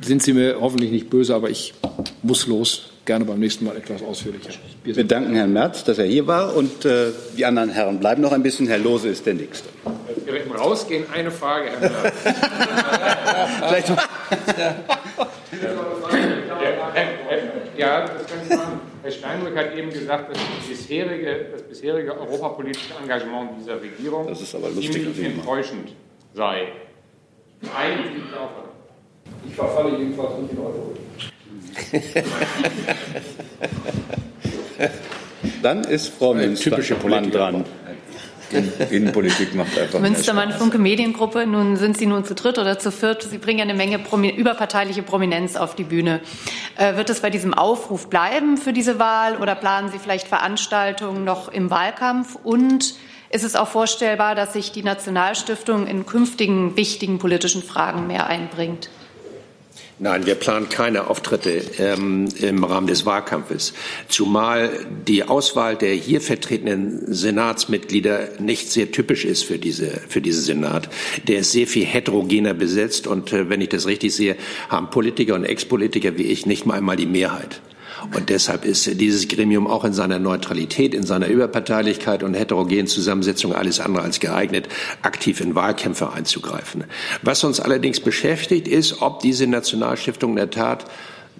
Sind 0.00 0.22
Sie 0.22 0.32
mir 0.32 0.56
hoffentlich 0.58 0.90
nicht 0.90 1.10
böse, 1.10 1.34
aber 1.34 1.50
ich 1.50 1.74
muss 2.22 2.46
los. 2.46 2.92
Gerne 3.04 3.26
beim 3.26 3.40
nächsten 3.40 3.66
Mal 3.66 3.76
etwas 3.76 4.02
ausführlicher. 4.02 4.50
Wir, 4.84 4.96
Wir 4.96 5.04
danken 5.04 5.34
Herrn 5.34 5.52
Merz, 5.52 5.84
dass 5.84 5.98
er 5.98 6.06
hier 6.06 6.26
war. 6.26 6.56
Und 6.56 6.86
äh, 6.86 7.08
die 7.36 7.44
anderen 7.44 7.68
Herren 7.70 8.00
bleiben 8.00 8.22
noch 8.22 8.32
ein 8.32 8.42
bisschen. 8.42 8.68
Herr 8.68 8.78
Lose 8.78 9.08
ist 9.08 9.26
der 9.26 9.34
Nächste. 9.34 9.68
Direkt 10.26 10.46
im 10.46 10.52
Rausgehen 10.52 11.04
eine 11.12 11.30
Frage, 11.30 11.70
Herr 11.70 11.80
Merz. 11.80 12.12
Vielleicht 13.68 13.92
ja, 17.76 18.06
das 18.06 18.26
kann 18.26 18.38
ich 18.44 18.56
machen. 18.56 18.80
Herr 19.02 19.10
Steinbrück 19.10 19.56
hat 19.56 19.74
eben 19.74 19.90
gesagt, 19.90 20.30
dass 20.30 20.38
das 20.38 20.68
bisherige, 20.68 21.46
das 21.52 21.62
bisherige 21.62 22.18
europapolitische 22.18 22.94
Engagement 23.02 23.52
dieser 23.58 23.80
Regierung 23.80 24.26
das 24.26 24.42
ist 24.42 24.54
aber 24.54 24.68
lustig, 24.68 24.92
ziemlich 24.92 25.24
enttäuschend 25.24 25.92
sei. 26.34 26.68
Auch. 27.62 28.50
Ich 29.48 29.54
verfalle 29.54 29.98
jedenfalls 29.98 30.38
nicht 30.38 30.52
in 30.52 30.58
Euro. 30.58 30.94
Dann 35.62 35.84
ist 35.84 36.08
Frau 36.08 36.34
Münstermann 36.34 37.30
dran. 37.30 37.64
Innenpolitik 38.52 39.54
macht 39.54 39.78
einfach 39.78 40.00
Münstermann 40.00 40.52
Funke 40.52 40.78
Mediengruppe. 40.78 41.46
Nun 41.46 41.76
sind 41.76 41.96
Sie 41.96 42.06
nun 42.06 42.24
zu 42.24 42.34
dritt 42.34 42.58
oder 42.58 42.78
zu 42.78 42.90
viert. 42.92 43.22
Sie 43.22 43.38
bringen 43.38 43.58
ja 43.58 43.64
eine 43.64 43.74
Menge 43.74 43.98
Promi 43.98 44.30
überparteiliche 44.30 45.02
Prominenz 45.02 45.56
auf 45.56 45.74
die 45.74 45.84
Bühne. 45.84 46.20
Äh, 46.76 46.96
wird 46.96 47.10
es 47.10 47.20
bei 47.20 47.30
diesem 47.30 47.54
Aufruf 47.54 48.08
bleiben 48.08 48.56
für 48.56 48.72
diese 48.72 48.98
Wahl 48.98 49.36
oder 49.36 49.54
planen 49.54 49.90
Sie 49.90 49.98
vielleicht 49.98 50.28
Veranstaltungen 50.28 51.24
noch 51.24 51.48
im 51.48 51.70
Wahlkampf? 51.70 52.36
Und 52.42 52.94
Ist 53.32 53.44
es 53.44 53.54
auch 53.54 53.68
vorstellbar, 53.68 54.34
dass 54.34 54.54
sich 54.54 54.72
die 54.72 54.82
Nationalstiftung 54.82 55.86
in 55.86 56.04
künftigen 56.04 56.76
wichtigen 56.76 57.20
politischen 57.20 57.62
Fragen 57.62 58.08
mehr 58.08 58.26
einbringt? 58.26 58.90
Nein, 60.02 60.24
wir 60.24 60.34
planen 60.34 60.70
keine 60.70 61.08
Auftritte 61.08 61.62
ähm, 61.78 62.26
im 62.40 62.64
Rahmen 62.64 62.86
des 62.86 63.04
Wahlkampfes, 63.04 63.74
zumal 64.08 64.70
die 65.06 65.24
Auswahl 65.24 65.76
der 65.76 65.92
hier 65.92 66.22
vertretenen 66.22 67.12
Senatsmitglieder 67.12 68.30
nicht 68.38 68.70
sehr 68.70 68.92
typisch 68.92 69.26
ist 69.26 69.44
für 69.44 69.58
diese 69.58 69.90
für 70.08 70.22
diesen 70.22 70.42
Senat. 70.42 70.88
Der 71.28 71.40
ist 71.40 71.52
sehr 71.52 71.66
viel 71.66 71.84
heterogener 71.84 72.54
besetzt 72.54 73.06
und 73.06 73.30
äh, 73.34 73.50
wenn 73.50 73.60
ich 73.60 73.68
das 73.68 73.86
richtig 73.86 74.14
sehe, 74.14 74.36
haben 74.70 74.88
Politiker 74.88 75.34
und 75.34 75.44
Ex-Politiker 75.44 76.16
wie 76.16 76.22
ich 76.22 76.46
nicht 76.46 76.64
mal 76.64 76.78
einmal 76.78 76.96
die 76.96 77.04
Mehrheit. 77.04 77.60
Und 78.14 78.28
deshalb 78.28 78.64
ist 78.64 78.86
dieses 79.00 79.28
Gremium 79.28 79.66
auch 79.66 79.84
in 79.84 79.92
seiner 79.92 80.18
Neutralität, 80.18 80.94
in 80.94 81.04
seiner 81.04 81.28
Überparteilichkeit 81.28 82.22
und 82.22 82.34
heterogenen 82.34 82.86
Zusammensetzung 82.86 83.54
alles 83.54 83.80
andere 83.80 84.04
als 84.04 84.20
geeignet, 84.20 84.68
aktiv 85.02 85.40
in 85.40 85.54
Wahlkämpfe 85.54 86.12
einzugreifen. 86.12 86.84
Was 87.22 87.44
uns 87.44 87.60
allerdings 87.60 88.00
beschäftigt, 88.00 88.68
ist, 88.68 89.02
ob 89.02 89.20
diese 89.20 89.46
Nationalstiftung 89.46 90.30
in 90.30 90.36
der 90.36 90.50
Tat 90.50 90.86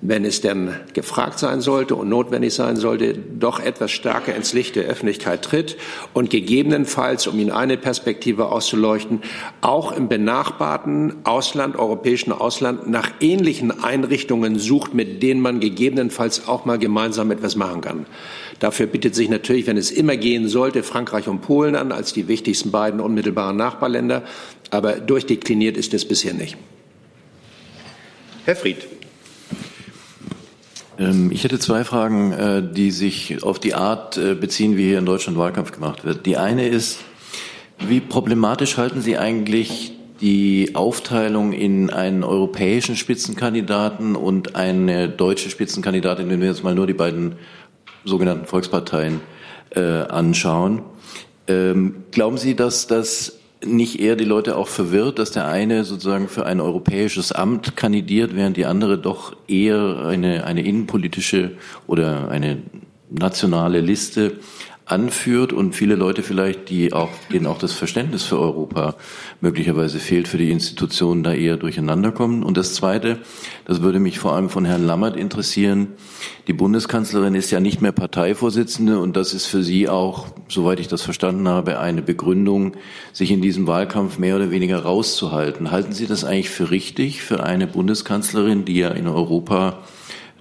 wenn 0.02 0.24
es 0.24 0.40
denn 0.40 0.70
gefragt 0.94 1.38
sein 1.38 1.60
sollte 1.60 1.94
und 1.94 2.08
notwendig 2.08 2.54
sein 2.54 2.76
sollte, 2.76 3.14
doch 3.14 3.60
etwas 3.60 3.90
stärker 3.90 4.34
ins 4.34 4.54
Licht 4.54 4.76
der 4.76 4.84
Öffentlichkeit 4.84 5.42
tritt 5.42 5.76
und 6.14 6.30
gegebenenfalls, 6.30 7.26
um 7.26 7.38
Ihnen 7.38 7.50
eine 7.50 7.76
Perspektive 7.76 8.46
auszuleuchten, 8.46 9.20
auch 9.60 9.92
im 9.92 10.08
benachbarten 10.08 11.16
Ausland, 11.24 11.76
europäischen 11.76 12.32
Ausland, 12.32 12.88
nach 12.88 13.10
ähnlichen 13.20 13.84
Einrichtungen 13.84 14.58
sucht, 14.58 14.94
mit 14.94 15.22
denen 15.22 15.42
man 15.42 15.60
gegebenenfalls 15.60 16.48
auch 16.48 16.64
mal 16.64 16.78
gemeinsam 16.78 17.30
etwas 17.30 17.54
machen 17.56 17.82
kann. 17.82 18.06
Dafür 18.58 18.86
bietet 18.86 19.14
sich 19.14 19.28
natürlich, 19.28 19.66
wenn 19.66 19.76
es 19.76 19.90
immer 19.90 20.16
gehen 20.16 20.48
sollte, 20.48 20.82
Frankreich 20.82 21.28
und 21.28 21.42
Polen 21.42 21.76
an 21.76 21.92
als 21.92 22.14
die 22.14 22.26
wichtigsten 22.26 22.70
beiden 22.70 23.00
unmittelbaren 23.00 23.56
Nachbarländer. 23.56 24.22
Aber 24.70 24.94
durchdekliniert 24.94 25.76
ist 25.76 25.92
es 25.94 26.06
bisher 26.06 26.34
nicht. 26.34 26.56
Herr 28.44 28.56
Fried. 28.56 28.89
Ähm, 31.00 31.30
ich 31.32 31.42
hätte 31.42 31.58
zwei 31.58 31.82
Fragen, 31.82 32.32
äh, 32.32 32.62
die 32.62 32.90
sich 32.90 33.42
auf 33.42 33.58
die 33.58 33.74
Art 33.74 34.18
äh, 34.18 34.34
beziehen, 34.34 34.76
wie 34.76 34.84
hier 34.84 34.98
in 34.98 35.06
Deutschland 35.06 35.38
Wahlkampf 35.38 35.72
gemacht 35.72 36.04
wird. 36.04 36.26
Die 36.26 36.36
eine 36.36 36.68
ist, 36.68 37.00
wie 37.78 38.00
problematisch 38.00 38.76
halten 38.76 39.00
Sie 39.00 39.16
eigentlich 39.16 39.92
die 40.20 40.72
Aufteilung 40.74 41.54
in 41.54 41.88
einen 41.88 42.22
europäischen 42.22 42.94
Spitzenkandidaten 42.94 44.14
und 44.14 44.54
eine 44.54 45.08
deutsche 45.08 45.48
Spitzenkandidatin, 45.48 46.28
wenn 46.28 46.42
wir 46.42 46.48
jetzt 46.48 46.62
mal 46.62 46.74
nur 46.74 46.86
die 46.86 46.92
beiden 46.92 47.36
sogenannten 48.04 48.44
Volksparteien 48.44 49.20
äh, 49.70 49.80
anschauen. 49.80 50.82
Ähm, 51.48 52.04
glauben 52.10 52.36
Sie, 52.36 52.54
dass 52.54 52.86
das 52.86 53.39
nicht 53.64 54.00
eher 54.00 54.16
die 54.16 54.24
Leute 54.24 54.56
auch 54.56 54.68
verwirrt, 54.68 55.18
dass 55.18 55.30
der 55.30 55.46
eine 55.46 55.84
sozusagen 55.84 56.28
für 56.28 56.46
ein 56.46 56.60
europäisches 56.60 57.32
Amt 57.32 57.76
kandidiert, 57.76 58.34
während 58.34 58.56
die 58.56 58.66
andere 58.66 58.98
doch 58.98 59.36
eher 59.48 60.04
eine, 60.06 60.44
eine 60.44 60.62
innenpolitische 60.62 61.52
oder 61.86 62.30
eine 62.30 62.58
nationale 63.10 63.80
Liste 63.80 64.38
anführt 64.90 65.52
und 65.52 65.74
viele 65.74 65.94
Leute 65.94 66.22
vielleicht, 66.22 66.68
die 66.70 66.92
auch, 66.92 67.10
denen 67.32 67.46
auch 67.46 67.58
das 67.58 67.72
Verständnis 67.72 68.24
für 68.24 68.38
Europa 68.38 68.96
möglicherweise 69.40 69.98
fehlt, 69.98 70.28
für 70.28 70.38
die 70.38 70.50
Institutionen 70.50 71.22
da 71.22 71.32
eher 71.32 71.56
durcheinander 71.56 72.12
kommen. 72.12 72.42
Und 72.42 72.56
das 72.56 72.74
Zweite, 72.74 73.18
das 73.64 73.82
würde 73.82 74.00
mich 74.00 74.18
vor 74.18 74.32
allem 74.32 74.48
von 74.48 74.64
Herrn 74.64 74.86
Lammert 74.86 75.16
interessieren. 75.16 75.88
Die 76.46 76.52
Bundeskanzlerin 76.52 77.34
ist 77.34 77.50
ja 77.50 77.60
nicht 77.60 77.80
mehr 77.80 77.92
Parteivorsitzende 77.92 78.98
und 78.98 79.16
das 79.16 79.34
ist 79.34 79.46
für 79.46 79.62
Sie 79.62 79.88
auch, 79.88 80.26
soweit 80.48 80.80
ich 80.80 80.88
das 80.88 81.02
verstanden 81.02 81.48
habe, 81.48 81.78
eine 81.78 82.02
Begründung, 82.02 82.76
sich 83.12 83.30
in 83.30 83.40
diesem 83.40 83.66
Wahlkampf 83.66 84.18
mehr 84.18 84.36
oder 84.36 84.50
weniger 84.50 84.80
rauszuhalten. 84.80 85.70
Halten 85.70 85.92
Sie 85.92 86.06
das 86.06 86.24
eigentlich 86.24 86.50
für 86.50 86.70
richtig 86.70 87.22
für 87.22 87.42
eine 87.44 87.66
Bundeskanzlerin, 87.66 88.64
die 88.64 88.78
ja 88.78 88.88
in 88.88 89.06
Europa 89.06 89.78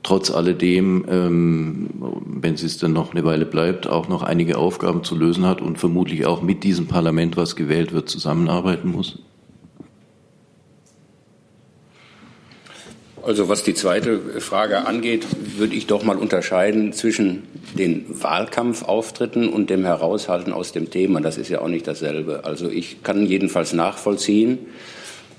trotz 0.03 0.31
alledem, 0.31 1.05
ähm, 1.09 1.89
wenn 2.25 2.53
es 2.53 2.77
dann 2.77 2.93
noch 2.93 3.11
eine 3.11 3.23
Weile 3.25 3.45
bleibt, 3.45 3.87
auch 3.87 4.07
noch 4.07 4.23
einige 4.23 4.57
Aufgaben 4.57 5.03
zu 5.03 5.15
lösen 5.15 5.45
hat 5.45 5.61
und 5.61 5.77
vermutlich 5.77 6.25
auch 6.25 6.41
mit 6.41 6.63
diesem 6.63 6.87
Parlament, 6.87 7.37
was 7.37 7.55
gewählt 7.55 7.93
wird, 7.93 8.09
zusammenarbeiten 8.09 8.89
muss? 8.89 9.19
Also 13.23 13.49
was 13.49 13.63
die 13.63 13.73
zweite 13.73 14.17
Frage 14.39 14.87
angeht, 14.87 15.27
würde 15.57 15.75
ich 15.75 15.87
doch 15.87 16.03
mal 16.03 16.17
unterscheiden 16.17 16.93
zwischen 16.93 17.43
den 17.77 18.05
Wahlkampfauftritten 18.09 19.49
und 19.49 19.69
dem 19.69 19.83
Heraushalten 19.83 20.53
aus 20.53 20.71
dem 20.71 20.89
Thema. 20.89 21.21
Das 21.21 21.37
ist 21.37 21.49
ja 21.49 21.61
auch 21.61 21.67
nicht 21.67 21.85
dasselbe. 21.85 22.45
Also 22.45 22.69
ich 22.69 23.03
kann 23.03 23.25
jedenfalls 23.25 23.73
nachvollziehen, 23.73 24.59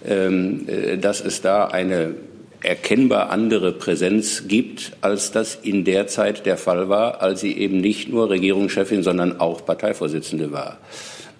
ähm, 0.06 0.68
äh, 0.68 0.98
dass 0.98 1.20
es 1.20 1.40
da 1.40 1.66
eine 1.66 2.14
erkennbar 2.62 3.30
andere 3.30 3.72
Präsenz 3.72 4.44
gibt, 4.48 4.92
als 5.00 5.32
das 5.32 5.58
in 5.62 5.84
der 5.84 6.06
Zeit 6.06 6.46
der 6.46 6.56
Fall 6.56 6.88
war, 6.88 7.22
als 7.22 7.40
sie 7.40 7.56
eben 7.56 7.80
nicht 7.80 8.08
nur 8.08 8.30
Regierungschefin, 8.30 9.02
sondern 9.02 9.40
auch 9.40 9.64
Parteivorsitzende 9.64 10.52
war. 10.52 10.78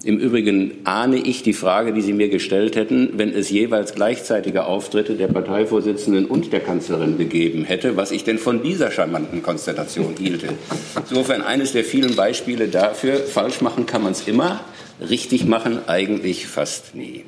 Im 0.03 0.19
Übrigen 0.19 0.79
ahne 0.85 1.19
ich 1.19 1.43
die 1.43 1.53
Frage, 1.53 1.93
die 1.93 2.01
Sie 2.01 2.15
mir 2.15 2.31
gestellt 2.31 2.75
hätten, 2.75 3.11
wenn 3.19 3.35
es 3.35 3.51
jeweils 3.51 3.95
gleichzeitige 3.95 4.65
Auftritte 4.65 5.15
der 5.15 5.27
Parteivorsitzenden 5.27 6.25
und 6.25 6.55
der 6.55 6.61
Kanzlerin 6.61 7.19
gegeben 7.19 7.65
hätte, 7.65 7.99
was 7.99 8.11
ich 8.11 8.25
denn 8.25 8.39
von 8.39 8.63
dieser 8.63 8.91
charmanten 8.91 9.43
Konstellation 9.43 10.15
hielte. 10.19 10.49
Insofern 10.97 11.43
eines 11.43 11.73
der 11.73 11.85
vielen 11.85 12.17
Beispiele 12.17 12.69
dafür, 12.69 13.17
falsch 13.17 13.61
machen 13.61 13.85
kann 13.85 14.03
man 14.03 14.13
es 14.13 14.27
immer, 14.27 14.61
richtig 15.07 15.45
machen 15.45 15.81
eigentlich 15.87 16.47
fast 16.47 16.95
nie. 16.95 17.27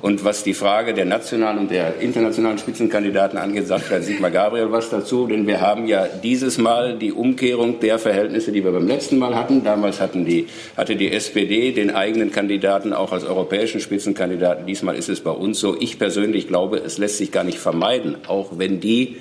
Und 0.00 0.24
was 0.24 0.44
die 0.44 0.54
Frage 0.54 0.94
der 0.94 1.06
nationalen 1.06 1.58
und 1.58 1.70
der 1.72 1.98
internationalen 2.00 2.56
Spitzenkandidaten 2.58 3.36
angeht, 3.36 3.66
sagt 3.66 3.90
Herr 3.90 4.00
Sigmar 4.00 4.30
Gabriel 4.30 4.70
was 4.70 4.90
dazu, 4.90 5.26
denn 5.26 5.46
wir 5.48 5.60
haben 5.60 5.88
ja 5.88 6.06
dieses 6.06 6.56
Mal 6.56 6.96
die 6.96 7.10
Umkehrung 7.10 7.80
der 7.80 7.98
Verhältnisse, 7.98 8.52
die 8.52 8.62
wir 8.62 8.70
beim 8.70 8.86
letzten 8.86 9.18
Mal 9.18 9.34
hatten. 9.34 9.64
Damals 9.64 10.00
hatten 10.00 10.24
die, 10.24 10.46
hatte 10.76 10.94
die 10.94 11.10
SPD 11.10 11.72
den 11.72 11.90
eigenen 11.90 12.30
Kandidaten 12.30 12.92
auch 12.92 13.10
als 13.10 13.24
europäischen 13.24 13.80
Spitzenkandidaten. 13.80 14.66
Diesmal 14.66 14.94
ist 14.94 15.08
es 15.08 15.20
bei 15.20 15.32
uns 15.32 15.58
so. 15.58 15.76
Ich 15.80 15.98
persönlich 15.98 16.46
glaube, 16.46 16.78
es 16.78 16.98
lässt 16.98 17.18
sich 17.18 17.32
gar 17.32 17.42
nicht 17.42 17.58
vermeiden, 17.58 18.18
auch 18.28 18.52
wenn 18.56 18.78
die 18.78 19.16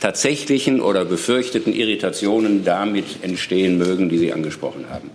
tatsächlichen 0.00 0.80
oder 0.80 1.04
befürchteten 1.04 1.72
Irritationen 1.72 2.64
damit 2.64 3.22
entstehen 3.22 3.78
mögen, 3.78 4.08
die 4.08 4.18
Sie 4.18 4.32
angesprochen 4.32 4.86
haben. 4.90 5.10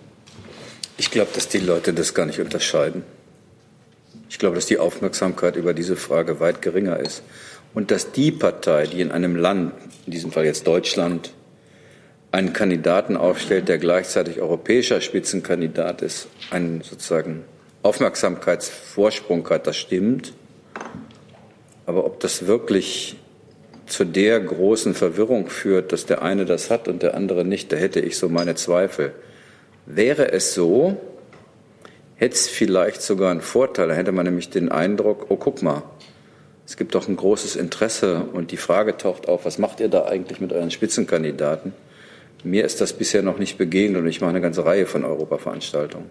Ich 0.97 1.11
glaube, 1.11 1.31
dass 1.33 1.49
die 1.49 1.59
Leute 1.59 1.91
das 1.91 2.13
gar 2.13 2.25
nicht 2.25 2.39
unterscheiden. 2.39 3.03
Ich 4.35 4.39
glaube, 4.39 4.55
dass 4.55 4.65
die 4.65 4.79
Aufmerksamkeit 4.79 5.55
über 5.55 5.73
diese 5.73 5.95
Frage 5.95 6.41
weit 6.41 6.61
geringer 6.61 6.99
ist 6.99 7.23
und 7.73 7.89
dass 7.89 8.11
die 8.11 8.33
Partei, 8.33 8.85
die 8.85 8.99
in 8.99 9.13
einem 9.13 9.37
Land, 9.37 9.71
in 10.05 10.11
diesem 10.11 10.33
Fall 10.33 10.43
jetzt 10.43 10.67
Deutschland, 10.67 11.31
einen 12.33 12.51
Kandidaten 12.51 13.15
aufstellt, 13.15 13.69
der 13.69 13.77
gleichzeitig 13.77 14.41
europäischer 14.41 14.99
Spitzenkandidat 14.99 16.01
ist, 16.01 16.27
einen 16.51 16.81
sozusagen 16.81 17.45
Aufmerksamkeitsvorsprung 17.81 19.49
hat, 19.49 19.67
das 19.67 19.77
stimmt. 19.77 20.33
Aber 21.85 22.03
ob 22.03 22.19
das 22.19 22.45
wirklich 22.45 23.15
zu 23.85 24.03
der 24.03 24.41
großen 24.41 24.95
Verwirrung 24.95 25.47
führt, 25.47 25.93
dass 25.93 26.07
der 26.07 26.23
eine 26.23 26.43
das 26.43 26.69
hat 26.69 26.89
und 26.89 27.03
der 27.03 27.15
andere 27.15 27.45
nicht, 27.45 27.71
da 27.71 27.77
hätte 27.77 28.01
ich 28.01 28.17
so 28.17 28.27
meine 28.27 28.55
Zweifel. 28.55 29.13
Wäre 29.85 30.33
es 30.33 30.53
so, 30.53 30.97
hätte 32.15 32.35
es 32.35 32.47
vielleicht 32.47 33.01
sogar 33.01 33.31
einen 33.31 33.41
Vorteil. 33.41 33.87
Da 33.87 33.93
hätte 33.93 34.11
man 34.11 34.25
nämlich 34.25 34.49
den 34.49 34.69
Eindruck, 34.69 35.27
oh 35.29 35.35
guck 35.35 35.61
mal, 35.61 35.83
es 36.65 36.77
gibt 36.77 36.95
doch 36.95 37.07
ein 37.07 37.15
großes 37.15 37.55
Interesse 37.55 38.25
und 38.33 38.51
die 38.51 38.57
Frage 38.57 38.97
taucht 38.97 39.27
auf, 39.27 39.45
was 39.45 39.59
macht 39.59 39.79
ihr 39.79 39.87
da 39.87 40.05
eigentlich 40.05 40.39
mit 40.39 40.51
euren 40.51 40.71
Spitzenkandidaten? 40.71 41.73
Mir 42.43 42.63
ist 42.63 42.79
das 42.79 42.93
bisher 42.93 43.23
noch 43.23 43.39
nicht 43.39 43.57
begegnet 43.57 44.01
und 44.01 44.07
ich 44.07 44.21
mache 44.21 44.29
eine 44.29 44.41
ganze 44.41 44.65
Reihe 44.65 44.85
von 44.85 45.03
Europaveranstaltungen. 45.03 46.07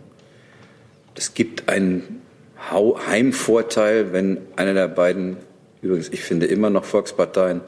Es 1.14 1.34
gibt 1.34 1.68
einen 1.68 2.22
Heimvorteil, 2.70 4.12
wenn 4.12 4.38
einer 4.57 4.74
der 4.74 4.88
beiden, 4.88 5.36
übrigens, 5.80 6.09
ich 6.09 6.22
finde 6.22 6.46
immer 6.46 6.70
noch 6.70 6.84
Volksparteien, 6.84 7.61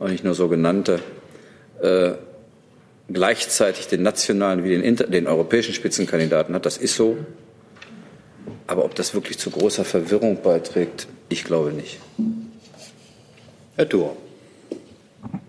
auch 0.00 0.08
nicht 0.08 0.24
nur 0.24 0.34
sogenannte, 0.34 0.98
äh, 1.80 2.12
gleichzeitig 3.12 3.86
den 3.86 4.02
nationalen 4.02 4.64
wie 4.64 4.76
den, 4.76 4.96
den 4.96 5.26
europäischen 5.26 5.74
Spitzenkandidaten 5.74 6.54
hat. 6.54 6.66
Das 6.66 6.78
ist 6.78 6.94
so. 6.96 7.16
Aber 8.66 8.84
ob 8.84 8.94
das 8.94 9.14
wirklich 9.14 9.38
zu 9.38 9.50
großer 9.50 9.84
Verwirrung 9.84 10.42
beiträgt, 10.42 11.08
ich 11.28 11.44
glaube 11.44 11.72
nicht. 11.72 11.98
Herr 13.76 13.88
Thur. 13.88 14.16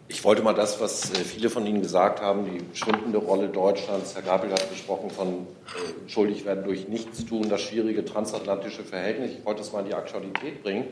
Ich 0.08 0.26
wollte 0.26 0.42
mal 0.42 0.54
das, 0.54 0.82
was 0.82 1.12
äh, 1.12 1.16
viele 1.24 1.50
von 1.50 1.66
Ihnen 1.66 1.82
gesagt 1.82 2.22
haben, 2.22 2.46
die 2.46 2.78
schwindende 2.78 3.18
Rolle 3.18 3.48
Deutschlands, 3.48 4.14
Herr 4.14 4.22
Gabriel 4.22 4.54
hat 4.54 4.70
gesprochen 4.70 5.10
von 5.10 5.28
äh, 5.30 6.10
schuldig 6.10 6.46
werden 6.46 6.64
durch 6.64 6.88
Nichtstun, 6.90 7.48
das 7.50 7.62
schwierige 7.62 8.04
transatlantische 8.04 8.84
Verhältnis. 8.84 9.32
Ich 9.32 9.46
wollte 9.46 9.62
das 9.62 9.72
mal 9.72 9.80
in 9.80 9.86
die 9.86 9.94
Aktualität 9.94 10.64
bringen. 10.64 10.86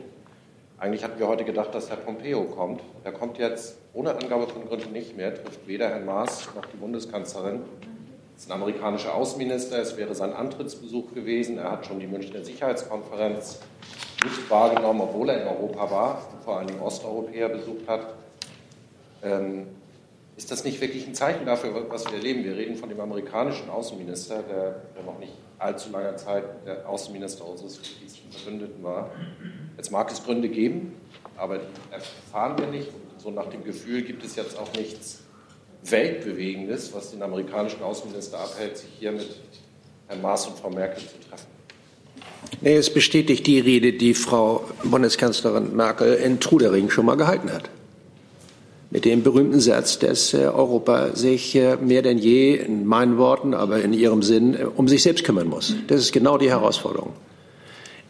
Eigentlich 0.78 1.04
hatten 1.04 1.18
wir 1.18 1.28
heute 1.28 1.44
gedacht, 1.44 1.74
dass 1.74 1.90
Herr 1.90 1.98
Pompeo 1.98 2.44
kommt. 2.44 2.80
Er 3.04 3.12
kommt 3.12 3.36
jetzt 3.36 3.76
ohne 3.92 4.14
Angabe 4.14 4.46
von 4.46 4.66
Gründen 4.66 4.92
nicht 4.92 5.16
mehr, 5.16 5.34
trifft 5.34 5.66
weder 5.66 5.90
Herrn 5.90 6.06
Maas 6.06 6.48
noch 6.54 6.64
die 6.64 6.78
Bundeskanzlerin 6.78 7.60
ist 8.40 8.48
ein 8.48 8.52
amerikanischer 8.52 9.14
Außenminister, 9.14 9.78
es 9.80 9.98
wäre 9.98 10.14
sein 10.14 10.32
Antrittsbesuch 10.32 11.12
gewesen. 11.12 11.58
Er 11.58 11.72
hat 11.72 11.84
schon 11.84 12.00
die 12.00 12.06
Münchner 12.06 12.42
Sicherheitskonferenz 12.42 13.60
nicht 14.24 14.50
wahrgenommen, 14.50 15.02
obwohl 15.02 15.28
er 15.28 15.42
in 15.42 15.48
Europa 15.48 15.90
war 15.90 16.28
und 16.32 16.42
vor 16.42 16.56
allen 16.56 16.66
Dingen 16.66 16.80
Osteuropäer 16.80 17.50
besucht 17.50 17.86
hat. 17.86 18.14
Ähm, 19.22 19.66
ist 20.38 20.50
das 20.50 20.64
nicht 20.64 20.80
wirklich 20.80 21.06
ein 21.06 21.14
Zeichen 21.14 21.44
dafür, 21.44 21.90
was 21.90 22.06
wir 22.06 22.14
erleben? 22.14 22.42
Wir 22.42 22.56
reden 22.56 22.76
von 22.76 22.88
dem 22.88 22.98
amerikanischen 22.98 23.68
Außenminister, 23.68 24.42
der, 24.42 24.82
der 24.96 25.02
noch 25.04 25.18
nicht 25.18 25.34
allzu 25.58 25.90
langer 25.90 26.16
Zeit 26.16 26.44
der 26.64 26.88
Außenminister 26.88 27.46
unseres 27.46 27.78
wichtigsten 27.78 28.32
Verbündeten 28.32 28.82
war. 28.82 29.10
Jetzt 29.76 29.90
mag 29.90 30.10
es 30.10 30.24
Gründe 30.24 30.48
geben, 30.48 30.98
aber 31.36 31.58
die 31.58 31.92
erfahren 31.92 32.58
wir 32.58 32.68
nicht. 32.68 32.88
Und 32.88 33.20
so 33.20 33.30
nach 33.30 33.50
dem 33.50 33.64
Gefühl 33.64 34.00
gibt 34.00 34.24
es 34.24 34.36
jetzt 34.36 34.58
auch 34.58 34.72
nichts 34.72 35.24
Weltbewegendes, 35.84 36.92
was 36.94 37.10
den 37.10 37.22
amerikanischen 37.22 37.82
Außenminister 37.82 38.38
abhält, 38.38 38.76
sich 38.76 38.90
hier 38.98 39.12
mit 39.12 39.28
Herrn 40.08 40.20
Maas 40.20 40.46
und 40.46 40.58
Frau 40.58 40.70
Merkel 40.70 40.98
zu 40.98 41.28
treffen. 41.28 41.46
Nee, 42.60 42.76
es 42.76 42.92
bestätigt 42.92 43.46
die 43.46 43.60
Rede, 43.60 43.92
die 43.92 44.14
Frau 44.14 44.64
Bundeskanzlerin 44.84 45.74
Merkel 45.74 46.14
in 46.14 46.40
Trudering 46.40 46.90
schon 46.90 47.06
mal 47.06 47.16
gehalten 47.16 47.52
hat. 47.52 47.70
Mit 48.90 49.04
dem 49.04 49.22
berühmten 49.22 49.60
Satz, 49.60 50.00
dass 50.00 50.34
äh, 50.34 50.38
Europa 50.38 51.14
sich 51.14 51.54
äh, 51.54 51.76
mehr 51.76 52.02
denn 52.02 52.18
je, 52.18 52.56
in 52.56 52.86
meinen 52.86 53.18
Worten, 53.18 53.54
aber 53.54 53.80
in 53.80 53.92
ihrem 53.92 54.22
Sinn, 54.22 54.54
äh, 54.54 54.64
um 54.64 54.88
sich 54.88 55.04
selbst 55.04 55.24
kümmern 55.24 55.46
muss. 55.46 55.76
Das 55.86 56.00
ist 56.00 56.12
genau 56.12 56.38
die 56.38 56.50
Herausforderung 56.50 57.12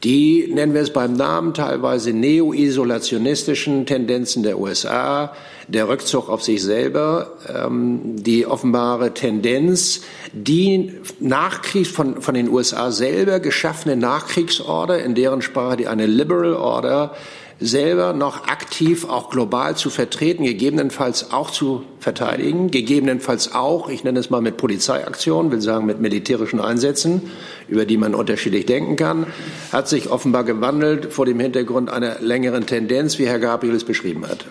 die, 0.05 0.49
nennen 0.53 0.73
wir 0.75 0.81
es 0.81 0.93
beim 0.93 1.13
Namen, 1.13 1.53
teilweise 1.55 2.13
neo-isolationistischen 2.13 3.87
Tendenzen 3.87 4.43
der 4.43 4.59
USA, 4.59 5.35
der 5.71 5.89
Rückzug 5.89 6.29
auf 6.29 6.43
sich 6.43 6.63
selber, 6.63 7.37
ähm, 7.49 8.23
die 8.23 8.47
offenbare 8.47 9.15
Tendenz, 9.15 10.03
die 10.33 10.93
Nachkriegs 11.21 11.89
von, 11.89 12.21
von 12.21 12.35
den 12.35 12.49
USA 12.49 12.91
selber 12.91 13.41
geschaffene 13.41 13.97
Nachkriegsorder, 13.97 15.03
in 15.03 15.15
deren 15.15 15.43
Sprache 15.43 15.77
die 15.77 15.87
eine 15.87 16.07
Liberal 16.07 16.55
Order 16.55 17.15
selber 17.61 18.15
noch 18.15 18.49
aktiv 18.49 19.07
auch 19.07 19.29
global 19.29 19.77
zu 19.77 19.91
vertreten, 19.91 20.45
gegebenenfalls 20.45 21.31
auch 21.31 21.51
zu 21.51 21.83
verteidigen, 21.99 22.71
gegebenenfalls 22.71 23.55
auch, 23.55 23.91
ich 23.91 24.03
nenne 24.03 24.19
es 24.19 24.31
mal 24.31 24.41
mit 24.41 24.57
Polizeiaktionen, 24.57 25.53
will 25.53 25.61
sagen 25.61 25.85
mit 25.85 26.01
militärischen 26.01 26.61
Einsätzen, 26.61 27.31
über 27.69 27.85
die 27.85 27.99
man 27.99 28.15
unterschiedlich 28.15 28.65
denken 28.65 28.97
kann, 28.97 29.27
hat 29.73 29.89
sich 29.89 30.11
offenbar 30.11 30.45
gewandelt 30.45 31.13
vor 31.13 31.27
dem 31.27 31.39
Hintergrund 31.39 31.91
einer 31.91 32.19
längeren 32.21 32.67
Tendenz, 32.67 33.19
wie 33.19 33.27
Herr 33.27 33.39
Gabriel 33.39 33.75
es 33.75 33.85
beschrieben 33.85 34.27
hat. 34.27 34.47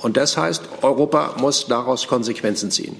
Und 0.00 0.16
das 0.16 0.36
heißt, 0.36 0.62
Europa 0.82 1.34
muss 1.38 1.66
daraus 1.66 2.06
Konsequenzen 2.06 2.70
ziehen. 2.70 2.96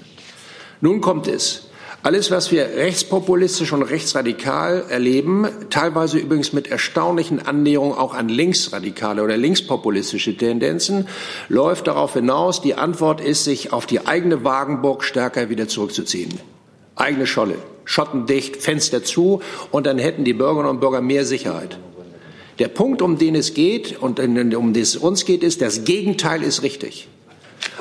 Nun 0.81 1.01
kommt 1.01 1.27
es 1.27 1.69
alles, 2.01 2.31
was 2.31 2.49
wir 2.49 2.63
rechtspopulistisch 2.63 3.73
und 3.73 3.81
rechtsradikal 3.81 4.85
erleben, 4.89 5.49
teilweise 5.69 6.17
übrigens 6.17 6.53
mit 6.53 6.71
erstaunlichen 6.71 7.45
Annäherungen 7.45 7.97
auch 7.97 8.13
an 8.13 8.29
linksradikale 8.29 9.21
oder 9.21 9.35
linkspopulistische 9.35 10.37
Tendenzen, 10.37 11.09
läuft 11.49 11.87
darauf 11.87 12.13
hinaus, 12.13 12.61
die 12.61 12.75
Antwort 12.75 13.19
ist, 13.19 13.43
sich 13.43 13.73
auf 13.73 13.85
die 13.85 14.07
eigene 14.07 14.45
Wagenburg 14.45 15.03
stärker 15.03 15.49
wieder 15.49 15.67
zurückzuziehen. 15.67 16.39
Eigene 16.95 17.27
Scholle, 17.27 17.55
schottendicht, 17.83 18.55
Fenster 18.55 19.03
zu, 19.03 19.41
und 19.71 19.85
dann 19.85 19.97
hätten 19.97 20.23
die 20.23 20.33
Bürgerinnen 20.33 20.69
und 20.69 20.79
Bürger 20.79 21.01
mehr 21.01 21.25
Sicherheit. 21.25 21.79
Der 22.59 22.67
Punkt, 22.67 23.01
um 23.01 23.17
den 23.17 23.35
es 23.35 23.53
geht 23.53 23.97
und 24.01 24.19
um 24.19 24.73
den 24.73 24.81
es 24.81 24.97
uns 24.97 25.25
geht, 25.25 25.43
ist, 25.43 25.61
das 25.61 25.85
Gegenteil 25.85 26.43
ist 26.43 26.61
richtig. 26.61 27.07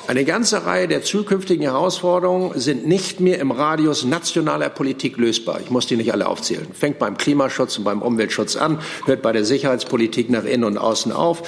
Eine 0.08 0.24
ganze 0.24 0.64
Reihe 0.64 0.88
der 0.88 1.02
zukünftigen 1.02 1.64
Herausforderungen 1.64 2.58
sind 2.58 2.86
nicht 2.86 3.20
mehr 3.20 3.38
im 3.40 3.50
Radius 3.50 4.06
nationaler 4.06 4.70
Politik 4.70 5.18
lösbar. 5.18 5.60
Ich 5.62 5.68
muss 5.68 5.86
die 5.86 5.96
nicht 5.96 6.14
alle 6.14 6.28
aufzählen. 6.28 6.66
Fängt 6.72 6.98
beim 6.98 7.18
Klimaschutz 7.18 7.76
und 7.76 7.84
beim 7.84 8.00
Umweltschutz 8.00 8.56
an, 8.56 8.78
hört 9.04 9.20
bei 9.20 9.32
der 9.32 9.44
Sicherheitspolitik 9.44 10.30
nach 10.30 10.44
innen 10.44 10.64
und 10.64 10.78
außen 10.78 11.12
auf, 11.12 11.42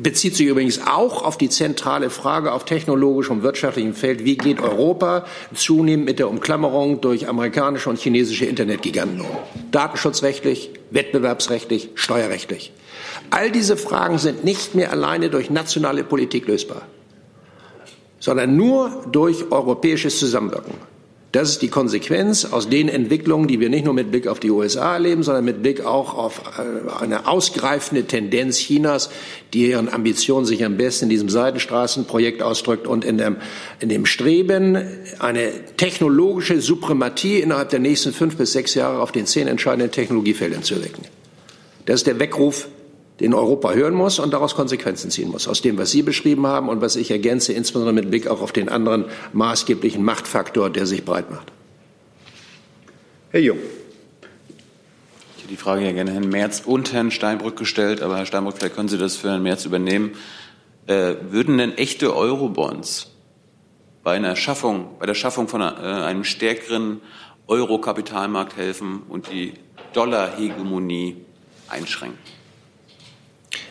bezieht 0.00 0.36
sich 0.36 0.46
übrigens 0.46 0.80
auch 0.86 1.22
auf 1.22 1.36
die 1.36 1.50
zentrale 1.50 2.08
Frage 2.08 2.52
auf 2.52 2.64
technologischem 2.64 3.36
und 3.36 3.42
wirtschaftlichem 3.42 3.92
Feld, 3.92 4.24
wie 4.24 4.38
geht 4.38 4.62
Europa 4.62 5.26
zunehmend 5.54 6.06
mit 6.06 6.18
der 6.18 6.30
Umklammerung 6.30 7.02
durch 7.02 7.28
amerikanische 7.28 7.90
und 7.90 7.98
chinesische 7.98 8.46
Internetgiganten 8.46 9.20
um. 9.20 9.26
Datenschutzrechtlich, 9.70 10.70
wettbewerbsrechtlich, 10.92 11.90
steuerrechtlich. 11.94 12.72
All 13.28 13.50
diese 13.50 13.76
Fragen 13.76 14.16
sind 14.16 14.44
nicht 14.44 14.74
mehr 14.74 14.92
alleine 14.92 15.28
durch 15.28 15.50
nationale 15.50 16.04
Politik 16.04 16.48
lösbar 16.48 16.86
sondern 18.20 18.56
nur 18.56 19.04
durch 19.10 19.50
europäisches 19.50 20.18
Zusammenwirken. 20.18 20.74
Das 21.30 21.50
ist 21.50 21.60
die 21.60 21.68
Konsequenz 21.68 22.46
aus 22.46 22.70
den 22.70 22.88
Entwicklungen, 22.88 23.48
die 23.48 23.60
wir 23.60 23.68
nicht 23.68 23.84
nur 23.84 23.92
mit 23.92 24.10
Blick 24.10 24.26
auf 24.26 24.40
die 24.40 24.50
USA 24.50 24.94
erleben, 24.94 25.22
sondern 25.22 25.44
mit 25.44 25.62
Blick 25.62 25.84
auch 25.84 26.16
auf 26.16 26.40
äh, 26.58 27.02
eine 27.02 27.28
ausgreifende 27.28 28.04
Tendenz 28.04 28.56
Chinas, 28.56 29.10
die 29.52 29.68
ihren 29.68 29.92
Ambitionen 29.92 30.46
sich 30.46 30.64
am 30.64 30.78
besten 30.78 31.04
in 31.04 31.10
diesem 31.10 31.28
Seidenstraßenprojekt 31.28 32.42
ausdrückt 32.42 32.86
und 32.86 33.04
in 33.04 33.18
dem, 33.18 33.36
in 33.78 33.90
dem 33.90 34.06
Streben, 34.06 34.78
eine 35.18 35.52
technologische 35.76 36.62
Suprematie 36.62 37.40
innerhalb 37.40 37.68
der 37.68 37.80
nächsten 37.80 38.14
fünf 38.14 38.36
bis 38.36 38.52
sechs 38.52 38.74
Jahre 38.74 39.02
auf 39.02 39.12
den 39.12 39.26
zehn 39.26 39.48
entscheidenden 39.48 39.90
Technologiefeldern 39.90 40.62
zu 40.62 40.76
erwecken. 40.76 41.02
Das 41.84 41.96
ist 41.96 42.06
der 42.06 42.18
Weckruf 42.18 42.68
den 43.20 43.34
Europa 43.34 43.72
hören 43.72 43.94
muss 43.94 44.18
und 44.18 44.32
daraus 44.32 44.54
Konsequenzen 44.54 45.10
ziehen 45.10 45.30
muss. 45.30 45.48
Aus 45.48 45.60
dem, 45.60 45.76
was 45.76 45.90
Sie 45.90 46.02
beschrieben 46.02 46.46
haben 46.46 46.68
und 46.68 46.80
was 46.80 46.96
ich 46.96 47.10
ergänze, 47.10 47.52
insbesondere 47.52 47.94
mit 47.94 48.10
Blick 48.10 48.28
auch 48.28 48.40
auf 48.40 48.52
den 48.52 48.68
anderen 48.68 49.06
maßgeblichen 49.32 50.04
Machtfaktor, 50.04 50.70
der 50.70 50.86
sich 50.86 51.04
breit 51.04 51.30
macht. 51.30 51.52
Herr 53.30 53.40
Jung. 53.40 53.58
Ich 55.36 55.42
hätte 55.42 55.48
die 55.48 55.56
Frage 55.56 55.84
ja 55.84 55.92
gerne 55.92 56.12
Herrn 56.12 56.28
Merz 56.28 56.62
und 56.64 56.92
Herrn 56.92 57.10
Steinbrück 57.10 57.56
gestellt, 57.56 58.02
aber 58.02 58.16
Herr 58.16 58.26
Steinbrück, 58.26 58.56
vielleicht 58.56 58.76
können 58.76 58.88
Sie 58.88 58.98
das 58.98 59.16
für 59.16 59.30
Herrn 59.30 59.42
Merz 59.42 59.64
übernehmen. 59.64 60.12
Äh, 60.86 61.16
würden 61.30 61.58
denn 61.58 61.76
echte 61.76 62.16
Eurobonds 62.16 63.10
bei 64.04 64.14
einer 64.14 64.36
Schaffung, 64.36 64.96
bei 65.00 65.06
der 65.06 65.14
Schaffung 65.14 65.48
von 65.48 65.60
einer, 65.60 65.78
äh, 65.82 66.04
einem 66.04 66.24
stärkeren 66.24 67.00
Euro-Kapitalmarkt 67.48 68.56
helfen 68.56 69.02
und 69.08 69.30
die 69.30 69.54
Dollar-Hegemonie 69.92 71.16
einschränken? 71.68 72.37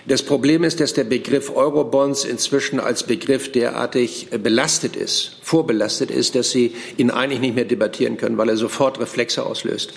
Das 0.08 0.24
Problem 0.24 0.64
ist, 0.64 0.80
dass 0.80 0.94
der 0.94 1.04
Begriff 1.04 1.54
Eurobonds 1.54 2.24
inzwischen 2.24 2.80
als 2.80 3.04
Begriff 3.04 3.52
derartig 3.52 4.30
belastet 4.42 4.96
ist, 4.96 5.36
vorbelastet 5.42 6.12
ist, 6.12 6.36
dass 6.36 6.52
Sie 6.52 6.74
ihn 6.96 7.12
eigentlich 7.12 7.42
nicht 7.42 7.56
mehr 7.56 7.66
debattieren 7.66 8.16
können, 8.16 8.38
weil 8.38 8.48
er 8.48 8.56
sofort 8.56 9.02
Reflexe 9.02 9.46
auslöst. 9.46 9.94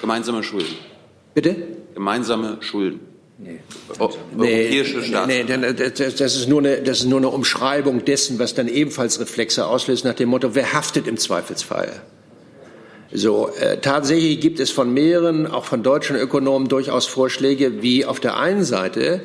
Gemeinsame 0.00 0.42
Schulden. 0.42 0.74
Bitte? 1.34 1.56
Gemeinsame 1.94 2.56
Schulden. 2.60 3.00
Nee. 3.36 3.60
Europäische 3.98 5.02
Staaten. 5.02 5.28
Nee, 5.28 5.44
nee, 5.44 5.72
das, 5.72 6.36
ist 6.36 6.48
nur 6.48 6.60
eine, 6.60 6.82
das 6.82 7.00
ist 7.00 7.06
nur 7.06 7.18
eine 7.18 7.28
Umschreibung 7.28 8.04
dessen, 8.04 8.38
was 8.38 8.54
dann 8.54 8.68
ebenfalls 8.68 9.20
Reflexe 9.20 9.66
auslöst, 9.66 10.04
nach 10.04 10.14
dem 10.14 10.30
Motto, 10.30 10.54
wer 10.54 10.72
haftet 10.72 11.06
im 11.06 11.18
Zweifelsfall? 11.18 12.02
So, 13.12 13.50
äh, 13.58 13.78
tatsächlich 13.78 14.40
gibt 14.40 14.60
es 14.60 14.70
von 14.70 14.92
mehreren, 14.92 15.46
auch 15.46 15.64
von 15.64 15.82
deutschen 15.82 16.16
Ökonomen, 16.16 16.68
durchaus 16.68 17.06
Vorschläge, 17.06 17.82
wie 17.82 18.04
auf 18.04 18.20
der 18.20 18.38
einen 18.38 18.62
Seite 18.62 19.22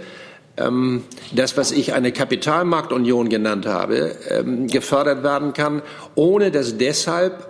das, 0.58 1.58
was 1.58 1.72
ich 1.72 1.94
eine 1.94 2.14
Kapitalmarktunion 2.14 3.28
genannt 3.28 3.66
habe, 3.66 4.16
ähm, 4.30 4.68
gefördert 4.68 5.24
werden 5.24 5.54
kann, 5.54 5.82
ohne 6.16 6.50
dass 6.50 6.78
deshalb 6.78 7.50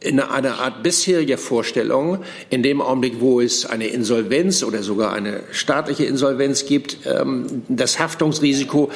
in 0.00 0.18
einer 0.18 0.58
Art 0.60 0.82
bisheriger 0.82 1.36
Vorstellung, 1.36 2.24
in 2.48 2.62
dem 2.62 2.80
Augenblick, 2.80 3.20
wo 3.20 3.40
es 3.40 3.66
eine 3.66 3.88
Insolvenz 3.88 4.62
oder 4.62 4.82
sogar 4.82 5.12
eine 5.12 5.42
staatliche 5.52 6.04
Insolvenz 6.04 6.64
gibt, 6.64 6.98
ähm, 7.06 7.62
das 7.68 7.98
Haftungsrisiko 7.98 8.90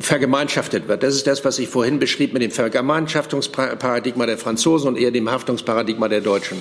vergemeinschaftet 0.00 0.88
wird. 0.88 1.02
Das 1.02 1.14
ist 1.14 1.26
das, 1.26 1.44
was 1.44 1.58
ich 1.60 1.68
vorhin 1.68 2.00
beschrieb 2.00 2.32
mit 2.32 2.42
dem 2.42 2.50
Vergemeinschaftungsparadigma 2.50 4.26
der 4.26 4.38
Franzosen 4.38 4.88
und 4.88 4.98
eher 4.98 5.12
dem 5.12 5.30
Haftungsparadigma 5.30 6.08
der 6.08 6.20
Deutschen. 6.20 6.58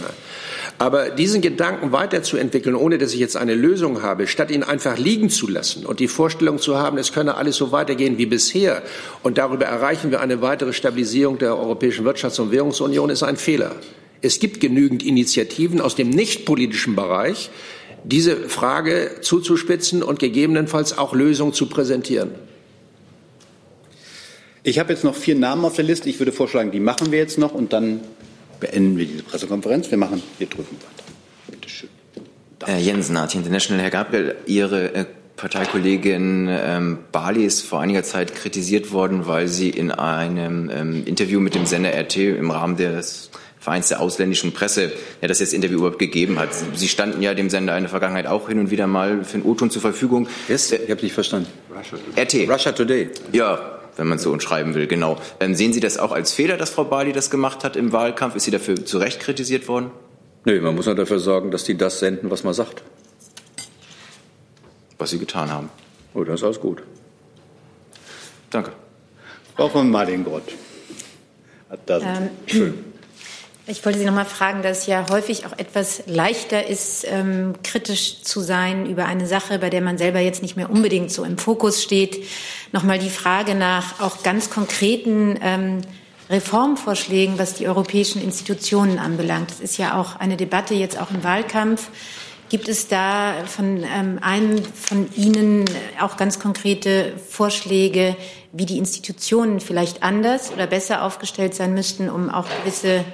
Aber 0.82 1.12
diesen 1.12 1.42
Gedanken 1.42 1.92
weiterzuentwickeln, 1.92 2.76
ohne 2.76 2.98
dass 2.98 3.14
ich 3.14 3.20
jetzt 3.20 3.38
eine 3.38 3.54
Lösung 3.54 4.02
habe, 4.02 4.26
statt 4.26 4.50
ihn 4.50 4.64
einfach 4.64 4.98
liegen 4.98 5.30
zu 5.30 5.48
lassen 5.48 5.86
und 5.86 6.00
die 6.00 6.08
Vorstellung 6.08 6.58
zu 6.58 6.80
haben, 6.80 6.98
es 6.98 7.14
könne 7.14 7.36
alles 7.36 7.56
so 7.58 7.72
weitergehen 7.72 8.18
wie 8.18 8.26
bisher 8.26 8.82
und 9.22 9.38
darüber 9.38 9.66
erreichen 9.66 10.10
wir 10.10 10.22
eine 10.22 10.42
weitere 10.42 10.74
Stabilisierung 10.74 11.38
der 11.38 11.56
Europäischen 11.56 12.04
Wirtschafts- 12.04 12.42
und 12.42 12.52
Währungsunion, 12.52 13.12
ist 13.12 13.22
ein 13.22 13.38
Fehler. 13.38 13.76
Es 14.24 14.40
gibt 14.40 14.60
genügend 14.60 15.04
Initiativen 15.04 15.82
aus 15.82 15.94
dem 15.94 16.10
nichtpolitischen 16.10 16.96
Bereich, 16.96 17.52
diese 18.04 18.36
Frage 18.36 19.18
zuzuspitzen 19.22 20.02
und 20.02 20.18
gegebenenfalls 20.18 20.98
auch 20.98 21.14
Lösungen 21.14 21.54
zu 21.54 21.68
präsentieren. 21.68 22.32
Ich 24.64 24.80
habe 24.80 24.94
jetzt 24.94 25.04
noch 25.04 25.14
vier 25.14 25.36
Namen 25.36 25.64
auf 25.64 25.76
der 25.76 25.86
Liste. 25.86 26.10
Ich 26.10 26.18
würde 26.18 26.32
vorschlagen, 26.32 26.72
die 26.72 26.80
machen 26.80 27.12
wir 27.12 27.20
jetzt 27.20 27.38
noch 27.38 27.54
und 27.54 27.72
dann 27.72 28.00
beenden 28.62 28.98
wir 28.98 29.06
diese 29.06 29.24
Pressekonferenz. 29.24 29.92
Wir 29.92 29.98
machen 29.98 30.24
hier 30.38 30.48
drüben 30.48 30.78
weiter. 30.78 31.04
Bitte 31.48 31.68
schön. 31.68 31.90
Herr 32.64 32.78
Jensen, 32.78 33.18
AT 33.18 33.36
International. 33.36 33.84
Herr 33.84 33.90
Gabriel, 33.90 34.36
Ihre 34.46 34.94
äh, 34.94 35.06
Parteikollegin 35.36 36.48
ähm, 36.50 37.00
Bali 37.12 37.44
ist 37.44 37.62
vor 37.62 37.82
einiger 37.82 38.04
Zeit 38.04 38.36
kritisiert 38.36 38.92
worden, 38.92 39.26
weil 39.26 39.48
sie 39.48 39.72
in 39.72 39.92
einem 39.92 40.70
ähm, 40.70 41.04
Interview 41.06 41.40
mit 41.40 41.56
dem 41.56 41.66
Sender 41.66 41.90
RT 41.90 42.18
im 42.18 42.52
Rahmen 42.52 42.78
des 42.78 43.32
Vereins 43.60 43.90
der 43.90 44.02
ausländischen 44.02 44.54
Presse, 44.54 44.92
der 45.22 45.28
das 45.28 45.40
jetzt 45.40 45.54
Interview 45.54 45.80
überhaupt 45.80 46.00
gegeben 46.00 46.40
hat. 46.40 46.50
Sie 46.74 46.88
standen 46.88 47.22
ja 47.22 47.34
dem 47.34 47.50
Sender 47.50 47.76
in 47.78 47.84
der 47.84 47.90
Vergangenheit 47.90 48.28
auch 48.28 48.48
hin 48.50 48.60
und 48.60 48.72
wieder 48.72 48.88
mal 48.88 49.24
für 49.24 49.38
den 49.38 49.46
O-Ton 49.46 49.70
zur 49.70 49.82
Verfügung. 49.82 50.28
Yes? 50.48 50.72
Ich 50.72 50.90
habe 50.90 51.02
nicht 51.02 51.14
verstanden. 51.14 51.48
RT. 52.18 52.50
Russia 52.50 52.72
Today. 52.72 53.10
Ja, 53.32 53.71
wenn 53.98 54.08
man 54.08 54.20
so 54.20 54.32
umschreiben 54.32 54.74
will, 54.74 54.88
genau. 54.88 55.18
Ähm, 55.40 55.56
sehen 55.56 55.74
Sie 55.74 55.80
das 55.80 55.98
auch 55.98 56.12
als 56.12 56.34
Fehler, 56.34 56.58
dass 56.58 56.70
Frau 56.70 56.84
Bali 56.86 57.12
das 57.14 57.30
gemacht 57.30 57.64
hat 57.64 57.76
im 57.76 57.92
Wahlkampf? 57.92 58.36
Ist 58.36 58.46
sie 58.46 58.52
dafür 58.52 58.86
zu 58.86 58.98
Recht 58.98 59.20
kritisiert 59.20 59.68
worden? 59.68 59.92
Nö, 60.46 60.60
man 60.62 60.76
muss 60.76 60.86
nur 60.86 60.96
dafür 60.96 61.20
sorgen, 61.20 61.52
dass 61.52 61.64
die 61.64 61.78
das 61.78 62.00
senden, 62.00 62.32
was 62.32 62.44
man 62.44 62.54
sagt. 62.54 62.82
Was 64.98 65.12
sie 65.12 65.20
getan 65.20 65.52
haben. 65.52 65.70
Oh, 66.14 66.24
das 66.24 66.40
ist 66.40 66.44
alles 66.44 66.60
gut. 66.60 66.84
Danke. 68.50 68.72
Frau 69.56 69.70
von 69.70 69.90
Maliengrott. 69.90 70.44
Ähm, 71.88 72.84
ich 73.72 73.86
wollte 73.86 74.00
Sie 74.00 74.06
noch 74.06 74.14
mal 74.14 74.26
fragen, 74.26 74.62
dass 74.62 74.80
es 74.80 74.86
ja 74.88 75.06
häufig 75.10 75.46
auch 75.46 75.58
etwas 75.58 76.04
leichter 76.06 76.68
ist, 76.68 77.06
ähm, 77.08 77.54
kritisch 77.64 78.22
zu 78.22 78.42
sein 78.42 78.86
über 78.86 79.06
eine 79.06 79.26
Sache, 79.26 79.58
bei 79.60 79.70
der 79.70 79.82
man 79.82 79.98
selber 79.98 80.20
jetzt 80.20 80.42
nicht 80.42 80.58
mehr 80.58 80.70
unbedingt 80.70 81.10
so 81.10 81.24
im 81.24 81.38
Fokus 81.38 81.82
steht. 81.82 82.26
Noch 82.74 82.84
mal 82.84 83.00
die 83.00 83.10
Frage 83.10 83.56
nach 83.56 84.02
auch 84.02 84.24
ganz 84.24 84.50
konkreten 84.50 85.40
ähm, 85.42 85.82
Reformvorschlägen, 86.30 87.40
was 87.40 87.54
die 87.54 87.68
europäischen 87.68 88.22
Institutionen 88.22 89.00
anbelangt. 89.00 89.52
Das 89.52 89.62
ist 89.62 89.78
ja 89.78 90.00
auch 90.00 90.18
eine 90.18 90.36
Debatte 90.36 90.74
jetzt 90.74 91.00
auch 91.00 91.10
im 91.12 91.24
Wahlkampf. 91.24 91.90
Gibt 92.50 92.68
es 92.68 92.90
da 92.90 93.34
von 93.48 93.84
ähm, 93.84 94.20
einem 94.22 94.66
von 94.66 95.08
Ihnen 95.16 95.64
auch 96.02 96.18
ganz 96.18 96.40
konkrete 96.40 97.14
Vorschläge, 97.30 98.18
wie 98.52 98.66
die 98.66 98.78
Institutionen 98.78 99.62
vielleicht 99.62 100.04
anders 100.04 100.52
oder 100.52 100.68
besser 100.68 101.04
aufgestellt 101.04 101.56
sein 101.56 101.74
müssten, 101.74 102.10
um 102.10 102.30
auch 102.30 102.48
gewisse 102.60 103.06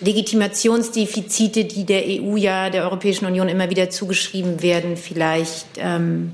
Legitimationsdefizite, 0.00 1.64
die 1.64 1.84
der 1.84 2.04
EU 2.04 2.36
ja, 2.36 2.70
der 2.70 2.84
Europäischen 2.84 3.26
Union 3.26 3.48
immer 3.48 3.70
wieder 3.70 3.90
zugeschrieben 3.90 4.62
werden, 4.62 4.96
vielleicht 4.96 5.66
ähm, 5.78 6.32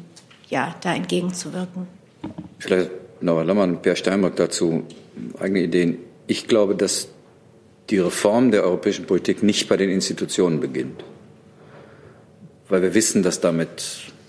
ja, 0.48 0.74
da 0.80 0.94
entgegenzuwirken? 0.94 1.86
Vielleicht 2.58 2.90
Laura 3.20 3.42
Lammann, 3.42 3.82
Per 3.82 3.96
Steinbrück 3.96 4.36
dazu 4.36 4.82
eigene 5.38 5.60
Ideen. 5.60 5.98
Ich 6.26 6.48
glaube, 6.48 6.74
dass 6.74 7.08
die 7.90 7.98
Reform 7.98 8.50
der 8.50 8.64
europäischen 8.64 9.06
Politik 9.06 9.42
nicht 9.42 9.68
bei 9.68 9.76
den 9.76 9.90
Institutionen 9.90 10.60
beginnt 10.60 11.04
weil 12.72 12.80
wir 12.80 12.94
wissen, 12.94 13.22
dass 13.22 13.38
damit 13.38 13.84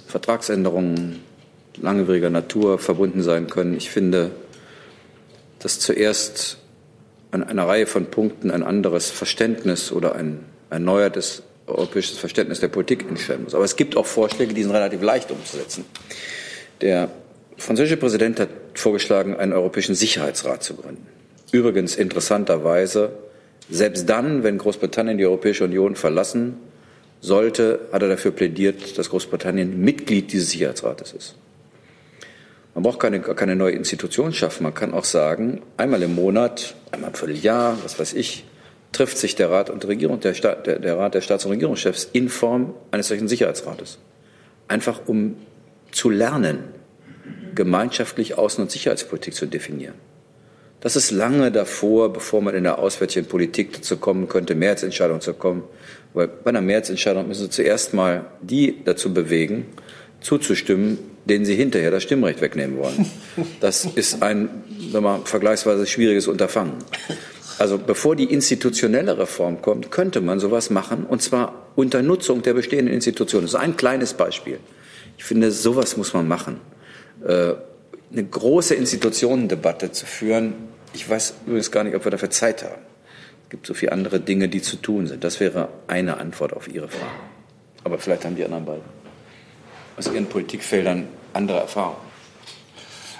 Vertragsänderungen 0.06 1.22
langwieriger 1.78 2.30
Natur 2.30 2.78
verbunden 2.78 3.24
sein 3.24 3.48
können. 3.48 3.74
Ich 3.74 3.90
finde, 3.90 4.32
dass 5.60 5.80
zuerst 5.80 6.58
an 7.34 7.44
einer 7.44 7.68
Reihe 7.68 7.88
von 7.88 8.06
Punkten 8.06 8.52
ein 8.52 8.62
anderes 8.62 9.10
Verständnis 9.10 9.92
oder 9.92 10.16
ein 10.16 10.40
erneuertes 10.70 11.42
europäisches 11.66 12.18
Verständnis 12.20 12.60
der 12.60 12.68
Politik 12.68 13.06
entstehen 13.10 13.44
muss. 13.44 13.56
Aber 13.56 13.64
es 13.64 13.76
gibt 13.76 13.98
auch 13.98 14.06
Vorschläge, 14.06 14.54
die 14.54 14.62
sind 14.62 14.72
relativ 14.72 15.02
leicht 15.02 15.32
umzusetzen. 15.32 15.86
Der 16.82 17.10
französische 17.58 17.98
Präsident 17.98 18.40
hat 18.40 18.50
vorgeschlagen, 18.76 19.36
einen 19.36 19.54
europäischen 19.54 19.96
Sicherheitsrat 19.96 20.64
zu 20.64 20.76
gründen. 20.76 21.08
Übrigens 21.52 21.96
interessanterweise, 21.96 23.14
selbst 23.70 24.08
dann, 24.08 24.44
wenn 24.44 24.60
Großbritannien 24.60 25.18
die 25.18 25.26
Europäische 25.26 25.64
Union 25.64 25.96
verlassen 25.96 26.58
sollte, 27.22 27.80
hat 27.92 28.04
er 28.04 28.10
dafür 28.10 28.32
plädiert, 28.32 28.98
dass 28.98 29.10
Großbritannien 29.10 29.80
Mitglied 29.80 30.32
dieses 30.32 30.52
Sicherheitsrates 30.52 31.14
ist. 31.14 31.36
Man 32.74 32.84
braucht 32.84 33.00
keine, 33.00 33.20
keine 33.20 33.56
neue 33.56 33.74
Institution 33.74 34.34
schaffen. 34.34 34.64
Man 34.64 34.74
kann 34.74 34.94
auch 34.94 35.04
sagen, 35.04 35.62
einmal 35.78 36.02
im 36.02 36.16
Monat, 36.16 36.76
einmal 36.92 37.12
im 37.12 37.16
Vierteljahr, 37.16 37.78
was 37.84 38.00
weiß 38.00 38.14
ich, 38.14 38.46
trifft 38.92 39.18
sich 39.18 39.36
der 39.36 39.52
Rat 39.52 39.70
und 39.70 39.86
Regierung, 39.88 40.20
der, 40.20 40.34
Staat, 40.34 40.68
der, 40.68 40.80
der 40.80 40.98
Rat 40.98 41.14
der 41.14 41.22
Staats- 41.22 41.46
und 41.46 41.52
Regierungschefs 41.52 42.10
in 42.14 42.30
Form 42.30 42.74
eines 42.92 43.08
solchen 43.08 43.28
Sicherheitsrates. 43.28 44.00
Einfach 44.68 45.02
um 45.08 45.36
zu 45.92 46.10
lernen, 46.10 46.60
gemeinschaftlich 47.54 48.38
Außen- 48.38 48.62
und 48.62 48.72
Sicherheitspolitik 48.72 49.36
zu 49.36 49.46
definieren. 49.46 49.96
Das 50.80 50.96
ist 50.96 51.12
lange 51.12 51.52
davor, 51.52 52.12
bevor 52.12 52.42
man 52.42 52.56
in 52.56 52.64
der 52.64 52.78
auswärtigen 52.80 53.26
Politik 53.26 53.72
dazu 53.74 53.98
kommen 53.98 54.28
könnte, 54.28 54.54
Mehrheitsentscheidungen 54.54 55.22
zu 55.22 55.34
kommen, 55.34 55.64
weil 56.14 56.28
bei 56.28 56.50
einer 56.50 56.62
Mehrheitsentscheidung 56.62 57.28
müssen 57.28 57.44
Sie 57.44 57.50
zuerst 57.50 57.94
mal 57.94 58.26
die 58.42 58.84
dazu 58.84 59.14
bewegen, 59.14 59.68
zuzustimmen, 60.20 60.98
denen 61.26 61.46
Sie 61.46 61.56
hinterher 61.56 61.92
das 61.92 62.04
Stimmrecht 62.04 62.42
wegnehmen 62.42 62.78
wollen. 62.78 63.06
Das 63.60 63.86
ist 63.86 64.22
ein 64.22 64.50
wir, 64.92 65.22
vergleichsweise 65.26 65.86
schwieriges 65.88 66.28
Unterfangen. 66.28 66.74
Also 67.60 67.78
bevor 67.78 68.16
die 68.16 68.26
institutionelle 68.26 69.18
Reform 69.18 69.62
kommt, 69.62 69.92
könnte 69.92 70.22
man 70.22 70.40
sowas 70.40 70.70
machen, 70.70 71.06
und 71.06 71.22
zwar 71.22 71.68
unter 71.76 72.02
Nutzung 72.02 72.42
der 72.42 72.54
bestehenden 72.54 72.94
Institutionen. 72.94 73.46
Das 73.46 73.54
ist 73.54 73.60
ein 73.60 73.78
kleines 73.78 74.14
Beispiel. 74.14 74.60
Ich 75.18 75.24
finde, 75.24 75.52
sowas 75.52 75.98
muss 75.98 76.14
man 76.14 76.28
machen. 76.28 76.60
Äh, 77.26 77.54
eine 78.12 78.24
große 78.30 78.76
Institutionendebatte 78.76 79.92
zu 79.92 80.06
führen, 80.06 80.54
ich 80.94 81.10
weiß 81.10 81.36
übrigens 81.48 81.72
gar 81.72 81.84
nicht, 81.84 81.96
ob 81.96 82.06
wir 82.06 82.12
dafür 82.12 82.30
Zeit 82.30 82.64
haben 82.64 82.82
gibt 83.54 83.68
so 83.68 83.76
viele 83.76 83.92
andere 83.92 84.20
Dinge, 84.20 84.50
die 84.50 84.64
zu 84.64 84.78
tun 84.78 85.06
sind. 85.06 85.24
Das 85.24 85.40
wäre 85.40 85.68
eine 85.86 86.18
Antwort 86.18 86.54
auf 86.54 86.68
Ihre 86.68 86.88
Frage. 86.88 87.12
Aber 87.84 88.00
vielleicht 88.00 88.26
haben 88.26 88.36
die 88.36 88.44
anderen 88.44 88.66
beiden 88.66 89.03
aus 89.98 90.08
ihren 90.08 90.28
Politikfeldern 90.28 91.08
andere 91.34 91.60
Erfahrungen. 91.60 92.14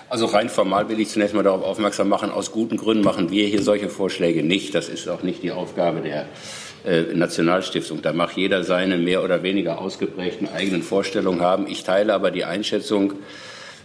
Also 0.10 0.28
rein 0.28 0.50
formal 0.50 0.90
will 0.90 1.00
ich 1.00 1.10
zunächst 1.10 1.34
mal 1.34 1.42
darauf 1.42 1.64
aufmerksam 1.64 2.08
machen, 2.08 2.30
aus 2.30 2.52
guten 2.52 2.78
Gründen 2.78 3.04
machen 3.04 3.32
wir 3.32 3.48
hier 3.48 3.64
solche 3.64 3.90
Vorschläge 3.90 4.44
nicht. 4.44 4.76
Das 4.76 4.88
ist 4.88 5.10
auch 5.10 5.24
nicht 5.24 5.42
die 5.42 5.52
Aufgabe 5.52 6.02
der 6.02 6.28
äh, 6.86 7.16
Nationalstiftung. 7.16 8.02
Da 8.04 8.14
mag 8.14 8.38
jeder 8.38 8.64
seine 8.64 8.98
mehr 8.98 9.24
oder 9.24 9.42
weniger 9.42 9.80
ausgeprägten 9.80 10.50
eigenen 10.50 10.84
Vorstellungen 10.84 11.42
haben. 11.42 11.66
Ich 11.66 11.84
teile 11.84 12.14
aber 12.14 12.30
die 12.30 12.46
Einschätzung, 12.46 13.14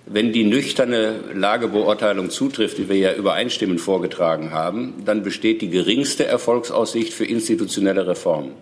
wenn 0.04 0.32
die 0.32 0.44
nüchterne 0.44 1.14
Lagebeurteilung 1.32 2.28
zutrifft, 2.28 2.78
die 2.78 2.88
wir 2.88 2.96
ja 2.96 3.14
übereinstimmend 3.14 3.80
vorgetragen 3.80 4.52
haben, 4.52 4.94
dann 5.04 5.22
besteht 5.22 5.62
die 5.62 5.70
geringste 5.70 6.26
Erfolgsaussicht 6.26 7.12
für 7.12 7.24
institutionelle 7.24 8.06
Reformen. 8.06 8.52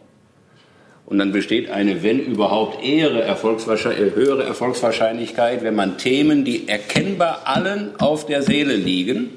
Und 1.07 1.19
dann 1.19 1.31
besteht 1.31 1.71
eine, 1.71 2.03
wenn 2.03 2.19
überhaupt, 2.19 2.85
ehere 2.85 3.23
Erfolgswahrscheinlich 3.23 4.17
höhere 4.17 4.43
Erfolgswahrscheinlichkeit, 4.43 5.63
wenn 5.63 5.77
man 5.77 5.99
Themen, 5.99 6.45
die 6.45 6.67
erkennbar 6.67 7.43
allen 7.45 7.99
auf 8.01 8.27
der 8.27 8.43
Seele 8.43 8.75
liegen 8.75 9.31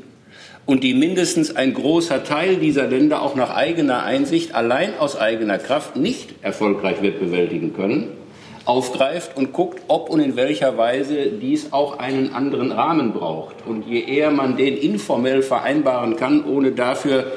und 0.66 0.84
die 0.84 0.96
mindestens 0.96 1.56
ein 1.56 1.76
großer 1.76 2.24
Teil 2.24 2.56
dieser 2.56 2.88
Länder 2.88 3.22
auch 3.22 3.36
nach 3.36 3.56
eigener 3.56 4.04
Einsicht 4.04 4.56
allein 4.56 4.98
aus 4.98 5.16
eigener 5.16 5.60
Kraft 5.60 5.96
nicht 5.96 6.34
erfolgreich 6.42 7.04
wird 7.04 7.20
bewältigen 7.20 7.74
können, 7.74 8.08
aufgreift 8.66 9.38
und 9.38 9.54
guckt, 9.54 9.84
ob 9.88 10.10
und 10.10 10.22
in 10.22 10.36
welcher 10.36 10.76
Weise 10.76 11.28
dies 11.40 11.72
auch 11.72 12.00
einen 12.00 12.34
anderen 12.34 12.72
Rahmen 12.72 13.14
braucht. 13.14 13.56
Und 13.68 13.86
je 13.88 14.02
eher 14.02 14.32
man 14.32 14.58
den 14.58 14.76
informell 14.76 15.44
vereinbaren 15.44 16.16
kann, 16.16 16.44
ohne 16.46 16.72
dafür 16.72 17.32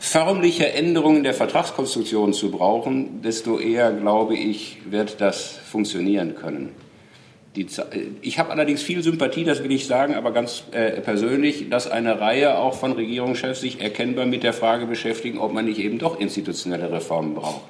förmliche 0.00 0.72
Änderungen 0.72 1.22
der 1.22 1.34
Vertragskonstruktion 1.34 2.32
zu 2.32 2.50
brauchen, 2.50 3.20
desto 3.20 3.58
eher, 3.58 3.92
glaube 3.92 4.34
ich, 4.34 4.78
wird 4.90 5.20
das 5.20 5.58
funktionieren 5.70 6.34
können. 6.34 6.70
Die, 7.54 7.66
ich 8.22 8.38
habe 8.38 8.50
allerdings 8.50 8.82
viel 8.82 9.02
Sympathie, 9.02 9.44
das 9.44 9.62
will 9.62 9.72
ich 9.72 9.86
sagen, 9.86 10.14
aber 10.14 10.32
ganz 10.32 10.64
äh, 10.70 11.00
persönlich, 11.02 11.68
dass 11.68 11.90
eine 11.90 12.18
Reihe 12.18 12.58
auch 12.58 12.74
von 12.74 12.92
Regierungschefs 12.92 13.60
sich 13.60 13.82
erkennbar 13.82 14.24
mit 14.24 14.42
der 14.42 14.54
Frage 14.54 14.86
beschäftigen, 14.86 15.38
ob 15.38 15.52
man 15.52 15.66
nicht 15.66 15.78
eben 15.78 15.98
doch 15.98 16.18
institutionelle 16.18 16.90
Reformen 16.90 17.34
braucht. 17.34 17.68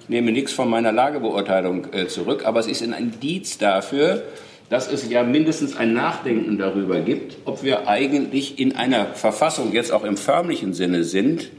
Ich 0.00 0.08
nehme 0.08 0.32
nichts 0.32 0.52
von 0.52 0.68
meiner 0.68 0.90
Lagebeurteilung 0.90 1.92
äh, 1.92 2.08
zurück, 2.08 2.44
aber 2.44 2.58
es 2.58 2.66
ist 2.66 2.82
ein 2.82 2.92
Indiz 2.92 3.58
dafür, 3.58 4.24
dass 4.72 4.90
es 4.90 5.06
ja 5.10 5.22
mindestens 5.22 5.76
ein 5.76 5.92
Nachdenken 5.92 6.56
darüber 6.56 7.02
gibt, 7.02 7.36
ob 7.44 7.62
wir 7.62 7.88
eigentlich 7.88 8.58
in 8.58 8.74
einer 8.74 9.08
Verfassung 9.08 9.74
jetzt 9.74 9.92
auch 9.92 10.02
im 10.02 10.16
förmlichen 10.16 10.72
Sinne 10.72 11.04
sind, 11.04 11.50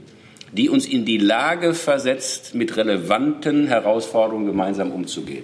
die 0.52 0.68
uns 0.68 0.88
in 0.88 1.06
die 1.06 1.20
Lage 1.20 1.76
versetzt, 1.76 2.56
mit 2.56 2.76
relevanten 2.76 3.68
Herausforderungen 3.68 4.48
gemeinsam 4.48 4.92
umzugehen. 4.92 5.44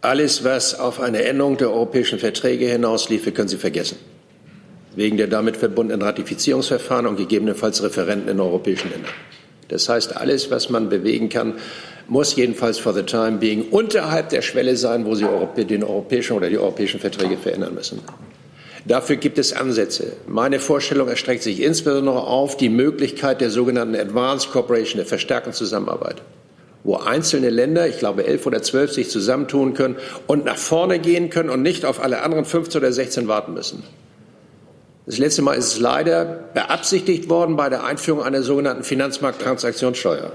Alles, 0.00 0.42
was 0.42 0.76
auf 0.76 0.98
eine 0.98 1.22
Änderung 1.22 1.56
der 1.56 1.70
europäischen 1.70 2.18
Verträge 2.18 2.66
hinausliefe, 2.66 3.30
können 3.30 3.46
Sie 3.46 3.56
vergessen. 3.56 3.96
Wegen 4.96 5.18
der 5.18 5.28
damit 5.28 5.56
verbundenen 5.56 6.02
Ratifizierungsverfahren 6.02 7.06
und 7.06 7.14
gegebenenfalls 7.14 7.80
Referenten 7.80 8.28
in 8.28 8.40
europäischen 8.40 8.90
Ländern. 8.90 9.12
Das 9.68 9.88
heißt, 9.88 10.16
alles, 10.16 10.50
was 10.50 10.68
man 10.68 10.88
bewegen 10.88 11.28
kann, 11.28 11.54
muss 12.08 12.36
jedenfalls 12.36 12.78
for 12.78 12.92
the 12.92 13.02
time 13.02 13.38
being 13.38 13.70
unterhalb 13.70 14.28
der 14.30 14.42
Schwelle 14.42 14.76
sein, 14.76 15.04
wo 15.04 15.14
Sie 15.14 15.26
den 15.64 15.84
europäischen 15.84 16.36
oder 16.36 16.48
die 16.48 16.58
europäischen 16.58 17.00
Verträge 17.00 17.36
verändern 17.36 17.74
müssen. 17.74 18.00
Dafür 18.84 19.16
gibt 19.16 19.38
es 19.38 19.52
Ansätze. 19.52 20.14
Meine 20.26 20.58
Vorstellung 20.58 21.08
erstreckt 21.08 21.42
sich 21.44 21.60
insbesondere 21.60 22.26
auf 22.26 22.56
die 22.56 22.68
Möglichkeit 22.68 23.40
der 23.40 23.50
sogenannten 23.50 23.94
Advanced 23.94 24.50
Cooperation, 24.50 24.96
der 24.96 25.06
verstärkten 25.06 25.52
Zusammenarbeit, 25.52 26.22
wo 26.82 26.96
einzelne 26.96 27.50
Länder, 27.50 27.86
ich 27.86 27.98
glaube 27.98 28.26
elf 28.26 28.44
oder 28.44 28.60
zwölf, 28.62 28.92
sich 28.92 29.08
zusammentun 29.08 29.74
können 29.74 29.96
und 30.26 30.44
nach 30.44 30.56
vorne 30.56 30.98
gehen 30.98 31.30
können 31.30 31.48
und 31.48 31.62
nicht 31.62 31.84
auf 31.84 32.02
alle 32.02 32.22
anderen 32.22 32.44
15 32.44 32.80
oder 32.80 32.92
16 32.92 33.28
warten 33.28 33.54
müssen. 33.54 33.84
Das 35.06 35.18
letzte 35.18 35.42
Mal 35.42 35.54
ist 35.54 35.74
es 35.74 35.80
leider 35.80 36.24
beabsichtigt 36.54 37.28
worden 37.28 37.56
bei 37.56 37.68
der 37.68 37.84
Einführung 37.84 38.22
einer 38.22 38.42
sogenannten 38.42 38.84
Finanzmarkttransaktionssteuer. 38.84 40.32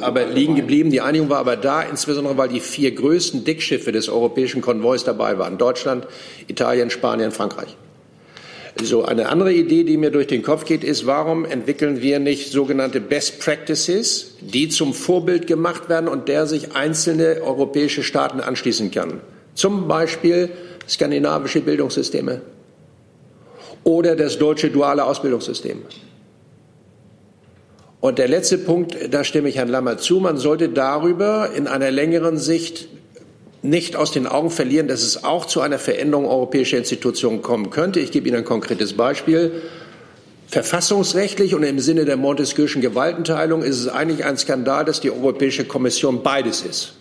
Aber 0.00 0.26
liegen 0.26 0.54
geblieben. 0.54 0.90
Die 0.90 1.00
Einigung 1.00 1.28
war 1.28 1.38
aber 1.38 1.56
da, 1.56 1.82
insbesondere 1.82 2.36
weil 2.36 2.48
die 2.48 2.60
vier 2.60 2.92
größten 2.92 3.44
Dickschiffe 3.44 3.92
des 3.92 4.08
europäischen 4.08 4.60
Konvois 4.60 4.98
dabei 5.04 5.38
waren. 5.38 5.58
Deutschland, 5.58 6.06
Italien, 6.46 6.90
Spanien, 6.90 7.32
Frankreich. 7.32 7.76
So 8.82 9.06
eine 9.06 9.30
andere 9.30 9.54
Idee, 9.54 9.84
die 9.84 9.96
mir 9.96 10.10
durch 10.10 10.26
den 10.26 10.42
Kopf 10.42 10.66
geht, 10.66 10.84
ist, 10.84 11.06
warum 11.06 11.46
entwickeln 11.46 12.02
wir 12.02 12.18
nicht 12.18 12.52
sogenannte 12.52 13.00
Best 13.00 13.40
Practices, 13.40 14.36
die 14.40 14.68
zum 14.68 14.92
Vorbild 14.92 15.46
gemacht 15.46 15.88
werden 15.88 16.08
und 16.08 16.28
der 16.28 16.46
sich 16.46 16.76
einzelne 16.76 17.40
europäische 17.42 18.02
Staaten 18.02 18.40
anschließen 18.40 18.90
kann? 18.90 19.20
Zum 19.54 19.88
Beispiel 19.88 20.50
skandinavische 20.86 21.60
Bildungssysteme 21.62 22.42
oder 23.82 24.14
das 24.14 24.38
deutsche 24.38 24.68
duale 24.68 25.04
Ausbildungssystem. 25.04 25.78
Und 28.06 28.18
der 28.18 28.28
letzte 28.28 28.56
Punkt, 28.56 28.96
da 29.10 29.24
stimme 29.24 29.48
ich 29.48 29.56
Herrn 29.56 29.66
Lammer 29.66 29.98
zu, 29.98 30.20
man 30.20 30.36
sollte 30.36 30.68
darüber 30.68 31.50
in 31.56 31.66
einer 31.66 31.90
längeren 31.90 32.38
Sicht 32.38 32.86
nicht 33.62 33.96
aus 33.96 34.12
den 34.12 34.28
Augen 34.28 34.50
verlieren, 34.50 34.86
dass 34.86 35.02
es 35.02 35.24
auch 35.24 35.44
zu 35.44 35.60
einer 35.60 35.80
Veränderung 35.80 36.24
europäischer 36.24 36.78
Institutionen 36.78 37.42
kommen 37.42 37.70
könnte. 37.70 37.98
Ich 37.98 38.12
gebe 38.12 38.28
Ihnen 38.28 38.36
ein 38.36 38.44
konkretes 38.44 38.92
Beispiel. 38.92 39.60
Verfassungsrechtlich 40.46 41.56
und 41.56 41.64
im 41.64 41.80
Sinne 41.80 42.04
der 42.04 42.16
Montesquieu'schen 42.16 42.80
Gewaltenteilung 42.80 43.64
ist 43.64 43.80
es 43.80 43.88
eigentlich 43.88 44.24
ein 44.24 44.36
Skandal, 44.36 44.84
dass 44.84 45.00
die 45.00 45.10
Europäische 45.10 45.64
Kommission 45.64 46.22
beides 46.22 46.62
ist. 46.62 46.92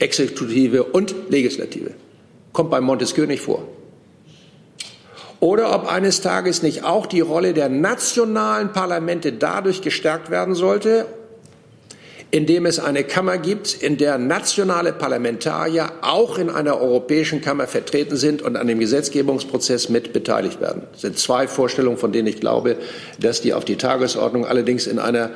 Exekutive 0.00 0.82
und 0.82 1.14
Legislative. 1.28 1.92
Kommt 2.52 2.72
bei 2.72 2.80
Montesquieu 2.80 3.26
nicht 3.26 3.42
vor. 3.42 3.68
Oder 5.44 5.74
ob 5.74 5.92
eines 5.92 6.22
Tages 6.22 6.62
nicht 6.62 6.84
auch 6.84 7.04
die 7.04 7.20
Rolle 7.20 7.52
der 7.52 7.68
nationalen 7.68 8.72
Parlamente 8.72 9.30
dadurch 9.30 9.82
gestärkt 9.82 10.30
werden 10.30 10.54
sollte, 10.54 11.04
indem 12.30 12.64
es 12.64 12.78
eine 12.78 13.04
Kammer 13.04 13.36
gibt, 13.36 13.74
in 13.74 13.98
der 13.98 14.16
nationale 14.16 14.94
Parlamentarier 14.94 15.92
auch 16.00 16.38
in 16.38 16.48
einer 16.48 16.80
europäischen 16.80 17.42
Kammer 17.42 17.66
vertreten 17.66 18.16
sind 18.16 18.40
und 18.40 18.56
an 18.56 18.68
dem 18.68 18.78
Gesetzgebungsprozess 18.80 19.90
mit 19.90 20.14
beteiligt 20.14 20.62
werden. 20.62 20.84
Das 20.92 21.02
sind 21.02 21.18
zwei 21.18 21.46
Vorstellungen, 21.46 21.98
von 21.98 22.10
denen 22.10 22.28
ich 22.28 22.40
glaube, 22.40 22.78
dass 23.20 23.42
die 23.42 23.52
auf 23.52 23.66
die 23.66 23.76
Tagesordnung 23.76 24.46
allerdings 24.46 24.86
in 24.86 24.98
einer, 24.98 25.28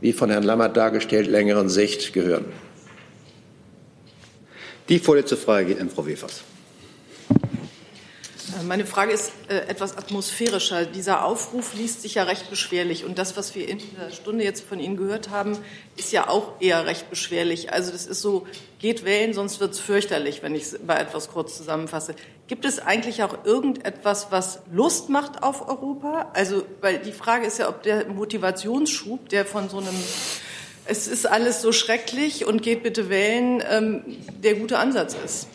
wie 0.00 0.14
von 0.14 0.30
Herrn 0.30 0.44
Lammert 0.44 0.74
dargestellt, 0.74 1.26
längeren 1.26 1.68
Sicht 1.68 2.14
gehören. 2.14 2.46
Die 4.88 4.98
vorletzte 4.98 5.36
Frage 5.36 5.66
geht 5.66 5.82
an 5.82 5.90
Frau 5.90 6.06
Wefers. 6.06 6.44
Äh, 8.58 8.64
meine 8.64 8.86
Frage 8.86 9.12
ist 9.12 9.32
äh, 9.48 9.58
etwas 9.68 9.96
atmosphärischer. 9.96 10.86
Dieser 10.86 11.24
Aufruf 11.24 11.74
liest 11.74 12.02
sich 12.02 12.14
ja 12.14 12.24
recht 12.24 12.50
beschwerlich. 12.50 13.04
Und 13.04 13.18
das, 13.18 13.36
was 13.36 13.54
wir 13.54 13.68
in 13.68 13.80
der 13.98 14.10
Stunde 14.10 14.44
jetzt 14.44 14.64
von 14.64 14.80
Ihnen 14.80 14.96
gehört 14.96 15.30
haben, 15.30 15.58
ist 15.96 16.12
ja 16.12 16.28
auch 16.28 16.60
eher 16.60 16.86
recht 16.86 17.10
beschwerlich. 17.10 17.72
Also 17.72 17.92
das 17.92 18.06
ist 18.06 18.20
so, 18.20 18.46
geht 18.78 19.04
wählen, 19.04 19.34
sonst 19.34 19.60
wird 19.60 19.72
es 19.72 19.80
fürchterlich, 19.80 20.42
wenn 20.42 20.54
ich 20.54 20.62
es 20.62 20.78
bei 20.86 20.96
etwas 20.96 21.28
kurz 21.28 21.56
zusammenfasse. 21.56 22.14
Gibt 22.48 22.64
es 22.64 22.78
eigentlich 22.78 23.22
auch 23.22 23.44
irgendetwas, 23.44 24.28
was 24.30 24.60
Lust 24.72 25.08
macht 25.08 25.42
auf 25.42 25.68
Europa? 25.68 26.30
Also, 26.34 26.64
weil 26.80 26.98
die 26.98 27.12
Frage 27.12 27.46
ist 27.46 27.58
ja, 27.58 27.68
ob 27.68 27.82
der 27.82 28.06
Motivationsschub, 28.06 29.28
der 29.28 29.46
von 29.46 29.68
so 29.68 29.78
einem 29.78 29.94
es 30.86 31.06
ist 31.06 31.24
alles 31.24 31.62
so 31.62 31.70
schrecklich 31.70 32.46
und 32.46 32.62
geht 32.62 32.82
bitte 32.82 33.08
wählen, 33.08 33.62
ähm, 33.70 34.02
der 34.42 34.56
gute 34.56 34.78
Ansatz 34.78 35.14
ist. 35.24 35.46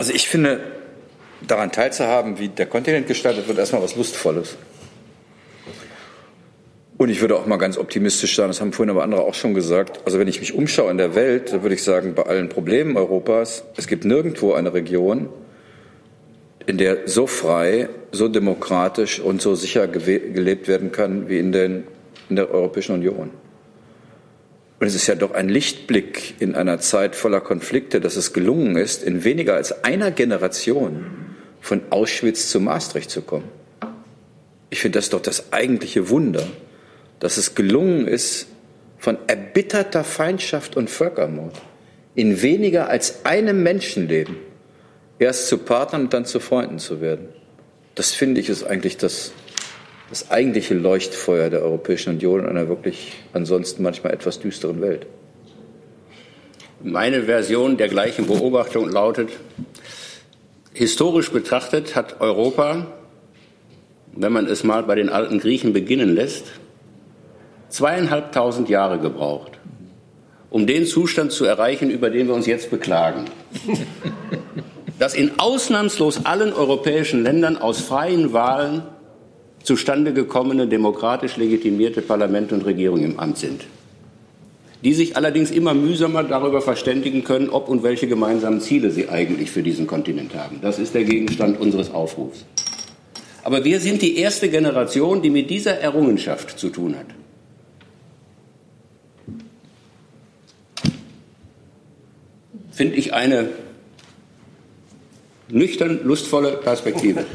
Also 0.00 0.14
ich 0.14 0.28
finde, 0.28 0.60
daran 1.46 1.72
teilzuhaben, 1.72 2.38
wie 2.38 2.48
der 2.48 2.64
Kontinent 2.64 3.06
gestaltet 3.06 3.46
wird, 3.48 3.58
erstmal 3.58 3.82
was 3.82 3.96
Lustvolles. 3.96 4.56
Und 6.96 7.10
ich 7.10 7.20
würde 7.20 7.36
auch 7.36 7.44
mal 7.44 7.58
ganz 7.58 7.76
optimistisch 7.76 8.34
sein, 8.34 8.48
das 8.48 8.62
haben 8.62 8.72
vorhin 8.72 8.88
aber 8.88 9.02
andere 9.02 9.20
auch 9.20 9.34
schon 9.34 9.52
gesagt. 9.52 10.00
Also 10.06 10.18
wenn 10.18 10.26
ich 10.26 10.40
mich 10.40 10.54
umschaue 10.54 10.90
in 10.90 10.96
der 10.96 11.14
Welt, 11.14 11.52
dann 11.52 11.60
würde 11.60 11.74
ich 11.74 11.82
sagen, 11.82 12.14
bei 12.14 12.22
allen 12.22 12.48
Problemen 12.48 12.96
Europas, 12.96 13.64
es 13.76 13.86
gibt 13.88 14.06
nirgendwo 14.06 14.54
eine 14.54 14.72
Region, 14.72 15.28
in 16.64 16.78
der 16.78 17.06
so 17.06 17.26
frei, 17.26 17.90
so 18.10 18.28
demokratisch 18.28 19.20
und 19.20 19.42
so 19.42 19.54
sicher 19.54 19.86
gelebt 19.86 20.66
werden 20.66 20.92
kann 20.92 21.28
wie 21.28 21.38
in, 21.38 21.52
den, 21.52 21.84
in 22.30 22.36
der 22.36 22.50
Europäischen 22.50 22.94
Union. 22.94 23.32
Und 24.80 24.86
es 24.86 24.94
ist 24.94 25.06
ja 25.06 25.14
doch 25.14 25.32
ein 25.34 25.50
Lichtblick 25.50 26.40
in 26.40 26.54
einer 26.54 26.80
Zeit 26.80 27.14
voller 27.14 27.42
Konflikte, 27.42 28.00
dass 28.00 28.16
es 28.16 28.32
gelungen 28.32 28.76
ist, 28.76 29.02
in 29.02 29.24
weniger 29.24 29.54
als 29.54 29.84
einer 29.84 30.10
Generation 30.10 31.04
von 31.60 31.82
Auschwitz 31.90 32.48
zu 32.48 32.60
Maastricht 32.60 33.10
zu 33.10 33.20
kommen. 33.20 33.48
Ich 34.70 34.80
finde 34.80 34.98
das 34.98 35.10
doch 35.10 35.20
das 35.20 35.52
eigentliche 35.52 36.08
Wunder, 36.08 36.46
dass 37.18 37.36
es 37.36 37.54
gelungen 37.54 38.08
ist, 38.08 38.46
von 38.96 39.18
erbitterter 39.26 40.02
Feindschaft 40.02 40.76
und 40.76 40.88
Völkermord 40.88 41.60
in 42.14 42.40
weniger 42.42 42.88
als 42.88 43.24
einem 43.24 43.62
Menschenleben 43.62 44.36
erst 45.18 45.48
zu 45.48 45.58
Partnern 45.58 46.02
und 46.02 46.14
dann 46.14 46.24
zu 46.24 46.40
Freunden 46.40 46.78
zu 46.78 47.00
werden. 47.00 47.28
Das 47.94 48.12
finde 48.12 48.40
ich 48.40 48.48
ist 48.48 48.64
eigentlich 48.64 48.96
das 48.96 49.32
das 50.10 50.30
eigentliche 50.30 50.74
Leuchtfeuer 50.74 51.50
der 51.50 51.62
Europäischen 51.62 52.10
Union 52.14 52.40
in 52.40 52.46
einer 52.46 52.68
wirklich 52.68 53.12
ansonsten 53.32 53.84
manchmal 53.84 54.12
etwas 54.12 54.40
düsteren 54.40 54.80
Welt. 54.82 55.06
Meine 56.82 57.22
Version 57.22 57.76
der 57.76 57.88
gleichen 57.88 58.26
Beobachtung 58.26 58.90
lautet, 58.90 59.30
historisch 60.72 61.30
betrachtet 61.30 61.94
hat 61.94 62.20
Europa, 62.20 62.86
wenn 64.12 64.32
man 64.32 64.46
es 64.46 64.64
mal 64.64 64.82
bei 64.82 64.96
den 64.96 65.08
alten 65.08 65.38
Griechen 65.38 65.72
beginnen 65.72 66.12
lässt, 66.14 66.46
zweieinhalbtausend 67.68 68.68
Jahre 68.68 68.98
gebraucht, 68.98 69.58
um 70.50 70.66
den 70.66 70.86
Zustand 70.86 71.30
zu 71.30 71.44
erreichen, 71.44 71.88
über 71.88 72.10
den 72.10 72.26
wir 72.26 72.34
uns 72.34 72.46
jetzt 72.46 72.70
beklagen. 72.70 73.26
Dass 74.98 75.14
in 75.14 75.38
ausnahmslos 75.38 76.26
allen 76.26 76.52
europäischen 76.52 77.22
Ländern 77.22 77.56
aus 77.56 77.80
freien 77.80 78.32
Wahlen 78.32 78.82
zustande 79.62 80.12
gekommene 80.12 80.66
demokratisch 80.66 81.36
legitimierte 81.36 82.02
Parlamente 82.02 82.54
und 82.54 82.64
Regierungen 82.64 83.04
im 83.04 83.20
Amt 83.20 83.38
sind, 83.38 83.66
die 84.82 84.94
sich 84.94 85.16
allerdings 85.16 85.50
immer 85.50 85.74
mühsamer 85.74 86.22
darüber 86.24 86.62
verständigen 86.62 87.24
können, 87.24 87.50
ob 87.50 87.68
und 87.68 87.82
welche 87.82 88.08
gemeinsamen 88.08 88.60
Ziele 88.60 88.90
sie 88.90 89.08
eigentlich 89.08 89.50
für 89.50 89.62
diesen 89.62 89.86
Kontinent 89.86 90.34
haben. 90.34 90.58
Das 90.62 90.78
ist 90.78 90.94
der 90.94 91.04
Gegenstand 91.04 91.60
unseres 91.60 91.92
Aufrufs. 91.92 92.44
Aber 93.42 93.64
wir 93.64 93.80
sind 93.80 94.02
die 94.02 94.18
erste 94.18 94.48
Generation, 94.48 95.22
die 95.22 95.30
mit 95.30 95.50
dieser 95.50 95.78
Errungenschaft 95.78 96.58
zu 96.58 96.68
tun 96.68 96.96
hat. 96.96 97.06
Finde 102.72 102.96
ich 102.96 103.12
eine 103.12 103.48
nüchtern 105.48 106.00
lustvolle 106.04 106.52
Perspektive. 106.52 107.24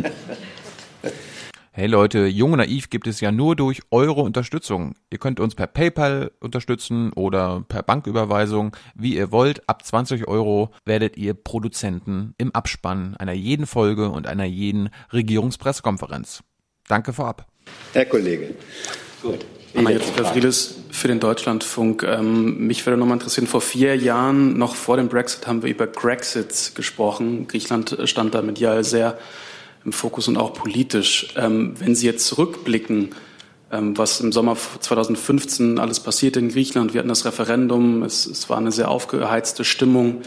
Hey 1.77 1.87
Leute, 1.87 2.27
Jung 2.27 2.53
und 2.53 2.59
Naiv 2.59 2.89
gibt 2.89 3.05
es 3.05 3.19
ja 3.19 3.33
nur 3.33 3.57
durch 3.57 3.81
eure 3.91 4.21
Unterstützung. 4.21 4.95
Ihr 5.09 5.17
könnt 5.17 5.41
uns 5.41 5.55
per 5.55 5.67
PayPal 5.67 6.31
unterstützen 6.39 7.11
oder 7.11 7.65
per 7.67 7.83
Banküberweisung, 7.83 8.77
wie 8.95 9.17
ihr 9.17 9.33
wollt. 9.33 9.67
Ab 9.67 9.83
20 9.83 10.25
Euro 10.29 10.69
werdet 10.85 11.17
ihr 11.17 11.33
Produzenten 11.33 12.33
im 12.37 12.55
Abspann 12.55 13.17
einer 13.17 13.33
jeden 13.33 13.65
Folge 13.65 14.07
und 14.07 14.25
einer 14.25 14.45
jeden 14.45 14.89
Regierungspressekonferenz. 15.11 16.43
Danke 16.87 17.11
vorab. 17.11 17.45
Herr 17.91 18.05
Kollege. 18.05 18.55
Gut. 19.21 19.45
Einmal 19.75 19.91
jetzt, 19.91 20.15
Herr 20.15 20.23
Friedes, 20.23 20.75
für 20.91 21.09
den 21.09 21.19
Deutschlandfunk. 21.19 22.03
Ähm, 22.03 22.67
mich 22.67 22.85
würde 22.85 22.97
noch 22.97 23.05
mal 23.05 23.15
interessieren, 23.15 23.47
vor 23.47 23.59
vier 23.59 23.97
Jahren, 23.97 24.57
noch 24.57 24.75
vor 24.75 24.95
dem 24.95 25.09
Brexit, 25.09 25.45
haben 25.45 25.61
wir 25.61 25.71
über 25.71 25.87
Grexit 25.87 26.71
gesprochen. 26.73 27.49
Griechenland 27.49 27.97
stand 28.05 28.33
da 28.33 28.41
medial 28.41 28.85
sehr 28.85 29.17
im 29.85 29.93
Fokus 29.93 30.27
und 30.27 30.37
auch 30.37 30.53
politisch. 30.53 31.33
Ähm, 31.37 31.73
wenn 31.79 31.95
Sie 31.95 32.07
jetzt 32.07 32.27
zurückblicken, 32.27 33.15
ähm, 33.71 33.97
was 33.97 34.19
im 34.19 34.31
Sommer 34.31 34.57
2015 34.79 35.79
alles 35.79 35.99
passierte 35.99 36.39
in 36.39 36.49
Griechenland, 36.49 36.93
wir 36.93 36.99
hatten 36.99 37.09
das 37.09 37.25
Referendum, 37.25 38.03
es, 38.03 38.25
es 38.25 38.49
war 38.49 38.57
eine 38.57 38.71
sehr 38.71 38.89
aufgeheizte 38.89 39.63
Stimmung. 39.63 40.21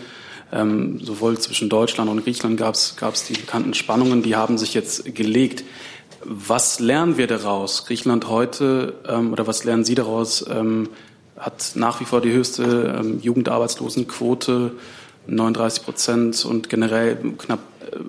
Ähm, 0.51 0.99
sowohl 1.01 1.39
zwischen 1.39 1.69
Deutschland 1.69 2.09
und 2.11 2.25
Griechenland 2.25 2.59
gab 2.59 2.75
es 3.15 3.25
die 3.27 3.35
bekannten 3.35 3.75
Spannungen, 3.75 4.23
die 4.23 4.35
haben 4.35 4.57
sich 4.57 4.73
jetzt 4.73 5.15
gelegt. 5.15 5.63
Was 6.25 6.81
lernen 6.81 7.19
wir 7.19 7.27
daraus? 7.27 7.85
Griechenland 7.85 8.29
heute 8.29 8.95
ähm, 9.07 9.33
oder 9.33 9.47
was 9.47 9.65
lernen 9.65 9.85
Sie 9.85 9.95
daraus? 9.95 10.45
Ähm, 10.49 10.89
hat 11.39 11.73
nach 11.75 12.01
wie 12.01 12.05
vor 12.05 12.21
die 12.21 12.33
höchste 12.33 12.99
ähm, 12.99 13.21
Jugendarbeitslosenquote, 13.21 14.73
39 15.27 15.85
Prozent 15.85 16.45
und 16.45 16.69
generell 16.71 17.17
knapp 17.37 17.61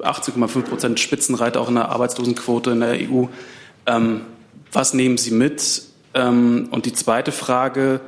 18,5 0.02 0.62
Prozent 0.64 1.00
Spitzenreiter 1.00 1.62
auch 1.62 1.70
in 1.70 1.76
der 1.76 1.90
Arbeitslosenquote 1.90 2.72
in 2.72 2.80
der 2.80 2.94
EU. 2.94 3.26
Ähm, 3.86 4.22
was 4.72 4.94
nehmen 4.94 5.18
Sie 5.18 5.32
mit? 5.32 5.84
Ähm, 6.14 6.70
und 6.72 6.86
die 6.86 6.94
zweite 6.94 7.32
Frage, 7.32 8.02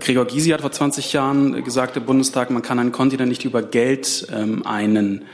Gregor 0.00 0.26
Gysi 0.26 0.50
hat 0.50 0.60
vor 0.60 0.72
20 0.72 1.12
Jahren 1.12 1.64
gesagt 1.64 1.96
im 1.96 2.04
Bundestag, 2.04 2.50
man 2.50 2.62
kann 2.62 2.78
einen 2.78 2.92
Kontinent 2.92 3.28
nicht 3.28 3.44
über 3.44 3.62
Geld 3.62 4.26
ähm, 4.32 4.66
einen. 4.66 5.24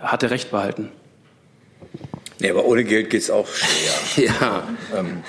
Hat 0.00 0.22
er 0.22 0.30
recht 0.30 0.50
behalten? 0.50 0.90
Nee, 2.40 2.50
aber 2.50 2.64
ohne 2.64 2.84
Geld 2.84 3.10
geht 3.10 3.22
es 3.22 3.30
auch 3.30 3.48
schwer. 3.48 4.24
ja. 4.40 4.62
Ähm, 4.96 5.22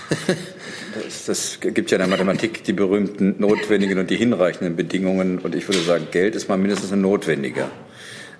das, 1.03 1.25
das, 1.25 1.59
gibt 1.59 1.89
ja 1.89 1.95
in 1.95 2.01
der 2.01 2.07
Mathematik 2.07 2.63
die 2.63 2.73
berühmten 2.73 3.35
notwendigen 3.39 3.97
und 3.97 4.09
die 4.09 4.15
hinreichenden 4.15 4.75
Bedingungen. 4.75 5.39
Und 5.39 5.55
ich 5.55 5.67
würde 5.67 5.81
sagen, 5.81 6.07
Geld 6.11 6.35
ist 6.35 6.49
mal 6.49 6.57
mindestens 6.57 6.91
ein 6.91 7.01
notwendiger. 7.01 7.69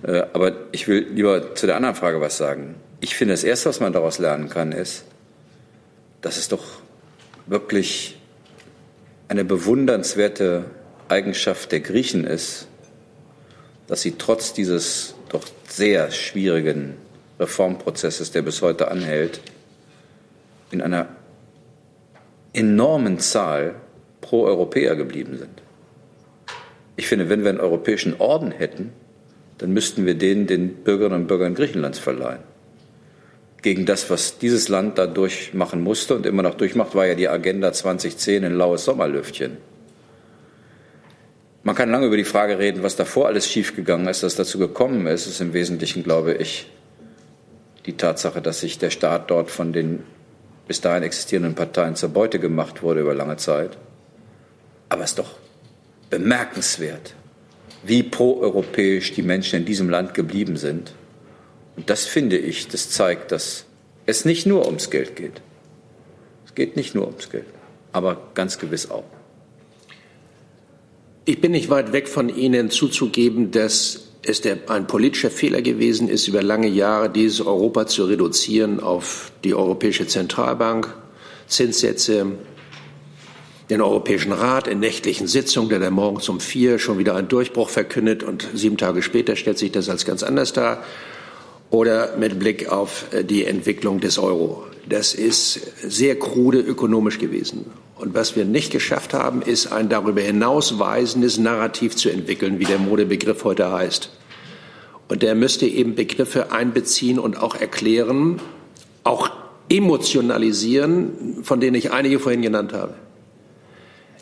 Äh, 0.04 0.24
aber 0.34 0.54
ich 0.72 0.88
will 0.88 1.08
lieber 1.12 1.56
zu 1.56 1.66
der 1.66 1.76
anderen 1.76 1.96
Frage 1.96 2.22
was 2.22 2.38
sagen. 2.38 2.76
Ich 3.02 3.16
finde, 3.16 3.34
das 3.34 3.44
Erste, 3.44 3.70
was 3.70 3.80
man 3.80 3.94
daraus 3.94 4.20
lernen 4.20 4.50
kann, 4.50 4.72
ist, 4.72 5.06
dass 6.22 6.38
es 6.38 6.50
doch 6.50 6.64
wirklich 7.48 8.20
eine 9.28 9.46
bewundernswerte 9.46 10.66
Eigenschaft 11.08 11.72
der 11.72 11.80
Griechen 11.80 12.26
ist, 12.26 12.68
dass 13.88 14.02
sie 14.02 14.16
trotz 14.18 14.54
dieses 14.54 15.16
doch 15.30 15.44
sehr 15.68 16.12
schwierigen 16.12 16.96
Reformprozesses, 17.40 18.32
der 18.32 18.42
bis 18.42 18.62
heute 18.62 18.90
anhält, 18.92 19.42
in 20.72 20.82
einer 20.82 21.08
enormen 22.54 23.20
Zahl 23.20 23.76
pro 24.22 24.44
Europäer 24.46 24.96
geblieben 24.96 25.38
sind. 25.38 25.62
Ich 26.96 27.08
finde, 27.08 27.30
wenn 27.30 27.44
wir 27.44 27.50
einen 27.50 27.60
europäischen 27.60 28.20
Orden 28.20 28.52
hätten, 28.52 28.92
dann 29.60 29.72
müssten 29.72 30.06
wir 30.06 30.16
den 30.16 30.48
den 30.48 30.74
Bürgerinnen 30.84 31.22
und 31.22 31.28
Bürgern 31.28 31.54
Griechenlands 31.54 32.00
verleihen. 32.00 32.40
Gegen 33.62 33.86
das, 33.86 34.10
was 34.10 34.40
dieses 34.40 34.70
Land 34.70 34.98
da 34.98 35.06
durchmachen 35.06 35.82
musste 35.82 36.16
und 36.16 36.26
immer 36.26 36.44
noch 36.44 36.56
durchmacht, 36.56 36.96
war 36.96 37.06
ja 37.06 37.16
die 37.16 37.28
Agenda 37.28 37.74
2010 37.74 38.46
ein 38.46 38.56
laues 38.56 38.86
Sommerlüftchen. 38.86 39.58
Man 41.64 41.76
kann 41.76 41.92
lange 41.92 42.08
über 42.08 42.16
die 42.16 42.24
Frage 42.24 42.58
reden, 42.58 42.84
was 42.84 42.96
davor 42.96 43.28
alles 43.28 43.50
schiefgegangen 43.50 44.08
ist, 44.08 44.24
dass 44.24 44.36
dazu 44.36 44.60
gekommen 44.60 45.06
ist. 45.08 45.28
Es 45.28 45.34
ist 45.34 45.42
im 45.42 45.54
Wesentlichen, 45.54 46.04
glaube 46.04 46.34
ich, 46.34 46.72
die 47.86 47.98
Tatsache, 47.98 48.42
dass 48.42 48.62
sich 48.62 48.80
der 48.80 48.92
Staat 48.92 49.30
dort 49.30 49.52
von 49.52 49.74
den 49.74 50.04
bis 50.68 50.80
dahin 50.80 51.04
existierenden 51.04 51.56
Parteien 51.56 51.96
zur 51.96 52.10
Beute 52.10 52.40
gemacht 52.40 52.82
wurde 52.82 53.02
über 53.02 53.14
lange 53.14 53.36
Zeit. 53.36 53.78
Aber 54.88 55.04
es 55.04 55.12
ist 55.12 55.20
doch 55.20 55.36
bemerkenswert, 56.10 57.14
wie 57.84 58.04
proeuropäisch 58.04 59.14
die 59.14 59.22
Menschen 59.22 59.60
in 59.60 59.66
diesem 59.66 59.90
Land 59.90 60.14
geblieben 60.14 60.58
sind. 60.58 60.94
Und 61.76 61.90
das 61.90 62.06
finde 62.06 62.38
ich, 62.38 62.68
das 62.68 62.90
zeigt, 62.90 63.32
dass 63.32 63.66
es 64.06 64.26
nicht 64.26 64.46
nur 64.46 64.66
ums 64.66 64.90
Geld 64.90 65.16
geht. 65.16 65.42
Es 66.46 66.56
geht 66.56 66.76
nicht 66.76 66.96
nur 66.96 67.08
ums 67.08 67.30
Geld, 67.30 67.46
aber 67.94 68.22
ganz 68.34 68.58
gewiss 68.60 68.90
auch. 68.90 69.06
Ich 71.26 71.42
bin 71.42 71.52
nicht 71.52 71.70
weit 71.70 71.94
weg 71.94 72.08
von 72.08 72.28
Ihnen 72.28 72.72
zuzugeben, 72.72 73.52
dass 73.52 74.10
es 74.24 74.42
der, 74.42 74.58
ein 74.68 74.88
politischer 74.88 75.32
Fehler 75.32 75.62
gewesen 75.62 76.10
ist, 76.10 76.28
über 76.28 76.42
lange 76.42 76.68
Jahre 76.68 77.10
dieses 77.10 77.40
Europa 77.42 77.88
zu 77.88 78.06
reduzieren 78.06 78.80
auf 78.80 79.32
die 79.44 79.54
Europäische 79.54 80.08
Zentralbank, 80.08 80.94
Zinssätze, 81.48 82.26
den 83.70 83.82
Europäischen 83.82 84.32
Rat 84.32 84.68
in 84.68 84.80
nächtlichen 84.80 85.28
Sitzungen, 85.28 85.70
der 85.70 85.80
dann 85.80 85.94
morgens 85.94 86.28
um 86.28 86.40
vier 86.40 86.80
schon 86.80 86.98
wieder 86.98 87.16
einen 87.16 87.28
Durchbruch 87.28 87.70
verkündet 87.70 88.24
und 88.24 88.48
sieben 88.54 88.78
Tage 88.78 89.04
später 89.04 89.36
stellt 89.36 89.60
sich 89.60 89.72
das 89.72 89.90
als 89.90 90.06
ganz 90.06 90.24
anders 90.24 90.54
dar. 90.54 90.84
Oder 91.70 92.18
mit 92.18 92.40
Blick 92.40 92.70
auf 92.70 93.06
äh, 93.14 93.24
die 93.24 93.46
Entwicklung 93.46 94.00
des 94.00 94.18
Euro. 94.18 94.64
Das 94.88 95.14
ist 95.14 95.60
sehr 95.88 96.18
krude 96.18 96.60
ökonomisch 96.60 97.20
gewesen. 97.20 97.66
Und 97.96 98.16
was 98.16 98.36
wir 98.36 98.44
nicht 98.44 98.72
geschafft 98.72 99.14
haben, 99.14 99.44
ist 99.44 99.72
ein 99.72 99.88
darüber 99.88 100.22
hinausweisendes 100.22 101.38
Narrativ 101.38 101.96
zu 101.96 102.10
entwickeln, 102.10 102.58
wie 102.58 102.64
der 102.64 102.80
Modebegriff 102.80 103.44
heute 103.44 103.72
heißt. 103.72 104.10
Und 105.10 105.22
der 105.22 105.36
müsste 105.36 105.68
eben 105.68 105.94
Begriffe 105.94 106.52
einbeziehen 106.52 107.20
und 107.20 107.38
auch 107.40 107.54
erklären, 107.54 108.42
auch 109.04 109.30
emotionalisieren, 109.70 111.44
von 111.44 111.60
denen 111.60 111.76
ich 111.76 111.92
einige 111.92 112.20
vorhin 112.20 112.42
genannt 112.42 112.74
habe 112.74 112.96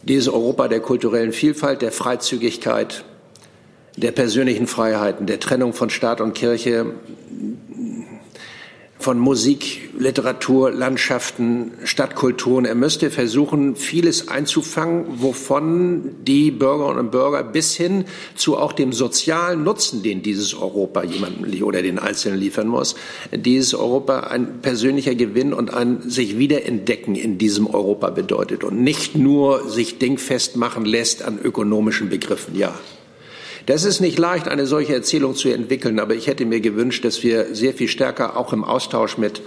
dieses 0.08 0.28
Europa 0.28 0.68
der 0.68 0.80
kulturellen 0.80 1.34
Vielfalt, 1.34 1.82
der 1.82 1.92
Freizügigkeit, 1.92 3.04
der 3.98 4.12
persönlichen 4.12 4.68
Freiheiten, 4.68 5.26
der 5.26 5.40
Trennung 5.40 5.74
von 5.74 5.90
Staat 5.90 6.22
und 6.22 6.34
Kirche, 6.34 6.94
von 9.00 9.20
Musik, 9.20 9.92
Literatur, 9.98 10.72
Landschaften, 10.72 11.72
Stadtkulturen. 11.84 12.66
Er 12.66 12.76
müsste 12.76 13.12
versuchen, 13.12 13.76
vieles 13.76 14.28
einzufangen, 14.28 15.06
wovon 15.22 16.16
die 16.24 16.52
Bürgerinnen 16.52 17.00
und 17.00 17.12
Bürger 17.12 17.44
bis 17.44 17.76
hin 17.76 18.06
zu 18.36 18.58
auch 18.58 18.74
dem 18.74 18.94
sozialen 18.94 19.64
Nutzen, 19.64 20.04
den 20.04 20.24
dieses 20.24 20.56
Europa 20.56 21.04
jemandem 21.04 21.64
oder 21.64 21.82
den 21.82 22.00
Einzelnen 22.00 22.40
liefern 22.40 22.68
muss, 22.68 22.96
dieses 23.32 23.74
Europa 23.74 24.22
ein 24.22 24.62
persönlicher 24.62 25.16
Gewinn 25.16 25.54
und 25.54 25.74
ein 25.74 26.02
sich 26.10 26.38
wiederentdecken 26.38 27.16
in 27.16 27.38
diesem 27.38 27.68
Europa 27.68 28.10
bedeutet 28.10 28.64
und 28.64 28.82
nicht 28.82 29.16
nur 29.16 29.70
sich 29.70 30.00
dingfest 30.00 30.56
machen 30.56 30.86
lässt 30.86 31.24
an 31.24 31.40
ökonomischen 31.40 32.10
Begriffen. 32.10 32.56
Ja, 32.56 32.74
das 33.68 33.84
ist 33.84 34.00
nicht 34.00 34.18
leicht, 34.18 34.48
eine 34.48 34.66
solche 34.66 34.94
Erzählung 34.94 35.36
zu 35.36 35.50
entwickeln, 35.50 36.00
aber 36.00 36.16
ich 36.16 36.28
hätte 36.28 36.46
mir 36.46 36.62
gewünscht, 36.62 37.04
dass 37.04 37.22
wir 37.22 37.54
sehr 37.54 37.74
viel 37.74 37.90
stärker 37.90 38.38
auch 38.38 38.54
im 38.54 38.64
Austausch 38.64 39.18
mit 39.18 39.42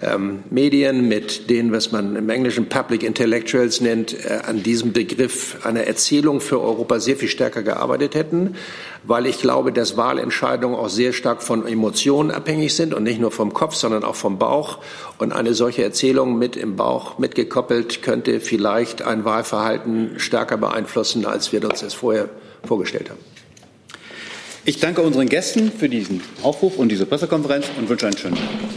ähm, 0.00 0.44
Medien, 0.48 1.08
mit 1.08 1.50
denen, 1.50 1.72
was 1.72 1.90
man 1.90 2.14
im 2.14 2.28
Englischen 2.30 2.68
Public 2.68 3.02
Intellectuals 3.02 3.80
nennt, 3.80 4.12
äh, 4.12 4.42
an 4.46 4.62
diesem 4.62 4.92
Begriff 4.92 5.66
einer 5.66 5.82
Erzählung 5.88 6.40
für 6.40 6.60
Europa 6.60 7.00
sehr 7.00 7.16
viel 7.16 7.26
stärker 7.26 7.64
gearbeitet 7.64 8.14
hätten, 8.14 8.54
weil 9.02 9.26
ich 9.26 9.40
glaube, 9.40 9.72
dass 9.72 9.96
Wahlentscheidungen 9.96 10.78
auch 10.78 10.88
sehr 10.88 11.12
stark 11.12 11.42
von 11.42 11.66
Emotionen 11.66 12.30
abhängig 12.30 12.76
sind 12.76 12.94
und 12.94 13.02
nicht 13.02 13.20
nur 13.20 13.32
vom 13.32 13.52
Kopf, 13.54 13.74
sondern 13.74 14.04
auch 14.04 14.14
vom 14.14 14.38
Bauch. 14.38 14.78
Und 15.18 15.32
eine 15.32 15.52
solche 15.52 15.82
Erzählung 15.82 16.38
mit 16.38 16.54
im 16.54 16.76
Bauch 16.76 17.18
mitgekoppelt 17.18 18.02
könnte 18.02 18.38
vielleicht 18.38 19.02
ein 19.02 19.24
Wahlverhalten 19.24 20.20
stärker 20.20 20.58
beeinflussen, 20.58 21.26
als 21.26 21.52
wir 21.52 21.64
uns 21.64 21.80
das 21.80 21.94
vorher 21.94 22.28
vorgestellt 22.62 23.10
haben. 23.10 23.33
Ich 24.66 24.80
danke 24.80 25.02
unseren 25.02 25.28
Gästen 25.28 25.70
für 25.70 25.90
diesen 25.90 26.22
Aufruf 26.42 26.78
und 26.78 26.88
diese 26.88 27.04
Pressekonferenz 27.04 27.66
und 27.78 27.86
wünsche 27.90 28.06
einen 28.06 28.16
schönen 28.16 28.36
Tag. 28.36 28.73